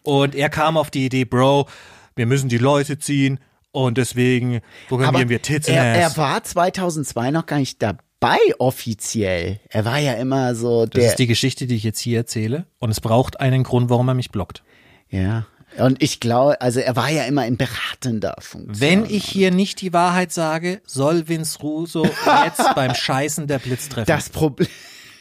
und 0.01 0.35
er 0.35 0.49
kam 0.49 0.77
auf 0.77 0.89
die 0.89 1.05
Idee, 1.05 1.25
Bro, 1.25 1.67
wir 2.15 2.25
müssen 2.25 2.49
die 2.49 2.57
Leute 2.57 2.97
ziehen 2.97 3.39
und 3.71 3.97
deswegen 3.97 4.61
programmieren 4.87 5.29
wir 5.29 5.41
Tits 5.41 5.67
er, 5.67 5.83
er 5.83 6.17
war 6.17 6.43
2002 6.43 7.31
noch 7.31 7.45
gar 7.45 7.57
nicht 7.57 7.81
dabei 7.81 8.37
offiziell. 8.57 9.59
Er 9.69 9.85
war 9.85 9.99
ja 9.99 10.13
immer 10.13 10.55
so 10.55 10.85
das 10.85 10.99
der. 10.99 11.09
ist 11.09 11.19
die 11.19 11.27
Geschichte, 11.27 11.67
die 11.67 11.75
ich 11.75 11.83
jetzt 11.83 11.99
hier 11.99 12.19
erzähle 12.19 12.65
und 12.79 12.89
es 12.89 12.99
braucht 12.99 13.39
einen 13.39 13.63
Grund, 13.63 13.89
warum 13.89 14.07
er 14.07 14.13
mich 14.15 14.31
blockt. 14.31 14.63
ja. 15.09 15.45
Und 15.77 16.01
ich 16.03 16.19
glaube, 16.19 16.61
also 16.61 16.79
er 16.79 16.95
war 16.95 17.09
ja 17.09 17.23
immer 17.23 17.45
in 17.47 17.57
beratender 17.57 18.35
Funktion. 18.39 18.79
Wenn 18.79 19.05
ich 19.05 19.25
hier 19.25 19.51
nicht 19.51 19.81
die 19.81 19.93
Wahrheit 19.93 20.31
sage, 20.31 20.81
soll 20.85 21.27
Vince 21.27 21.59
Russo 21.59 22.05
jetzt 22.45 22.61
beim 22.75 22.93
Scheißen 22.93 23.47
der 23.47 23.59
Blitz 23.59 23.89
treffen. 23.89 24.07
das 24.07 24.29
Problem. 24.29 24.67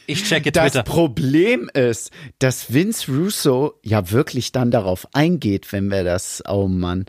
ich 0.05 0.23
checke 0.25 0.51
Das 0.51 0.71
Twitter. 0.73 0.83
Problem 0.83 1.69
ist, 1.73 2.11
dass 2.39 2.71
Vince 2.73 3.11
Russo 3.11 3.73
ja 3.83 4.11
wirklich 4.11 4.51
dann 4.51 4.69
darauf 4.71 5.07
eingeht, 5.13 5.71
wenn 5.73 5.89
wir 5.89 6.03
das, 6.03 6.43
oh 6.47 6.67
Mann. 6.67 7.05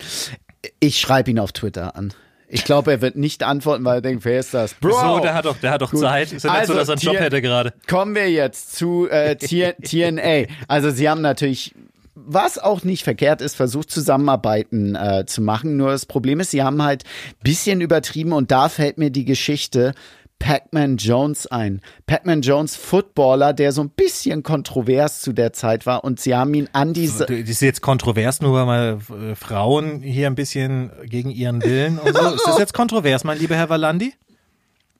Ich 0.80 0.98
schreibe 0.98 1.30
ihn 1.30 1.38
auf 1.38 1.52
Twitter 1.52 1.96
an. 1.96 2.14
Ich 2.48 2.64
glaube, 2.64 2.92
er 2.92 3.00
wird 3.00 3.16
nicht 3.16 3.42
antworten, 3.42 3.84
weil 3.84 3.96
er 3.98 4.00
denkt, 4.00 4.24
wer 4.24 4.38
ist 4.38 4.54
das? 4.54 4.74
Bro! 4.74 5.16
So, 5.16 5.18
der 5.20 5.34
hat 5.34 5.44
doch, 5.44 5.56
der 5.58 5.72
hat 5.72 5.82
doch 5.82 5.92
Zeit. 5.92 6.30
Ist 6.32 6.44
ja 6.44 6.52
nicht 6.52 6.66
so, 6.66 6.72
Also, 6.72 6.74
dass 6.74 6.88
er 6.88 6.92
einen 6.92 7.00
Job 7.02 7.18
hätte 7.18 7.42
gerade. 7.42 7.72
Kommen 7.88 8.14
wir 8.14 8.30
jetzt 8.30 8.76
zu 8.76 9.08
äh, 9.08 9.34
TNA. 9.36 10.46
Also 10.68 10.90
sie 10.90 11.08
haben 11.08 11.20
natürlich, 11.20 11.74
was 12.14 12.58
auch 12.58 12.84
nicht 12.84 13.04
verkehrt 13.04 13.40
ist, 13.40 13.56
versucht 13.56 13.90
Zusammenarbeiten 13.90 14.94
äh, 14.94 15.24
zu 15.26 15.42
machen. 15.42 15.76
Nur 15.76 15.90
das 15.90 16.06
Problem 16.06 16.40
ist, 16.40 16.52
sie 16.52 16.62
haben 16.62 16.82
halt 16.82 17.04
bisschen 17.42 17.80
übertrieben 17.80 18.32
und 18.32 18.50
da 18.50 18.68
fällt 18.68 18.98
mir 18.98 19.10
die 19.10 19.24
Geschichte 19.24 19.94
Pac-Man 20.38 20.98
Jones 20.98 21.46
ein. 21.46 21.80
Pac-Man 22.06 22.42
Jones, 22.42 22.76
Footballer, 22.76 23.52
der 23.52 23.72
so 23.72 23.82
ein 23.82 23.90
bisschen 23.90 24.42
kontrovers 24.42 25.20
zu 25.20 25.32
der 25.32 25.52
Zeit 25.52 25.86
war 25.86 26.04
und 26.04 26.20
sie 26.20 26.34
haben 26.34 26.52
ihn 26.54 26.68
an 26.72 26.92
diese... 26.92 27.26
Das 27.26 27.36
ist 27.36 27.62
jetzt 27.62 27.80
kontrovers, 27.80 28.40
nur 28.40 28.54
weil 28.54 28.66
mal 28.66 28.98
äh, 29.30 29.34
Frauen 29.34 30.00
hier 30.00 30.26
ein 30.26 30.34
bisschen 30.34 30.90
gegen 31.04 31.30
ihren 31.30 31.62
Willen 31.62 31.98
und 31.98 32.14
so. 32.14 32.28
Ist 32.34 32.46
das 32.46 32.58
jetzt 32.58 32.74
kontrovers, 32.74 33.24
mein 33.24 33.38
lieber 33.38 33.56
Herr 33.56 33.70
Valandi? 33.70 34.12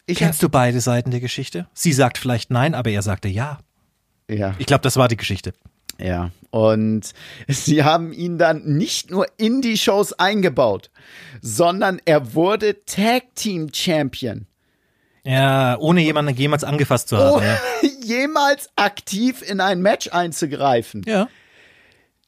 Ich 0.06 0.18
Kennst 0.18 0.42
du 0.42 0.48
beide 0.48 0.80
Seiten 0.80 1.10
der 1.10 1.20
Geschichte? 1.20 1.66
Sie 1.74 1.92
sagt 1.92 2.18
vielleicht 2.18 2.50
nein, 2.50 2.74
aber 2.74 2.90
er 2.90 3.02
sagte 3.02 3.28
ja. 3.28 3.58
ja. 4.30 4.54
Ich 4.58 4.66
glaube, 4.66 4.82
das 4.82 4.96
war 4.96 5.08
die 5.08 5.16
Geschichte. 5.16 5.52
Ja, 5.98 6.30
und 6.50 7.12
sie 7.48 7.84
haben 7.84 8.12
ihn 8.12 8.38
dann 8.38 8.64
nicht 8.64 9.10
nur 9.10 9.26
in 9.36 9.60
die 9.62 9.76
Shows 9.78 10.12
eingebaut, 10.14 10.90
sondern 11.40 12.00
er 12.04 12.34
wurde 12.34 12.84
Tag 12.84 13.34
Team 13.34 13.70
Champion. 13.72 14.46
Ja, 15.26 15.78
ohne 15.78 16.02
jemanden 16.02 16.34
jemals 16.36 16.64
angefasst 16.64 17.08
zu 17.08 17.16
haben. 17.16 17.36
Oh, 17.36 17.40
Ja. 17.40 17.58
jemals 18.04 18.68
aktiv 18.76 19.40
in 19.42 19.60
ein 19.60 19.80
Match 19.80 20.08
einzugreifen. 20.12 21.02
ja. 21.06 21.28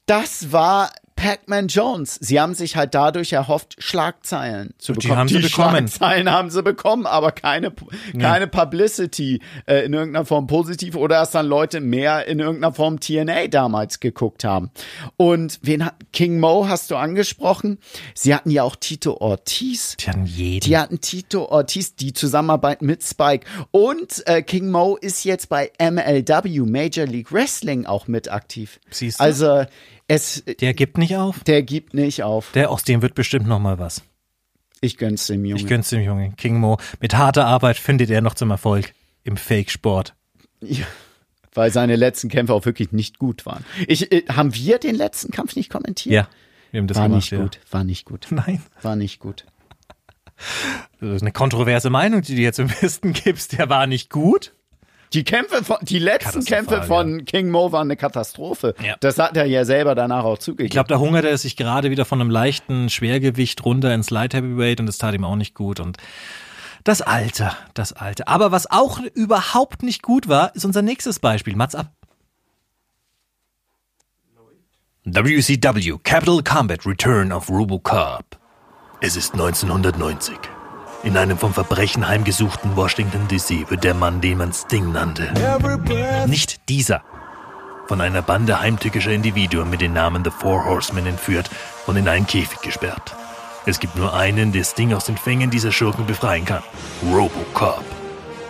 Das 0.06 0.52
war 0.52 0.92
Pac-Man 1.16 1.68
Jones. 1.68 2.18
Sie 2.20 2.38
haben 2.38 2.54
sich 2.54 2.76
halt 2.76 2.94
dadurch 2.94 3.32
erhofft, 3.32 3.74
Schlagzeilen 3.78 4.74
zu 4.78 4.92
Und 4.92 5.02
die 5.02 5.08
bekommen. 5.08 5.20
haben 5.20 5.28
sie 5.28 5.38
bekommen. 5.40 5.88
Schlagzeilen 5.88 6.30
haben 6.30 6.50
sie 6.50 6.62
bekommen, 6.62 7.06
aber 7.06 7.32
keine, 7.32 7.72
keine 8.20 8.46
Publicity 8.46 9.40
äh, 9.66 9.84
in 9.86 9.94
irgendeiner 9.94 10.26
Form 10.26 10.46
positiv 10.46 10.94
oder 10.94 11.16
dass 11.16 11.30
dann 11.30 11.46
Leute 11.46 11.80
mehr 11.80 12.26
in 12.26 12.38
irgendeiner 12.38 12.72
Form 12.74 13.00
TNA 13.00 13.48
damals 13.48 13.98
geguckt 14.00 14.44
haben. 14.44 14.70
Und 15.16 15.58
wen 15.62 15.86
hat, 15.86 15.94
King 16.12 16.38
Mo 16.38 16.68
hast 16.68 16.90
du 16.90 16.96
angesprochen? 16.96 17.78
Sie 18.14 18.34
hatten 18.34 18.50
ja 18.50 18.62
auch 18.62 18.76
Tito 18.76 19.16
Ortiz. 19.18 19.96
Die 19.96 20.08
hatten 20.08 20.26
jeden. 20.26 20.64
Die 20.64 20.76
hatten 20.76 21.00
Tito 21.00 21.46
Ortiz, 21.46 21.96
die 21.96 22.12
Zusammenarbeit 22.12 22.82
mit 22.82 23.02
Spike. 23.02 23.46
Und 23.70 24.26
äh, 24.26 24.42
King 24.42 24.70
Mo 24.70 24.96
ist 25.00 25.24
jetzt 25.24 25.48
bei 25.48 25.72
MLW, 25.80 26.60
Major 26.60 27.06
League 27.06 27.32
Wrestling, 27.32 27.86
auch 27.86 28.06
mit 28.06 28.30
aktiv. 28.30 28.80
Siehst 28.90 29.18
du? 29.18 29.24
Also 29.24 29.64
es, 30.09 30.44
Der 30.61 30.74
gibt 30.74 30.98
nicht 30.98 31.16
auf. 31.16 31.42
der 31.44 31.62
gibt 31.62 31.94
nicht 31.94 32.22
auf. 32.22 32.52
Der 32.52 32.70
aus 32.70 32.84
dem 32.84 33.02
wird 33.02 33.14
bestimmt 33.14 33.46
noch 33.46 33.59
mal 33.59 33.78
was. 33.78 34.02
Ich 34.80 34.98
gönn's 34.98 35.26
dem 35.26 35.44
Jungen. 35.44 35.57
Ich 35.61 35.66
gönn's 35.66 35.88
dem 35.90 36.02
Jungen. 36.02 36.36
King 36.36 36.59
Mo. 36.61 36.78
Mit 37.00 37.16
harter 37.16 37.46
Arbeit 37.46 37.76
findet 37.78 38.11
er 38.11 38.20
noch 38.20 38.34
zum 38.34 38.50
Erfolg 38.50 38.92
im 39.24 39.36
Fake-Sport. 39.36 40.14
ja, 40.61 40.84
weil 41.54 41.70
seine 41.72 41.96
letzten 41.96 42.28
Kämpfe 42.28 42.52
auch 42.52 42.66
wirklich 42.66 42.92
nicht 42.92 43.18
gut 43.18 43.46
waren. 43.46 43.64
Ich, 43.88 44.12
äh, 44.12 44.24
haben 44.28 44.54
wir 44.54 44.78
den 44.78 44.94
letzten 44.94 45.32
Kampf 45.32 45.57
nicht 45.57 45.70
kommentiert? 45.70 46.12
Ja, 46.14 46.28
wir 46.70 46.80
haben 46.80 46.86
das 46.86 46.98
War 46.98 47.04
gemacht, 47.09 47.22
nicht 47.22 47.30
ja. 47.32 47.38
gut, 47.40 47.59
war 47.70 47.84
nicht 47.84 48.04
gut, 48.04 48.26
Nein. 48.30 48.62
war 48.82 48.94
nicht 48.96 49.18
gut. 49.20 49.46
Das 51.00 51.11
ist 51.16 51.22
eine 51.22 51.32
kontroverse 51.32 51.88
Meinung, 51.88 52.20
die 52.20 52.36
du 52.36 52.42
jetzt 52.42 52.59
im 52.59 52.70
Westen 52.82 53.14
gibst. 53.14 53.57
Der 53.59 53.70
war 53.70 53.86
nicht 53.86 54.11
gut. 54.11 54.52
Die 55.12 55.24
Kämpfe 55.24 55.64
von, 55.64 55.76
die 55.82 55.98
letzten 55.98 56.44
Kämpfe 56.44 56.82
von 56.82 57.24
King 57.24 57.50
Mo 57.50 57.72
waren 57.72 57.86
eine 57.86 57.96
Katastrophe. 57.96 58.74
Ja. 58.82 58.96
Das 59.00 59.18
hat 59.18 59.36
er 59.36 59.46
ja 59.46 59.64
selber 59.64 59.94
danach 59.94 60.24
auch 60.24 60.38
zugegeben. 60.38 60.66
Ich 60.66 60.72
glaube, 60.72 60.88
da 60.88 60.98
hungerte 60.98 61.28
er 61.28 61.38
sich 61.38 61.57
gerade 61.57 61.90
wieder 61.90 62.04
von 62.04 62.20
einem 62.20 62.30
leichten 62.30 62.90
Schwergewicht 62.90 63.64
runter 63.64 63.94
ins 63.94 64.11
Light 64.11 64.34
Heavyweight 64.34 64.80
und 64.80 64.86
das 64.86 64.98
tat 64.98 65.14
ihm 65.14 65.24
auch 65.24 65.36
nicht 65.36 65.54
gut 65.54 65.80
und 65.80 65.98
das 66.84 67.02
Alter, 67.02 67.57
das 67.74 67.92
Alter. 67.92 68.28
Aber 68.28 68.52
was 68.52 68.70
auch 68.70 69.00
überhaupt 69.14 69.82
nicht 69.82 70.02
gut 70.02 70.28
war, 70.28 70.54
ist 70.54 70.64
unser 70.64 70.82
nächstes 70.82 71.18
Beispiel. 71.18 71.57
Mats 71.57 71.74
ab. 71.74 71.92
WCW 75.04 75.98
Capital 76.02 76.42
Combat 76.42 76.84
Return 76.86 77.32
of 77.32 77.48
Robocop. 77.48 78.24
Es 79.00 79.16
ist 79.16 79.34
1990. 79.34 80.55
In 81.03 81.16
einem 81.16 81.38
vom 81.38 81.53
Verbrechen 81.55 82.09
heimgesuchten 82.09 82.76
Washington 82.76 83.28
DC 83.28 83.70
wird 83.70 83.84
der 83.84 83.94
Mann, 83.94 84.20
den 84.20 84.38
man 84.38 84.53
Sting 84.53 84.92
nannte, 84.92 85.32
Nicht 86.26 86.68
dieser. 86.68 87.03
von 87.86 88.01
einer 88.01 88.22
Bande 88.22 88.59
heimtückischer 88.61 89.12
Individuen 89.12 89.70
mit 89.70 89.80
den 89.80 89.92
Namen 89.92 90.24
The 90.24 90.30
Four 90.30 90.64
Horsemen 90.64 91.07
entführt 91.07 91.49
und 91.86 91.97
in 91.97 92.09
einen 92.09 92.26
Käfig 92.26 92.61
gesperrt. 92.61 93.14
Es 93.64 93.78
gibt 93.78 93.94
nur 93.97 94.12
einen, 94.14 94.51
der 94.53 94.64
Sting 94.64 94.92
aus 94.92 95.05
den 95.05 95.16
Fängen 95.16 95.51
dieser 95.51 95.70
Schurken 95.70 96.07
befreien 96.07 96.44
kann. 96.44 96.62
Robocop. 97.12 97.84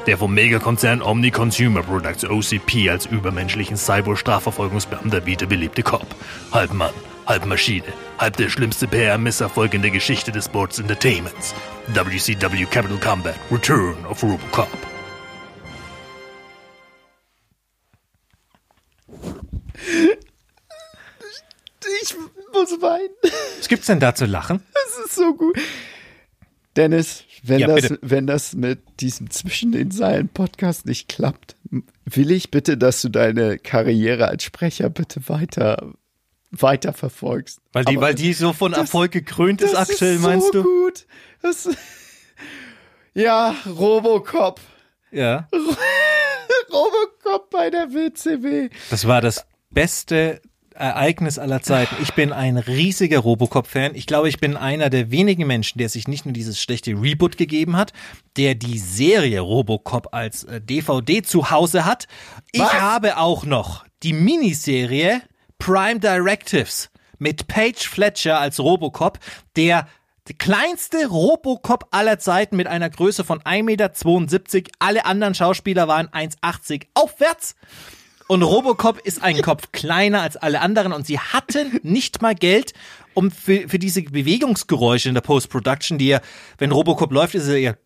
Der 0.06 0.16
vom 0.16 0.32
Megakonzern 0.32 1.02
Omni 1.02 1.30
Consumer 1.30 1.82
Products 1.82 2.24
OCP 2.24 2.88
als 2.88 3.06
übermenschlichen 3.06 3.76
Cyber-Strafverfolgungsbeamter 3.76 5.26
wiederbelebte 5.26 5.82
Cop. 5.82 6.06
Halb 6.52 6.72
Mann, 6.72 6.94
halb 7.26 7.46
Maschine, 7.46 7.92
halb 8.18 8.36
der 8.36 8.48
schlimmste 8.48 8.86
PR-Misserfolg 8.86 9.74
in 9.74 9.82
der 9.82 9.90
Geschichte 9.90 10.32
des 10.32 10.46
Sports 10.46 10.78
Entertainments. 10.78 11.54
WCW 11.88 12.66
Capital 12.66 12.98
Combat 12.98 13.36
Return 13.50 13.96
of 14.06 14.22
Robocop. 14.22 14.68
ich 22.02 22.14
muss 22.52 22.80
weinen. 22.80 23.14
Was 23.58 23.68
gibt's 23.68 23.86
denn 23.86 24.00
da 24.00 24.14
zu 24.14 24.26
lachen? 24.26 24.62
Das 24.72 25.06
ist 25.06 25.14
so 25.16 25.34
gut. 25.34 25.58
Dennis, 26.76 27.24
wenn, 27.42 27.60
Ja, 27.60 27.68
das, 27.68 27.98
wenn 28.02 28.26
das 28.26 28.54
mit 28.54 28.80
diesem 29.00 29.30
Zwischen 29.30 29.72
den 29.72 29.90
Seilen 29.90 30.28
Podcast 30.28 30.86
nicht 30.86 31.08
klappt, 31.08 31.56
will 32.04 32.30
ich 32.30 32.50
bitte, 32.50 32.76
dass 32.76 33.02
du 33.02 33.08
deine 33.08 33.58
Karriere 33.58 34.28
als 34.28 34.44
Sprecher 34.44 34.90
bitte 34.90 35.28
weiter, 35.28 35.94
weiter 36.62 36.92
verfolgst. 36.92 37.60
Weil 37.72 37.84
die, 37.84 37.96
Aber 37.96 38.06
weil 38.06 38.14
die 38.14 38.32
so 38.32 38.52
von 38.52 38.72
Erfolg 38.72 39.12
gekrönt 39.12 39.62
ist 39.62 39.74
das 39.74 39.90
aktuell, 39.90 40.16
ist 40.16 40.22
meinst 40.22 40.46
so 40.52 40.52
du? 40.52 40.62
gut. 40.62 41.06
Das, 41.42 41.68
ja, 43.14 43.54
Robocop. 43.66 44.60
Ja. 45.10 45.48
Robocop 46.72 47.50
bei 47.50 47.70
der 47.70 47.92
WCW. 47.92 48.70
Das 48.90 49.06
war 49.06 49.20
das 49.20 49.46
beste 49.70 50.40
Ereignis 50.74 51.38
aller 51.38 51.62
Zeiten. 51.62 51.96
Ich 52.02 52.12
bin 52.14 52.32
ein 52.32 52.58
riesiger 52.58 53.20
Robocop-Fan. 53.20 53.94
Ich 53.94 54.06
glaube, 54.06 54.28
ich 54.28 54.38
bin 54.38 54.56
einer 54.56 54.90
der 54.90 55.10
wenigen 55.10 55.46
Menschen, 55.46 55.78
der 55.78 55.88
sich 55.88 56.06
nicht 56.06 56.26
nur 56.26 56.34
dieses 56.34 56.60
schlechte 56.60 56.90
Reboot 56.92 57.36
gegeben 57.38 57.76
hat, 57.76 57.92
der 58.36 58.54
die 58.54 58.78
Serie 58.78 59.40
Robocop 59.40 60.08
als 60.12 60.44
äh, 60.44 60.60
DVD 60.60 61.22
zu 61.22 61.50
Hause 61.50 61.84
hat. 61.86 62.06
Ich 62.52 62.60
Was? 62.60 62.74
habe 62.74 63.16
auch 63.16 63.44
noch 63.44 63.86
die 64.02 64.12
Miniserie 64.12 65.22
Prime 65.58 66.00
Directives 66.00 66.90
mit 67.18 67.46
Paige 67.46 67.88
Fletcher 67.88 68.38
als 68.38 68.60
Robocop, 68.60 69.18
der 69.56 69.86
kleinste 70.34 71.06
Robocop 71.06 71.86
aller 71.90 72.18
Zeiten 72.18 72.56
mit 72.56 72.66
einer 72.66 72.90
Größe 72.90 73.24
von 73.24 73.40
1,72 73.40 73.62
Meter. 73.62 74.70
Alle 74.78 75.04
anderen 75.06 75.34
Schauspieler 75.34 75.88
waren 75.88 76.08
1,80 76.08 76.86
aufwärts. 76.94 77.54
Und 78.28 78.42
Robocop 78.42 78.98
ist 78.98 79.22
ein 79.22 79.40
Kopf 79.40 79.70
kleiner 79.70 80.22
als 80.22 80.36
alle 80.36 80.60
anderen 80.60 80.92
und 80.92 81.06
sie 81.06 81.20
hatten 81.20 81.78
nicht 81.84 82.22
mal 82.22 82.34
Geld, 82.34 82.72
um 83.14 83.30
für, 83.30 83.68
für 83.68 83.78
diese 83.78 84.02
Bewegungsgeräusche 84.02 85.08
in 85.08 85.14
der 85.14 85.22
Post-Production, 85.22 85.96
die 85.96 86.08
ja, 86.08 86.20
wenn 86.58 86.72
Robocop 86.72 87.12
läuft, 87.12 87.36
ist 87.36 87.46
er 87.46 87.56
eher. 87.56 87.78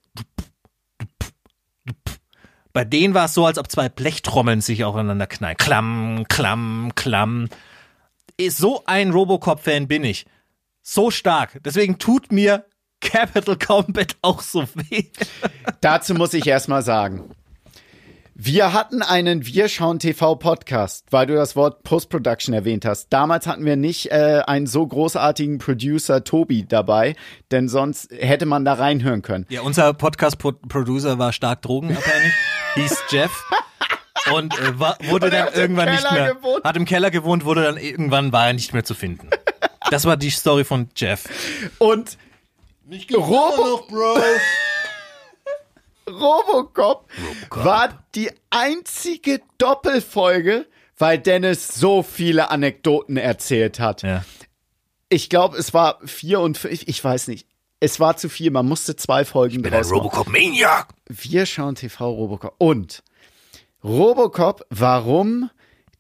Bei 2.73 2.85
denen 2.85 3.14
war 3.14 3.27
es 3.27 3.35
so, 3.35 3.47
als 3.47 3.59
ob 3.59 3.71
zwei 3.71 3.89
Blechtrommeln 3.89 4.61
sich 4.61 4.85
aufeinander 4.85 5.27
knallen. 5.27 5.57
Klamm, 5.57 6.25
klamm, 6.29 6.93
klamm. 6.95 7.49
So 8.49 8.83
ein 8.87 9.11
Robocop-Fan 9.11 9.89
bin 9.89 10.05
ich. 10.05 10.27
So 10.83 11.11
stark. 11.11 11.61
Deswegen 11.64 11.99
tut 11.99 12.33
mir 12.33 12.64
Capital 13.01 13.57
Combat 13.57 14.16
auch 14.23 14.41
so 14.41 14.64
weh. 14.75 15.05
Dazu 15.81 16.14
muss 16.14 16.35
ich 16.35 16.47
erstmal 16.47 16.83
sagen. 16.83 17.31
Wir 18.43 18.73
hatten 18.73 19.03
einen 19.03 19.45
Wir 19.45 19.68
schauen 19.68 19.99
TV 19.99 20.35
Podcast, 20.37 21.05
weil 21.11 21.27
du 21.27 21.35
das 21.35 21.57
Wort 21.57 21.83
Post-Production 21.83 22.55
erwähnt 22.55 22.87
hast. 22.87 23.12
Damals 23.12 23.47
hatten 23.47 23.66
wir 23.66 23.77
nicht 23.77 24.11
äh, 24.11 24.41
einen 24.47 24.66
so 24.66 24.87
großartigen 24.87 25.59
Producer 25.59 26.25
Tobi 26.25 26.64
dabei, 26.66 27.16
denn 27.51 27.68
sonst 27.68 28.11
hätte 28.12 28.47
man 28.47 28.64
da 28.64 28.73
reinhören 28.73 29.21
können. 29.21 29.45
Ja, 29.51 29.61
unser 29.61 29.93
Podcast-Producer 29.93 31.18
war 31.18 31.35
stark 31.35 31.61
drogenabhängig, 31.61 32.33
hieß 32.75 33.05
Jeff. 33.11 33.31
Und 34.33 34.59
äh, 34.59 34.79
war, 34.79 34.97
wurde 35.05 35.27
Und 35.27 35.33
dann 35.33 35.43
hat 35.47 35.55
im 35.55 35.61
irgendwann 35.61 35.91
nicht 35.91 36.07
Keller 36.07 36.12
mehr, 36.25 36.35
gewohnt. 36.35 36.64
hat 36.64 36.77
im 36.77 36.85
Keller 36.85 37.11
gewohnt, 37.11 37.45
wurde 37.45 37.64
dann 37.64 37.77
irgendwann, 37.77 38.33
war 38.33 38.49
er 38.49 38.53
nicht 38.53 38.73
mehr 38.73 38.85
zu 38.85 38.95
finden. 38.95 39.29
Das 39.91 40.05
war 40.05 40.16
die 40.16 40.31
Story 40.31 40.64
von 40.64 40.89
Jeff. 40.95 41.25
Und 41.79 42.18
Robo 43.12 43.87
Bro. 43.89 44.18
Robocop 46.11 47.09
war 47.51 48.05
die 48.14 48.31
einzige 48.51 49.41
Doppelfolge, 49.59 50.66
weil 50.99 51.18
Dennis 51.18 51.68
so 51.68 52.03
viele 52.03 52.51
Anekdoten 52.51 53.16
erzählt 53.16 53.81
hat. 53.81 54.03
Ja. 54.03 54.25
Ich 55.09 55.31
glaube, 55.31 55.57
es 55.57 55.73
war 55.73 55.99
vier 56.05 56.41
und 56.41 56.59
fünf, 56.59 56.83
ich 56.87 57.03
weiß 57.03 57.29
nicht. 57.29 57.47
Es 57.83 57.99
war 57.99 58.16
zu 58.18 58.28
viel, 58.28 58.51
man 58.51 58.66
musste 58.66 58.95
zwei 58.95 59.24
Folgen 59.24 59.62
bin 59.62 59.72
ein 59.72 59.81
draus. 59.81 59.91
Robocop 59.91 60.28
Maniac. 60.28 60.89
Wir 61.09 61.47
schauen 61.47 61.74
TV 61.74 62.12
Robocop. 62.12 62.55
Und 62.59 63.03
Robocop, 63.83 64.66
warum 64.68 65.49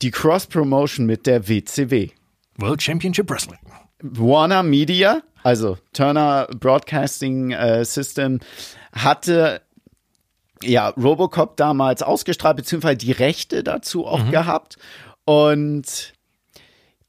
die 0.02 0.10
Cross-Promotion 0.10 1.06
mit 1.06 1.26
der 1.26 1.48
WCW? 1.48 2.10
World 2.58 2.82
Championship 2.82 3.30
Wrestling. 3.30 3.58
Warner 4.02 4.62
Media, 4.62 5.22
also 5.42 5.78
Turner 5.94 6.48
Broadcasting 6.54 7.52
äh, 7.52 7.84
System, 7.86 8.40
hatte 8.92 9.62
ja 10.62 10.88
Robocop 10.90 11.56
damals 11.56 12.02
ausgestrahlt, 12.02 12.58
beziehungsweise 12.58 12.98
die 12.98 13.12
Rechte 13.12 13.64
dazu 13.64 14.06
auch 14.06 14.30
gehabt. 14.30 14.76
Und 15.24 16.12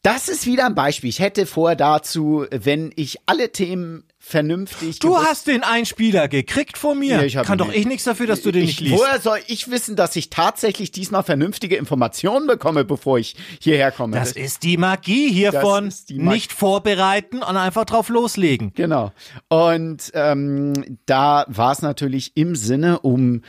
das 0.04 0.30
ist 0.30 0.46
wieder 0.46 0.66
ein 0.66 0.76
Beispiel. 0.76 1.10
Ich 1.10 1.20
hätte 1.20 1.46
vorher 1.46 1.76
dazu, 1.76 2.46
wenn 2.50 2.92
ich 2.96 3.18
alle 3.26 3.52
Themen 3.52 4.06
vernünftig 4.32 5.00
Du 5.00 5.18
hast 5.18 5.48
den 5.48 5.64
Einspieler 5.64 6.28
gekriegt 6.28 6.78
von 6.78 6.98
mir. 6.98 7.18
Ja, 7.18 7.24
ich 7.24 7.36
Kann 7.36 7.58
doch 7.58 7.72
ich 7.72 7.86
nichts 7.86 8.06
dafür, 8.06 8.26
dass 8.28 8.42
du 8.42 8.52
den 8.52 8.64
ich, 8.64 8.80
nicht 8.80 8.80
liest. 8.80 8.98
Woher 8.98 9.20
soll 9.20 9.40
ich 9.48 9.70
wissen, 9.70 9.96
dass 9.96 10.16
ich 10.16 10.30
tatsächlich 10.30 10.92
diesmal 10.92 11.24
vernünftige 11.24 11.76
Informationen 11.76 12.48
bekomme, 12.48 12.86
bevor 12.86 13.20
ich 13.20 13.36
hierher 13.60 13.92
komme? 13.92 14.18
Das 14.18 14.32
ist 14.32 14.64
die 14.64 14.78
Magie 14.78 15.32
hiervon. 15.32 15.94
Die 16.10 16.20
Mag- 16.20 16.34
Nicht 16.34 16.54
vorbereiten 16.54 17.44
und 17.44 17.58
einfach 17.58 17.86
drauf 17.86 18.10
loslegen. 18.10 18.72
Genau. 18.74 19.12
Und 19.50 20.12
ähm, 20.14 20.98
da 21.06 21.46
war 21.48 21.74
es 21.74 21.82
natürlich 21.82 22.36
im 22.36 22.56
Sinne, 22.56 23.00
um 23.00 23.42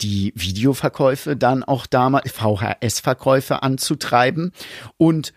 die 0.00 0.32
Videoverkäufe 0.36 1.36
dann 1.36 1.64
auch 1.64 1.86
damals, 1.86 2.30
VHS-Verkäufe 2.30 3.62
anzutreiben. 3.62 4.52
Und 4.96 5.32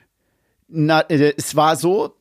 na, 0.68 1.02
äh, 1.02 1.34
es 1.36 1.56
war 1.56 1.76
so, 1.76 2.16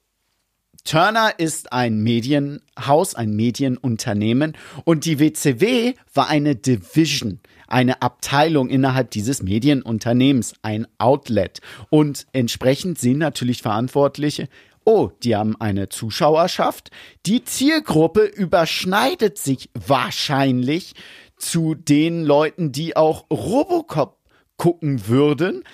Turner 0.84 1.38
ist 1.38 1.72
ein 1.72 2.02
Medienhaus, 2.02 3.14
ein 3.14 3.34
Medienunternehmen 3.34 4.56
und 4.84 5.04
die 5.04 5.18
WCW 5.18 5.94
war 6.14 6.28
eine 6.28 6.56
Division, 6.56 7.40
eine 7.68 8.02
Abteilung 8.02 8.68
innerhalb 8.68 9.10
dieses 9.10 9.42
Medienunternehmens, 9.42 10.54
ein 10.62 10.86
Outlet. 10.98 11.60
Und 11.90 12.26
entsprechend 12.32 12.98
sind 12.98 13.18
natürlich 13.18 13.62
Verantwortliche, 13.62 14.48
oh, 14.84 15.10
die 15.22 15.36
haben 15.36 15.60
eine 15.60 15.88
Zuschauerschaft. 15.88 16.90
Die 17.26 17.44
Zielgruppe 17.44 18.24
überschneidet 18.24 19.38
sich 19.38 19.70
wahrscheinlich 19.74 20.94
zu 21.36 21.74
den 21.74 22.24
Leuten, 22.24 22.72
die 22.72 22.96
auch 22.96 23.26
Robocop 23.30 24.18
gucken 24.56 25.06
würden. 25.08 25.64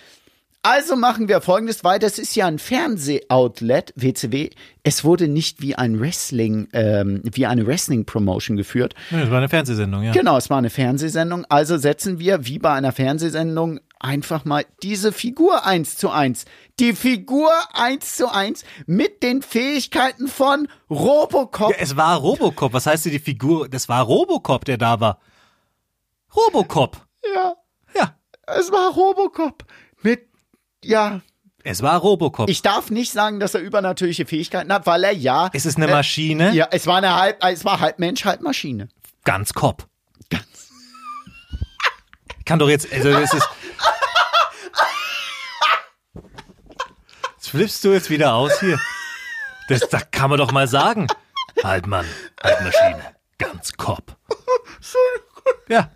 Also 0.69 0.97
machen 0.97 1.29
wir 1.29 1.41
folgendes, 1.43 1.85
weil 1.85 2.01
das 2.01 2.19
ist 2.19 2.35
ja 2.35 2.47
ein 2.49 2.59
Fernsehoutlet, 2.59 3.93
WCW. 3.95 4.51
Es 4.83 5.05
wurde 5.05 5.29
nicht 5.29 5.63
wie 5.63 5.77
ein 5.77 6.01
Wrestling, 6.01 6.69
ähm, 6.73 7.23
wie 7.23 7.47
eine 7.47 7.69
Wrestling-Promotion 7.69 8.57
geführt. 8.57 8.97
Das 9.13 9.31
war 9.31 9.39
eine 9.39 9.49
Fernsehsendung, 9.49 10.03
ja. 10.03 10.11
Genau, 10.11 10.37
es 10.37 10.51
war 10.51 10.59
eine 10.59 10.71
Fernsehsendung. 10.71 11.45
Also 11.49 11.77
setzen 11.79 12.19
wir, 12.19 12.47
wie 12.47 12.59
bei 12.59 12.73
einer 12.73 12.91
Fernsehsendung, 12.91 13.79
einfach 14.01 14.45
mal 14.45 14.65
diese 14.83 15.13
Figur 15.13 15.65
eins 15.65 15.97
zu 15.99 16.11
eins. 16.11 16.47
Die 16.81 16.95
Figur 16.95 17.49
eins 17.73 18.17
zu 18.17 18.29
eins 18.29 18.65
mit 18.87 19.23
den 19.23 19.43
Fähigkeiten 19.43 20.27
von 20.27 20.67
Robocop. 20.91 21.71
Ja, 21.71 21.77
es 21.79 21.97
war 21.97 22.17
Robocop. 22.19 22.73
Was 22.73 22.87
heißt 22.87 23.05
die 23.05 23.21
Figur? 23.21 23.69
Das 23.69 23.89
war 23.89 24.03
Robocop, 24.03 24.65
der 24.65 24.79
da 24.79 24.99
war. 24.99 25.21
Robocop. 26.35 27.07
Ja, 27.33 27.55
Ja. 27.95 28.17
es 28.59 28.73
war 28.73 28.93
Robocop 28.95 29.65
ja, 30.87 31.21
Es 31.63 31.83
war 31.83 31.99
Robocop. 31.99 32.49
ich 32.49 32.63
darf 32.63 32.91
nicht 32.91 33.13
sagen, 33.13 33.41
dass 33.41 33.55
er 33.55 33.61
übernatürliche 33.61 34.27
Fähigkeiten 34.27 34.73
hat, 34.73 34.87
weil 34.87 35.05
er 35.05 35.13
ja. 35.13 35.51
es 35.53 35.67
ist 35.67 35.77
eine 35.77 35.89
Maschine. 35.89 36.53
Ja, 36.53 36.69
es 36.71 36.87
war 36.87 36.97
eine 36.97 37.15
halb, 37.15 37.43
es 37.45 37.65
war 37.65 37.81
halb 37.81 37.99
Mensch, 37.99 38.25
halb 38.25 38.41
Maschine. 38.41 38.89
Ganz 39.25 39.53
Cop. 39.53 39.87
Kann 42.45 42.61
doch 42.61 42.69
jetzt, 42.69 42.93
also 42.93 43.09
es 43.09 43.35
ist. 43.35 43.49
Jetzt 47.35 47.49
flippst 47.51 47.85
du 47.85 47.93
jetzt 47.93 48.09
wieder 48.09 48.35
aus 48.35 48.61
hier. 48.61 48.79
Das, 49.69 49.89
das 49.89 50.11
kann 50.13 50.31
man 50.31 50.39
doch 50.39 50.53
mal 50.53 50.69
sagen. 50.69 51.09
Halt 51.65 51.87
Mann, 51.87 52.07
halt 52.41 52.61
Maschine. 52.63 53.17
Ganz 53.39 53.73
Cop. 53.73 54.17
Ja. 55.69 55.91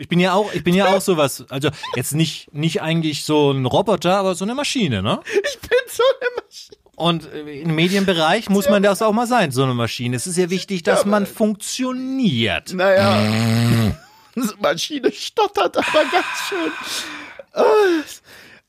Ich 0.00 0.08
bin 0.08 0.18
ja 0.18 0.32
auch, 0.32 0.52
ich 0.54 0.64
bin 0.64 0.74
ja 0.74 0.86
auch 0.96 1.02
sowas, 1.02 1.44
also 1.50 1.68
jetzt 1.94 2.14
nicht, 2.14 2.52
nicht 2.54 2.80
eigentlich 2.80 3.24
so 3.24 3.50
ein 3.50 3.66
Roboter, 3.66 4.16
aber 4.16 4.34
so 4.34 4.46
eine 4.46 4.54
Maschine, 4.54 5.02
ne? 5.02 5.20
Ich 5.26 5.58
bin 5.60 5.78
so 5.88 6.02
eine 6.02 6.42
Maschine. 6.42 6.76
Und 6.96 7.32
äh, 7.32 7.60
im 7.60 7.74
Medienbereich 7.74 8.48
muss 8.48 8.68
man 8.70 8.82
das 8.82 9.02
auch 9.02 9.12
mal 9.12 9.26
sein, 9.26 9.50
so 9.52 9.62
eine 9.62 9.74
Maschine. 9.74 10.16
Es 10.16 10.26
ist 10.26 10.38
ja 10.38 10.48
wichtig, 10.48 10.82
dass 10.84 11.04
man 11.04 11.26
funktioniert. 11.26 12.72
Naja. 12.72 13.94
Maschine 14.60 15.12
stottert 15.12 15.76
aber 15.76 16.04
ganz 16.10 16.26
schön. 16.48 16.72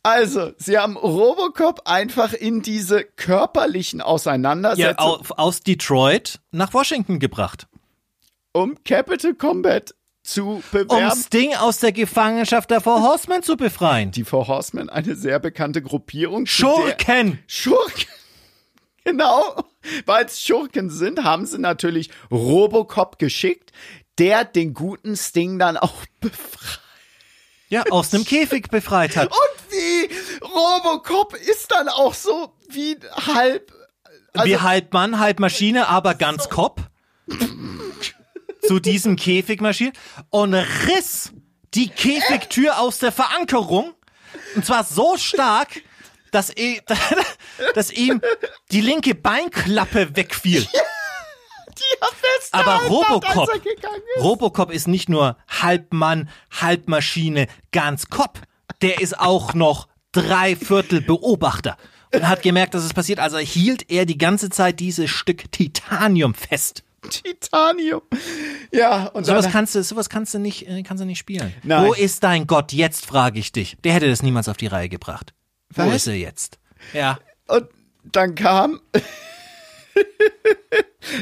Also, 0.03 0.51
sie 0.57 0.77
haben 0.77 0.97
Robocop 0.97 1.81
einfach 1.85 2.33
in 2.33 2.61
diese 2.61 3.03
körperlichen 3.03 3.99
Ja, 3.99 4.05
Auseinandersetzungen 4.05 4.97
au, 5.29 5.33
aus 5.37 5.61
Detroit 5.61 6.39
nach 6.51 6.73
Washington 6.73 7.19
gebracht. 7.19 7.67
um 8.53 8.75
Capital 8.83 9.35
Combat 9.35 9.93
zu 10.33 10.55
Um 10.55 10.63
bewerben. 10.71 11.19
Sting 11.19 11.55
aus 11.55 11.79
der 11.79 11.91
Gefangenschaft 11.91 12.71
der 12.71 12.81
Four 12.81 13.01
Horsemen 13.01 13.43
zu 13.43 13.57
befreien. 13.57 14.11
Die 14.11 14.23
Four 14.23 14.47
Horsemen, 14.47 14.89
eine 14.89 15.15
sehr 15.15 15.39
bekannte 15.39 15.81
Gruppierung. 15.81 16.45
Schurken! 16.45 17.39
Schurken. 17.47 18.05
Genau. 19.03 19.65
Weil 20.05 20.25
es 20.25 20.39
Schurken 20.43 20.91
sind, 20.91 21.23
haben 21.23 21.47
sie 21.47 21.57
natürlich 21.57 22.11
Robocop 22.29 23.17
geschickt, 23.17 23.71
der 24.19 24.45
den 24.45 24.75
guten 24.75 25.17
Sting 25.17 25.57
dann 25.57 25.75
auch 25.75 26.05
befreit. 26.19 26.79
Ja, 27.69 27.83
aus 27.89 28.13
einem 28.13 28.25
Käfig 28.25 28.67
befreit 28.69 29.15
hat. 29.15 29.29
Und 29.29 29.71
wie 29.71 30.09
Robocop 30.43 31.33
ist 31.33 31.71
dann 31.71 31.87
auch 31.89 32.13
so 32.13 32.53
wie 32.69 32.95
halb. 33.33 33.71
Also, 34.33 34.47
Wie 34.47 34.57
halb 34.57 34.93
Mann, 34.93 35.19
halb 35.19 35.39
Maschine, 35.39 35.87
aber 35.87 36.13
ganz 36.13 36.47
Kopf. 36.49 36.81
zu 38.61 38.79
diesem 38.79 39.15
Käfig 39.15 39.61
marschiert 39.61 39.97
und 40.29 40.53
riss 40.53 41.33
die 41.73 41.89
Käfigtür 41.89 42.79
aus 42.79 42.99
der 42.99 43.11
Verankerung. 43.11 43.93
Und 44.55 44.65
zwar 44.65 44.83
so 44.83 45.17
stark, 45.17 45.81
dass, 46.31 46.55
eh, 46.55 46.81
dass 47.75 47.91
ihm 47.91 48.21
die 48.71 48.81
linke 48.81 49.15
Beinklappe 49.15 50.15
wegfiel. 50.15 50.67
Aber 52.51 52.81
Robocop. 52.87 53.49
Robocop 54.17 54.71
ist 54.71 54.87
nicht 54.87 55.09
nur 55.09 55.37
halb 55.47 55.93
Mann, 55.93 56.29
halb 56.59 56.87
Maschine, 56.87 57.47
ganz 57.71 58.07
Kopf. 58.07 58.41
Der 58.81 59.01
ist 59.01 59.19
auch 59.19 59.53
noch 59.53 59.87
drei 60.11 60.55
Viertel 60.55 61.01
Beobachter. 61.01 61.77
und 62.13 62.27
hat 62.27 62.41
gemerkt, 62.41 62.73
dass 62.73 62.83
es 62.83 62.93
passiert. 62.93 63.19
Also 63.19 63.37
hielt 63.37 63.89
er 63.89 64.05
die 64.05 64.17
ganze 64.17 64.49
Zeit 64.49 64.79
dieses 64.79 65.09
Stück 65.09 65.51
Titanium 65.51 66.33
fest. 66.33 66.83
Titanium. 67.09 68.01
Ja, 68.71 69.07
und 69.07 69.25
Sowas 69.25 69.43
dann, 69.45 69.51
kannst 69.51 69.75
du, 69.75 69.83
sowas 69.83 70.09
kannst 70.09 70.33
du 70.33 70.39
nicht, 70.39 70.67
äh, 70.67 70.83
kannst 70.83 71.01
du 71.01 71.05
nicht 71.05 71.19
spielen. 71.19 71.53
Nein. 71.63 71.85
Wo 71.87 71.93
ist 71.93 72.23
dein 72.23 72.47
Gott 72.47 72.71
jetzt, 72.73 73.05
frage 73.05 73.39
ich 73.39 73.51
dich. 73.51 73.77
Der 73.83 73.93
hätte 73.93 74.07
das 74.09 74.21
niemals 74.23 74.47
auf 74.47 74.57
die 74.57 74.67
Reihe 74.67 74.89
gebracht. 74.89 75.33
Wo 75.73 75.83
Was? 75.87 75.95
ist 75.95 76.07
er 76.07 76.15
jetzt? 76.15 76.59
Ja. 76.93 77.19
und 77.47 77.67
dann 78.03 78.35
kam. 78.35 78.79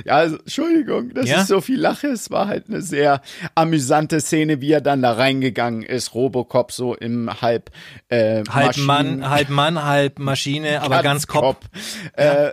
ja, 0.05 0.13
also, 0.17 0.37
Entschuldigung, 0.37 1.13
dass 1.13 1.27
Ja? 1.27 1.41
ich 1.41 1.47
so 1.47 1.61
viel 1.61 1.79
lache. 1.79 2.07
Es 2.07 2.29
war 2.31 2.47
halt 2.47 2.67
eine 2.67 2.81
sehr 2.81 3.21
amüsante 3.55 4.19
Szene, 4.21 4.61
wie 4.61 4.71
er 4.71 4.81
dann 4.81 5.01
da 5.01 5.13
reingegangen 5.13 5.83
ist. 5.83 6.13
Robocop 6.13 6.71
so 6.71 6.95
im 6.95 7.29
halb 7.41 7.71
äh, 8.09 8.43
Halb 8.49 8.77
Maschinen- 8.77 8.85
Mann, 8.85 9.29
halb 9.29 9.49
Mann, 9.49 9.83
halb 9.83 10.19
Maschine, 10.19 10.81
aber 10.81 11.01
ganz 11.03 11.27
Kopf. 11.27 11.65
Äh, 12.13 12.51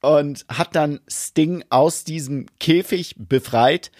und 0.00 0.44
hat 0.48 0.74
dann 0.74 1.00
Sting 1.08 1.64
aus 1.70 2.04
diesem 2.04 2.46
Käfig 2.60 3.14
befreit, 3.18 3.90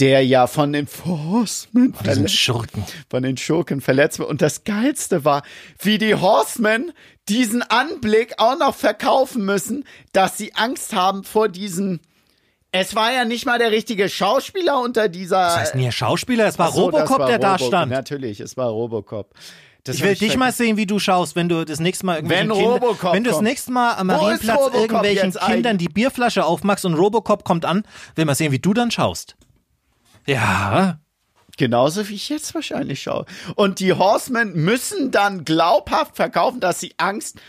der 0.00 0.24
ja 0.24 0.46
von 0.46 0.72
den 0.72 0.86
Horsemen 1.04 1.92
Diesen 1.92 2.04
verletzt, 2.04 2.34
Schurken. 2.34 2.84
von 3.10 3.22
den 3.22 3.36
Schurken 3.36 3.80
verletzt 3.80 4.18
wird. 4.18 4.28
Und 4.28 4.40
das 4.42 4.64
Geilste 4.64 5.24
war, 5.24 5.42
wie 5.80 5.98
die 5.98 6.14
Horsemen 6.14 6.92
diesen 7.28 7.62
Anblick 7.62 8.34
auch 8.38 8.58
noch 8.58 8.74
verkaufen 8.74 9.44
müssen, 9.44 9.84
dass 10.12 10.38
sie 10.38 10.54
Angst 10.54 10.94
haben 10.94 11.24
vor 11.24 11.48
diesem. 11.48 12.00
Es 12.72 12.94
war 12.94 13.12
ja 13.12 13.24
nicht 13.26 13.44
mal 13.44 13.58
der 13.58 13.70
richtige 13.70 14.08
Schauspieler 14.08 14.80
unter 14.80 15.08
dieser. 15.10 15.42
Das 15.44 15.56
heißt 15.58 15.74
nie 15.74 15.92
Schauspieler, 15.92 16.46
es 16.46 16.58
war 16.58 16.72
so, 16.72 16.84
Robocop, 16.86 17.18
war 17.18 17.26
der 17.28 17.38
da 17.38 17.56
Robo- 17.56 17.66
stand. 17.66 17.92
Natürlich, 17.92 18.40
es 18.40 18.56
war 18.56 18.70
Robocop. 18.70 19.34
Das 19.84 19.96
Ich 19.96 20.02
will 20.02 20.14
dich 20.14 20.36
mal 20.36 20.52
sehen, 20.52 20.76
wie 20.76 20.86
du 20.86 21.00
schaust, 21.00 21.34
wenn 21.34 21.48
du 21.48 21.64
das 21.64 21.80
nächste 21.80 22.06
Mal 22.06 22.16
irgendwelchen 22.16 22.50
Wenn 22.50 22.56
Kinder, 22.56 22.72
Robocop 22.72 23.14
wenn 23.14 23.24
du 23.24 23.30
das 23.30 23.40
nächste 23.40 23.72
Mal 23.72 23.94
am 23.94 24.06
Marienplatz 24.06 24.74
irgendwelchen 24.74 25.32
Kindern 25.32 25.78
die 25.78 25.88
Bierflasche 25.88 26.44
aufmachst 26.44 26.84
und 26.84 26.94
Robocop 26.94 27.42
kommt 27.44 27.64
an, 27.64 27.82
will 28.14 28.24
mal 28.24 28.36
sehen, 28.36 28.52
wie 28.52 28.60
du 28.60 28.74
dann 28.74 28.90
schaust. 28.90 29.36
Ja, 30.26 31.00
Genauso 31.58 32.08
wie 32.08 32.14
ich 32.14 32.28
jetzt 32.28 32.54
wahrscheinlich 32.54 33.02
schaue. 33.02 33.26
Und 33.56 33.78
die 33.80 33.92
Horsemen 33.92 34.54
müssen 34.54 35.10
dann 35.10 35.44
glaubhaft 35.44 36.16
verkaufen, 36.16 36.60
dass 36.60 36.80
sie 36.80 36.94
Angst 36.96 37.40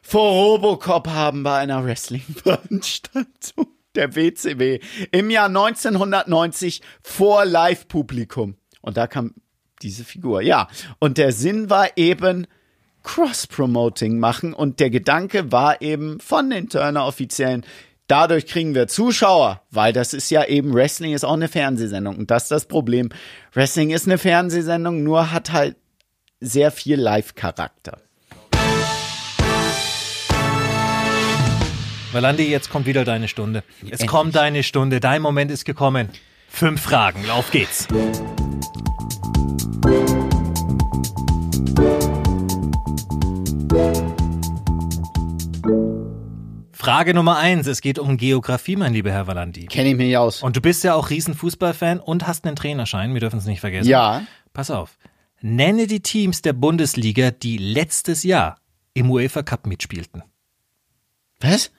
vor 0.00 0.30
Robocop 0.30 1.08
haben 1.08 1.42
bei 1.42 1.58
einer 1.58 1.84
Wrestling-Veranstaltung 1.84 3.66
der 3.94 4.14
WCW 4.14 4.78
im 5.10 5.30
Jahr 5.30 5.46
1990 5.46 6.82
vor 7.02 7.44
Live-Publikum. 7.44 8.56
Und 8.80 8.96
da 8.96 9.06
kam 9.06 9.34
diese 9.82 10.04
Figur. 10.04 10.42
Ja, 10.42 10.68
und 10.98 11.18
der 11.18 11.32
Sinn 11.32 11.70
war 11.70 11.88
eben 11.96 12.46
Cross-Promoting 13.02 14.18
machen 14.18 14.52
und 14.52 14.80
der 14.80 14.90
Gedanke 14.90 15.50
war 15.50 15.80
eben 15.80 16.20
von 16.20 16.50
den 16.50 16.68
Turner-Offiziellen, 16.68 17.64
dadurch 18.06 18.46
kriegen 18.46 18.74
wir 18.74 18.88
Zuschauer, 18.88 19.62
weil 19.70 19.92
das 19.92 20.14
ist 20.14 20.30
ja 20.30 20.44
eben, 20.44 20.74
Wrestling 20.74 21.14
ist 21.14 21.24
auch 21.24 21.34
eine 21.34 21.48
Fernsehsendung 21.48 22.16
und 22.16 22.30
das 22.30 22.44
ist 22.44 22.50
das 22.50 22.66
Problem. 22.66 23.10
Wrestling 23.52 23.90
ist 23.90 24.06
eine 24.06 24.18
Fernsehsendung, 24.18 25.02
nur 25.02 25.30
hat 25.30 25.52
halt 25.52 25.76
sehr 26.40 26.70
viel 26.70 27.00
Live-Charakter. 27.00 27.98
Valandi, 32.12 32.44
jetzt 32.44 32.70
kommt 32.70 32.86
wieder 32.86 33.04
deine 33.04 33.28
Stunde. 33.28 33.62
Jetzt 33.82 34.06
kommt 34.06 34.34
deine 34.34 34.62
Stunde, 34.62 34.98
dein 34.98 35.20
Moment 35.20 35.50
ist 35.50 35.64
gekommen. 35.64 36.08
Fünf 36.48 36.80
Fragen, 36.80 37.28
auf 37.30 37.50
geht's. 37.50 37.86
Frage 46.72 47.12
Nummer 47.12 47.36
eins. 47.36 47.66
Es 47.66 47.82
geht 47.82 47.98
um 47.98 48.16
Geografie, 48.16 48.76
mein 48.76 48.94
lieber 48.94 49.10
Herr 49.10 49.26
Valandi. 49.26 49.66
Kenne 49.66 49.90
ich 49.90 49.96
mich 49.96 50.16
aus. 50.16 50.42
Und 50.42 50.56
du 50.56 50.62
bist 50.62 50.84
ja 50.84 50.94
auch 50.94 51.10
Riesenfußballfan 51.10 52.00
und 52.00 52.26
hast 52.26 52.46
einen 52.46 52.56
Trainerschein. 52.56 53.12
Wir 53.12 53.20
dürfen 53.20 53.38
es 53.38 53.44
nicht 53.44 53.60
vergessen. 53.60 53.90
Ja. 53.90 54.22
Pass 54.54 54.70
auf. 54.70 54.96
Nenne 55.42 55.86
die 55.86 56.00
Teams 56.00 56.40
der 56.40 56.54
Bundesliga, 56.54 57.30
die 57.30 57.58
letztes 57.58 58.22
Jahr 58.22 58.58
im 58.94 59.10
UEFA 59.10 59.42
Cup 59.42 59.66
mitspielten. 59.66 60.22
Was? 61.40 61.70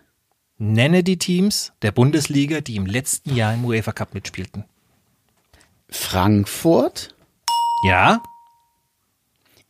Nenne 0.58 1.04
die 1.04 1.18
Teams 1.18 1.74
der 1.82 1.91
Bundesliga, 1.91 2.62
die 2.62 2.76
im 2.76 2.86
letzten 2.86 3.36
Jahr 3.36 3.54
im 3.54 3.66
UEFA 3.66 3.93
Cup 3.93 4.14
mitspielten. 4.14 4.66
Frankfurt? 5.89 7.16
Ja? 7.84 8.22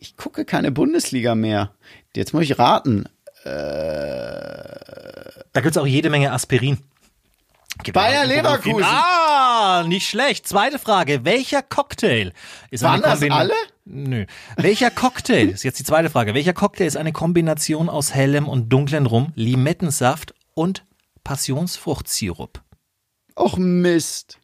Ich 0.01 0.15
gucke 0.15 0.45
keine 0.45 0.71
Bundesliga 0.71 1.35
mehr. 1.35 1.73
Jetzt 2.15 2.33
muss 2.33 2.43
ich 2.43 2.57
raten. 2.57 3.03
Da 5.53 5.61
gibt's 5.61 5.77
auch 5.77 5.85
jede 5.85 6.09
Menge 6.09 6.31
Aspirin. 6.31 6.77
Gibt 7.83 7.95
Bayer. 7.95 8.25
Leverkusen. 8.25 8.83
Ah, 8.85 9.83
nicht 9.87 10.07
schlecht. 10.07 10.47
Zweite 10.47 10.79
Frage. 10.79 11.25
Welcher 11.25 11.61
Cocktail 11.61 12.31
ist 12.71 12.81
Waren 12.83 13.01
das 13.01 13.19
Kombina- 13.19 13.35
alle? 13.37 13.53
Nö. 13.85 14.25
Welcher 14.57 14.89
Cocktail, 14.91 15.49
ist 15.49 15.63
jetzt 15.63 15.79
die 15.79 15.83
zweite 15.83 16.09
Frage. 16.09 16.33
Welcher 16.33 16.53
Cocktail 16.53 16.85
ist 16.85 16.95
eine 16.97 17.11
Kombination 17.11 17.89
aus 17.89 18.13
hellem 18.13 18.47
und 18.47 18.69
dunklem 18.69 19.05
Rum, 19.05 19.31
Limettensaft 19.35 20.33
und 20.53 20.83
Passionsfruchtsirup? 21.23 22.61
Och 23.35 23.57
Mist. 23.57 24.37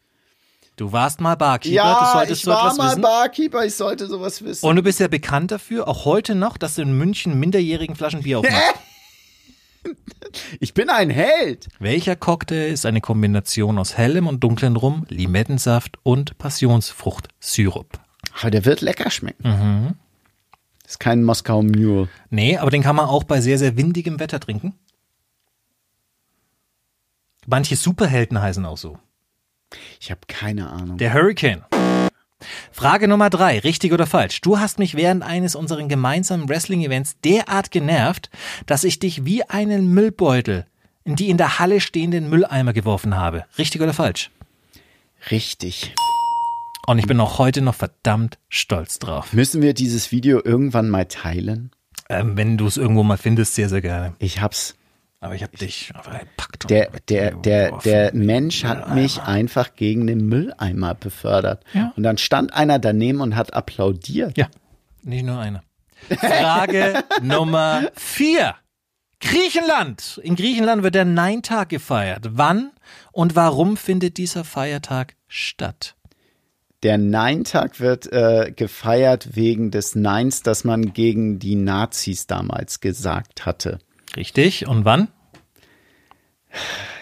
Du 0.76 0.92
warst 0.92 1.20
mal 1.20 1.36
Barkeeper, 1.36 1.70
du 1.70 1.74
Ja, 1.76 2.12
solltest 2.12 2.40
ich 2.40 2.44
so 2.44 2.50
war 2.50 2.64
etwas 2.64 2.76
mal 2.76 2.90
wissen. 2.90 3.00
Barkeeper, 3.02 3.64
ich 3.64 3.74
sollte 3.74 4.06
sowas 4.06 4.44
wissen. 4.44 4.66
Und 4.66 4.76
du 4.76 4.82
bist 4.82 5.00
ja 5.00 5.08
bekannt 5.08 5.50
dafür, 5.50 5.88
auch 5.88 6.04
heute 6.04 6.34
noch, 6.34 6.58
dass 6.58 6.74
du 6.74 6.82
in 6.82 6.96
München 6.96 7.40
minderjährigen 7.40 7.96
Flaschen 7.96 8.22
Bier 8.22 8.40
aufmachst. 8.40 8.74
Ich 10.58 10.74
bin 10.74 10.90
ein 10.90 11.10
Held. 11.10 11.68
Welcher 11.78 12.16
Cocktail 12.16 12.72
ist 12.72 12.84
eine 12.84 13.00
Kombination 13.00 13.78
aus 13.78 13.96
hellem 13.96 14.26
und 14.26 14.40
dunklem 14.42 14.76
Rum, 14.76 15.06
Limettensaft 15.08 15.98
und 16.02 16.36
Passionsfruchtsirup? 16.38 18.00
Aber 18.40 18.50
der 18.50 18.64
wird 18.64 18.80
lecker 18.80 19.08
schmecken. 19.10 19.48
Mhm. 19.48 19.94
Ist 20.84 20.98
kein 20.98 21.22
Moskau 21.22 21.62
Mule. 21.62 22.08
Nee, 22.30 22.58
aber 22.58 22.70
den 22.70 22.82
kann 22.82 22.96
man 22.96 23.06
auch 23.06 23.22
bei 23.22 23.40
sehr, 23.40 23.58
sehr 23.58 23.76
windigem 23.76 24.18
Wetter 24.18 24.40
trinken. 24.40 24.74
Manche 27.46 27.76
Superhelden 27.76 28.42
heißen 28.42 28.66
auch 28.66 28.76
so. 28.76 28.98
Ich 30.00 30.10
habe 30.10 30.20
keine 30.28 30.70
Ahnung. 30.70 30.98
Der 30.98 31.12
Hurricane. 31.12 31.64
Frage 32.70 33.08
Nummer 33.08 33.30
drei, 33.30 33.58
richtig 33.58 33.92
oder 33.92 34.06
falsch? 34.06 34.40
Du 34.40 34.58
hast 34.58 34.78
mich 34.78 34.94
während 34.94 35.22
eines 35.22 35.54
unserer 35.56 35.82
gemeinsamen 35.88 36.48
Wrestling-Events 36.48 37.16
derart 37.24 37.70
genervt, 37.70 38.30
dass 38.66 38.84
ich 38.84 38.98
dich 38.98 39.24
wie 39.24 39.42
einen 39.44 39.92
Müllbeutel 39.92 40.66
in 41.04 41.16
die 41.16 41.30
in 41.30 41.38
der 41.38 41.58
Halle 41.58 41.80
stehenden 41.80 42.28
Mülleimer 42.28 42.72
geworfen 42.72 43.16
habe. 43.16 43.44
Richtig 43.58 43.80
oder 43.80 43.94
falsch? 43.94 44.30
Richtig. 45.30 45.94
Und 46.86 46.98
ich 46.98 47.06
bin 47.06 47.18
auch 47.20 47.38
heute 47.38 47.62
noch 47.62 47.74
verdammt 47.74 48.38
stolz 48.48 48.98
drauf. 48.98 49.32
Müssen 49.32 49.62
wir 49.62 49.72
dieses 49.72 50.12
Video 50.12 50.40
irgendwann 50.44 50.90
mal 50.90 51.06
teilen? 51.06 51.70
Ähm, 52.08 52.36
wenn 52.36 52.56
du 52.56 52.66
es 52.66 52.76
irgendwo 52.76 53.02
mal 53.02 53.16
findest, 53.16 53.54
sehr, 53.54 53.68
sehr 53.68 53.80
gerne. 53.80 54.14
Ich 54.18 54.40
hab's. 54.40 54.74
Aber 55.20 55.34
ich 55.34 55.42
habe 55.42 55.56
dich 55.56 55.92
gepackt. 55.92 56.68
Der, 56.68 56.90
der, 57.08 57.32
der, 57.32 57.78
der 57.78 58.14
Mensch 58.14 58.64
hat 58.64 58.94
mich 58.94 59.22
einfach 59.22 59.74
gegen 59.74 60.06
den 60.06 60.26
Mülleimer 60.26 60.94
befördert. 60.94 61.64
Ja. 61.72 61.92
Und 61.96 62.02
dann 62.02 62.18
stand 62.18 62.52
einer 62.52 62.78
daneben 62.78 63.20
und 63.20 63.34
hat 63.34 63.54
applaudiert. 63.54 64.36
Ja, 64.36 64.48
nicht 65.02 65.24
nur 65.24 65.38
eine. 65.38 65.62
Frage 66.18 67.02
Nummer 67.22 67.90
vier. 67.94 68.54
Griechenland. 69.20 70.20
In 70.22 70.36
Griechenland 70.36 70.82
wird 70.82 70.94
der 70.94 71.06
Nein-Tag 71.06 71.70
gefeiert. 71.70 72.28
Wann 72.32 72.72
und 73.12 73.34
warum 73.34 73.76
findet 73.76 74.18
dieser 74.18 74.44
Feiertag 74.44 75.14
statt? 75.26 75.96
Der 76.82 76.98
Nein-Tag 76.98 77.80
wird 77.80 78.12
äh, 78.12 78.52
gefeiert 78.54 79.34
wegen 79.34 79.70
des 79.70 79.94
Neins, 79.94 80.42
das 80.42 80.64
man 80.64 80.92
gegen 80.92 81.38
die 81.38 81.56
Nazis 81.56 82.26
damals 82.26 82.80
gesagt 82.80 83.46
hatte. 83.46 83.78
Richtig. 84.16 84.66
Und 84.66 84.84
wann? 84.84 85.08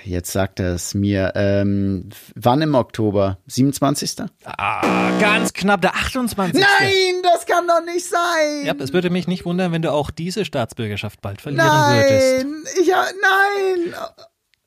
Jetzt 0.05 0.33
sagt 0.33 0.61
er 0.61 0.75
es 0.75 0.93
mir. 0.95 1.33
Ähm, 1.35 2.11
wann 2.35 2.61
im 2.61 2.75
Oktober? 2.75 3.39
27. 3.47 4.27
Ah, 4.45 5.19
ganz 5.19 5.53
knapp 5.53 5.81
der 5.81 5.95
28. 5.95 6.61
Nein, 6.61 7.23
das 7.23 7.47
kann 7.47 7.67
doch 7.67 7.83
nicht 7.85 8.05
sein. 8.05 8.65
Ja, 8.67 8.75
es 8.79 8.93
würde 8.93 9.09
mich 9.11 9.27
nicht 9.29 9.45
wundern, 9.47 9.73
wenn 9.73 9.81
du 9.83 9.93
auch 9.93 10.11
diese 10.11 10.45
Staatsbürgerschaft 10.45 11.23
bald 11.23 11.41
verlieren 11.41 11.67
würdest. 11.67 12.45
nein, 12.45 12.65
ich 12.81 12.93
ha, 12.93 13.07
nein. 13.23 13.95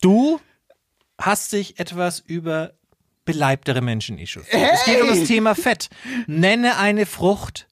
Du 0.01 0.39
hast 1.19 1.51
dich 1.53 1.79
etwas 1.79 2.19
über 2.19 2.73
beleibtere 3.25 3.81
Menschen 3.81 4.17
echauffiert. 4.17 4.71
Es 4.73 4.85
geht 4.85 5.01
um 5.01 5.09
das 5.09 5.25
Thema 5.25 5.53
Fett. 5.53 5.89
Nenne 6.27 6.77
eine 6.77 7.05
Frucht, 7.05 7.67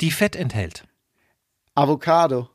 die 0.00 0.10
Fett 0.12 0.36
enthält. 0.36 0.84
Avocado. 1.74 2.48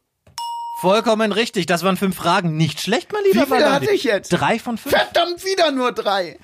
Vollkommen 0.82 1.34
richtig. 1.34 1.66
Das 1.66 1.84
waren 1.84 1.98
fünf 1.98 2.16
Fragen. 2.16 2.56
Nicht 2.56 2.80
schlecht, 2.80 3.12
mein 3.12 3.22
lieber 3.26 3.46
Wie 3.48 3.56
viele 3.56 3.70
hatte 3.70 3.92
ich 3.92 4.06
jetzt? 4.06 4.30
Drei 4.30 4.60
von 4.60 4.78
fünf. 4.78 4.96
Verdammt, 4.96 5.44
wieder 5.44 5.72
nur 5.72 5.92
drei. 5.92 6.40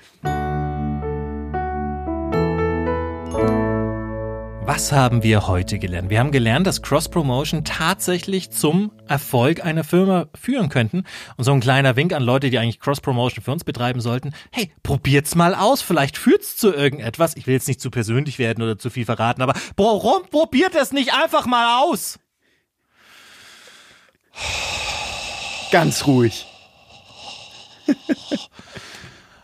Was 4.66 4.92
haben 4.92 5.22
wir 5.22 5.46
heute 5.46 5.78
gelernt? 5.78 6.10
Wir 6.10 6.18
haben 6.18 6.32
gelernt, 6.32 6.66
dass 6.66 6.82
Cross-Promotion 6.82 7.64
tatsächlich 7.64 8.50
zum 8.50 8.92
Erfolg 9.08 9.64
einer 9.64 9.84
Firma 9.84 10.26
führen 10.38 10.68
könnten. 10.68 11.04
Und 11.38 11.44
so 11.44 11.52
ein 11.52 11.60
kleiner 11.60 11.96
Wink 11.96 12.12
an 12.12 12.22
Leute, 12.22 12.50
die 12.50 12.58
eigentlich 12.58 12.80
Cross-Promotion 12.80 13.42
für 13.42 13.52
uns 13.52 13.64
betreiben 13.64 14.02
sollten. 14.02 14.34
Hey, 14.52 14.70
probiert's 14.82 15.34
mal 15.34 15.54
aus. 15.54 15.80
Vielleicht 15.80 16.18
führt's 16.18 16.58
zu 16.58 16.74
irgendetwas. 16.74 17.36
Ich 17.38 17.46
will 17.46 17.54
jetzt 17.54 17.68
nicht 17.68 17.80
zu 17.80 17.90
persönlich 17.90 18.38
werden 18.38 18.62
oder 18.62 18.76
zu 18.76 18.90
viel 18.90 19.06
verraten, 19.06 19.40
aber 19.40 19.54
warum 19.78 20.26
probiert 20.28 20.74
es 20.74 20.92
nicht 20.92 21.14
einfach 21.14 21.46
mal 21.46 21.82
aus? 21.82 22.18
Ganz 25.70 26.06
ruhig. 26.06 26.46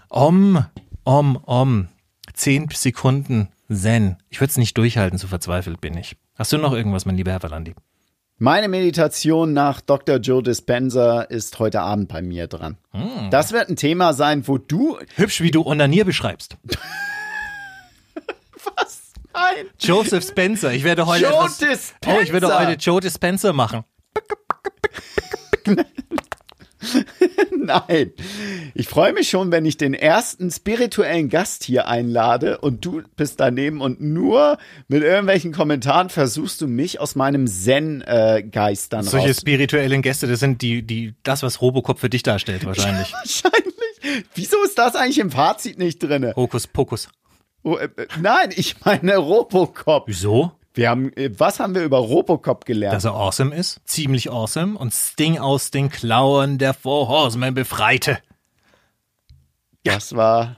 Om, 0.08 0.64
om, 1.04 1.36
om. 1.46 1.88
Zehn 2.34 2.68
Sekunden 2.70 3.48
Zen. 3.72 4.16
Ich 4.28 4.40
würde 4.40 4.50
es 4.50 4.56
nicht 4.58 4.76
durchhalten, 4.76 5.18
so 5.18 5.26
verzweifelt 5.26 5.80
bin 5.80 5.96
ich. 5.96 6.16
Hast 6.34 6.52
du 6.52 6.58
noch 6.58 6.72
irgendwas, 6.74 7.06
mein 7.06 7.16
lieber 7.16 7.30
Herr 7.30 7.42
Valandi? 7.42 7.74
Meine 8.38 8.68
Meditation 8.68 9.52
nach 9.52 9.80
Dr. 9.80 10.16
Joe 10.16 10.42
Dispenza 10.42 11.22
ist 11.22 11.58
heute 11.58 11.80
Abend 11.80 12.08
bei 12.08 12.22
mir 12.22 12.46
dran. 12.46 12.76
Hm. 12.90 13.30
Das 13.30 13.52
wird 13.52 13.68
ein 13.68 13.76
Thema 13.76 14.12
sein, 14.12 14.46
wo 14.48 14.58
du. 14.58 14.98
Hübsch, 15.14 15.40
wie 15.40 15.50
du 15.50 15.64
Onanier 15.64 16.04
beschreibst. 16.04 16.56
Was? 18.76 19.12
Nein. 19.32 19.66
Joseph 19.78 20.26
Spencer. 20.26 20.72
Ich 20.72 20.84
werde 20.84 21.06
heute 21.06 21.24
Joe 21.24 21.32
etwas, 21.32 21.58
Dispenza. 21.58 22.16
Oh, 22.18 22.20
ich 22.20 22.32
werde 22.32 22.58
heute 22.58 22.72
Joe 22.72 23.00
Dispenza 23.00 23.52
machen. 23.52 23.84
Nein. 27.56 28.12
Ich 28.74 28.88
freue 28.88 29.12
mich 29.12 29.28
schon, 29.28 29.52
wenn 29.52 29.64
ich 29.64 29.76
den 29.76 29.94
ersten 29.94 30.50
spirituellen 30.50 31.28
Gast 31.28 31.64
hier 31.64 31.86
einlade 31.86 32.58
und 32.58 32.84
du 32.84 33.02
bist 33.16 33.38
daneben 33.40 33.80
und 33.80 34.00
nur 34.00 34.58
mit 34.88 35.02
irgendwelchen 35.02 35.52
Kommentaren 35.52 36.08
versuchst 36.10 36.60
du 36.60 36.66
mich 36.66 37.00
aus 37.00 37.14
meinem 37.14 37.46
Zen-Geist 37.46 38.92
dann 38.92 39.04
Solche 39.04 39.28
raus. 39.28 39.38
spirituellen 39.40 40.02
Gäste, 40.02 40.26
das 40.26 40.40
sind 40.40 40.62
die, 40.62 40.82
die, 40.82 41.14
das, 41.22 41.42
was 41.42 41.60
Robocop 41.60 41.98
für 41.98 42.10
dich 42.10 42.22
darstellt, 42.22 42.64
wahrscheinlich. 42.64 43.12
Wahrscheinlich. 43.12 43.72
Wieso 44.34 44.62
ist 44.64 44.76
das 44.78 44.96
eigentlich 44.96 45.18
im 45.18 45.30
Fazit 45.30 45.78
nicht 45.78 46.02
drinne? 46.02 46.34
Hokus 46.34 46.66
Pokus. 46.66 47.08
Oh, 47.62 47.76
äh, 47.76 47.84
äh, 47.96 48.08
nein, 48.20 48.50
ich 48.54 48.76
meine 48.84 49.16
Robocop. 49.16 50.08
Wieso? 50.08 50.52
Wir 50.74 50.88
haben, 50.88 51.12
äh, 51.16 51.30
was 51.38 51.60
haben 51.60 51.74
wir 51.74 51.82
über 51.82 51.98
Robocop 51.98 52.64
gelernt? 52.64 52.94
Dass 52.94 53.04
er 53.04 53.14
awesome 53.14 53.54
ist. 53.54 53.80
Ziemlich 53.84 54.30
awesome. 54.30 54.78
Und 54.78 54.92
Sting 54.94 55.38
aus 55.38 55.70
den 55.70 55.90
Klauen 55.90 56.58
der 56.58 56.72
Four 56.74 57.08
Horsemen 57.08 57.54
befreite. 57.54 58.18
Das 59.84 60.14
war 60.16 60.56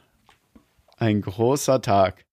ein 0.98 1.22
großer 1.22 1.80
Tag. 1.82 2.24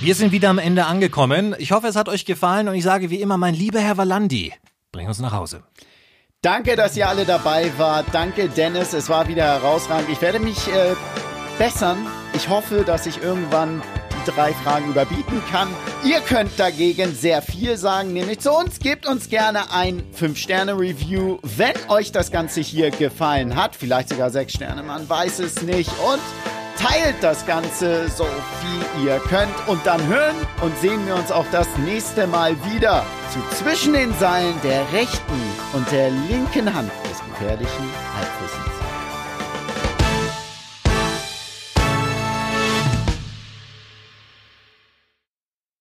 Wir 0.00 0.14
sind 0.16 0.32
wieder 0.32 0.50
am 0.50 0.58
Ende 0.58 0.86
angekommen. 0.86 1.54
Ich 1.58 1.70
hoffe, 1.70 1.86
es 1.86 1.94
hat 1.94 2.08
euch 2.08 2.24
gefallen 2.24 2.68
und 2.68 2.74
ich 2.74 2.82
sage 2.82 3.10
wie 3.10 3.20
immer, 3.20 3.38
mein 3.38 3.54
lieber 3.54 3.78
Herr 3.78 3.96
Valandi, 3.98 4.52
bring 4.90 5.06
uns 5.06 5.20
nach 5.20 5.32
Hause. 5.32 5.62
Danke, 6.40 6.74
dass 6.74 6.96
ihr 6.96 7.08
alle 7.08 7.24
dabei 7.24 7.70
wart. 7.78 8.06
Danke, 8.10 8.48
Dennis. 8.48 8.94
Es 8.94 9.08
war 9.08 9.28
wieder 9.28 9.44
herausragend. 9.44 10.08
Ich 10.10 10.20
werde 10.20 10.40
mich 10.40 10.66
äh, 10.66 10.96
bessern. 11.56 12.04
Ich 12.34 12.48
hoffe, 12.48 12.82
dass 12.84 13.06
ich 13.06 13.22
irgendwann 13.22 13.82
die 14.26 14.30
drei 14.30 14.52
Fragen 14.52 14.88
überbieten 14.88 15.42
kann. 15.50 15.68
Ihr 16.04 16.20
könnt 16.20 16.58
dagegen 16.58 17.14
sehr 17.14 17.42
viel 17.42 17.76
sagen, 17.76 18.12
nämlich 18.12 18.40
zu 18.40 18.52
uns. 18.52 18.78
Gebt 18.78 19.06
uns 19.06 19.28
gerne 19.28 19.70
ein 19.72 20.02
5-Sterne-Review, 20.18 21.38
wenn 21.42 21.74
euch 21.88 22.12
das 22.12 22.30
Ganze 22.30 22.60
hier 22.60 22.90
gefallen 22.90 23.56
hat. 23.56 23.76
Vielleicht 23.76 24.08
sogar 24.08 24.30
6 24.30 24.52
Sterne, 24.52 24.82
man 24.82 25.08
weiß 25.08 25.40
es 25.40 25.62
nicht. 25.62 25.90
Und 26.04 26.20
teilt 26.78 27.16
das 27.20 27.44
Ganze 27.46 28.08
so 28.08 28.24
viel 28.24 29.04
ihr 29.04 29.18
könnt. 29.28 29.52
Und 29.66 29.84
dann 29.84 30.04
hören 30.06 30.36
und 30.62 30.76
sehen 30.78 31.06
wir 31.06 31.14
uns 31.14 31.30
auch 31.30 31.46
das 31.52 31.68
nächste 31.84 32.26
Mal 32.26 32.56
wieder 32.72 33.04
zu 33.32 33.56
Zwischen 33.56 33.92
den 33.92 34.14
Seilen 34.18 34.54
der 34.62 34.90
rechten 34.92 35.40
und 35.72 35.90
der 35.92 36.10
linken 36.10 36.72
Hand 36.72 36.90
des 37.10 37.18
gefährlichen 37.24 37.90
Halbwissens. 38.16 38.71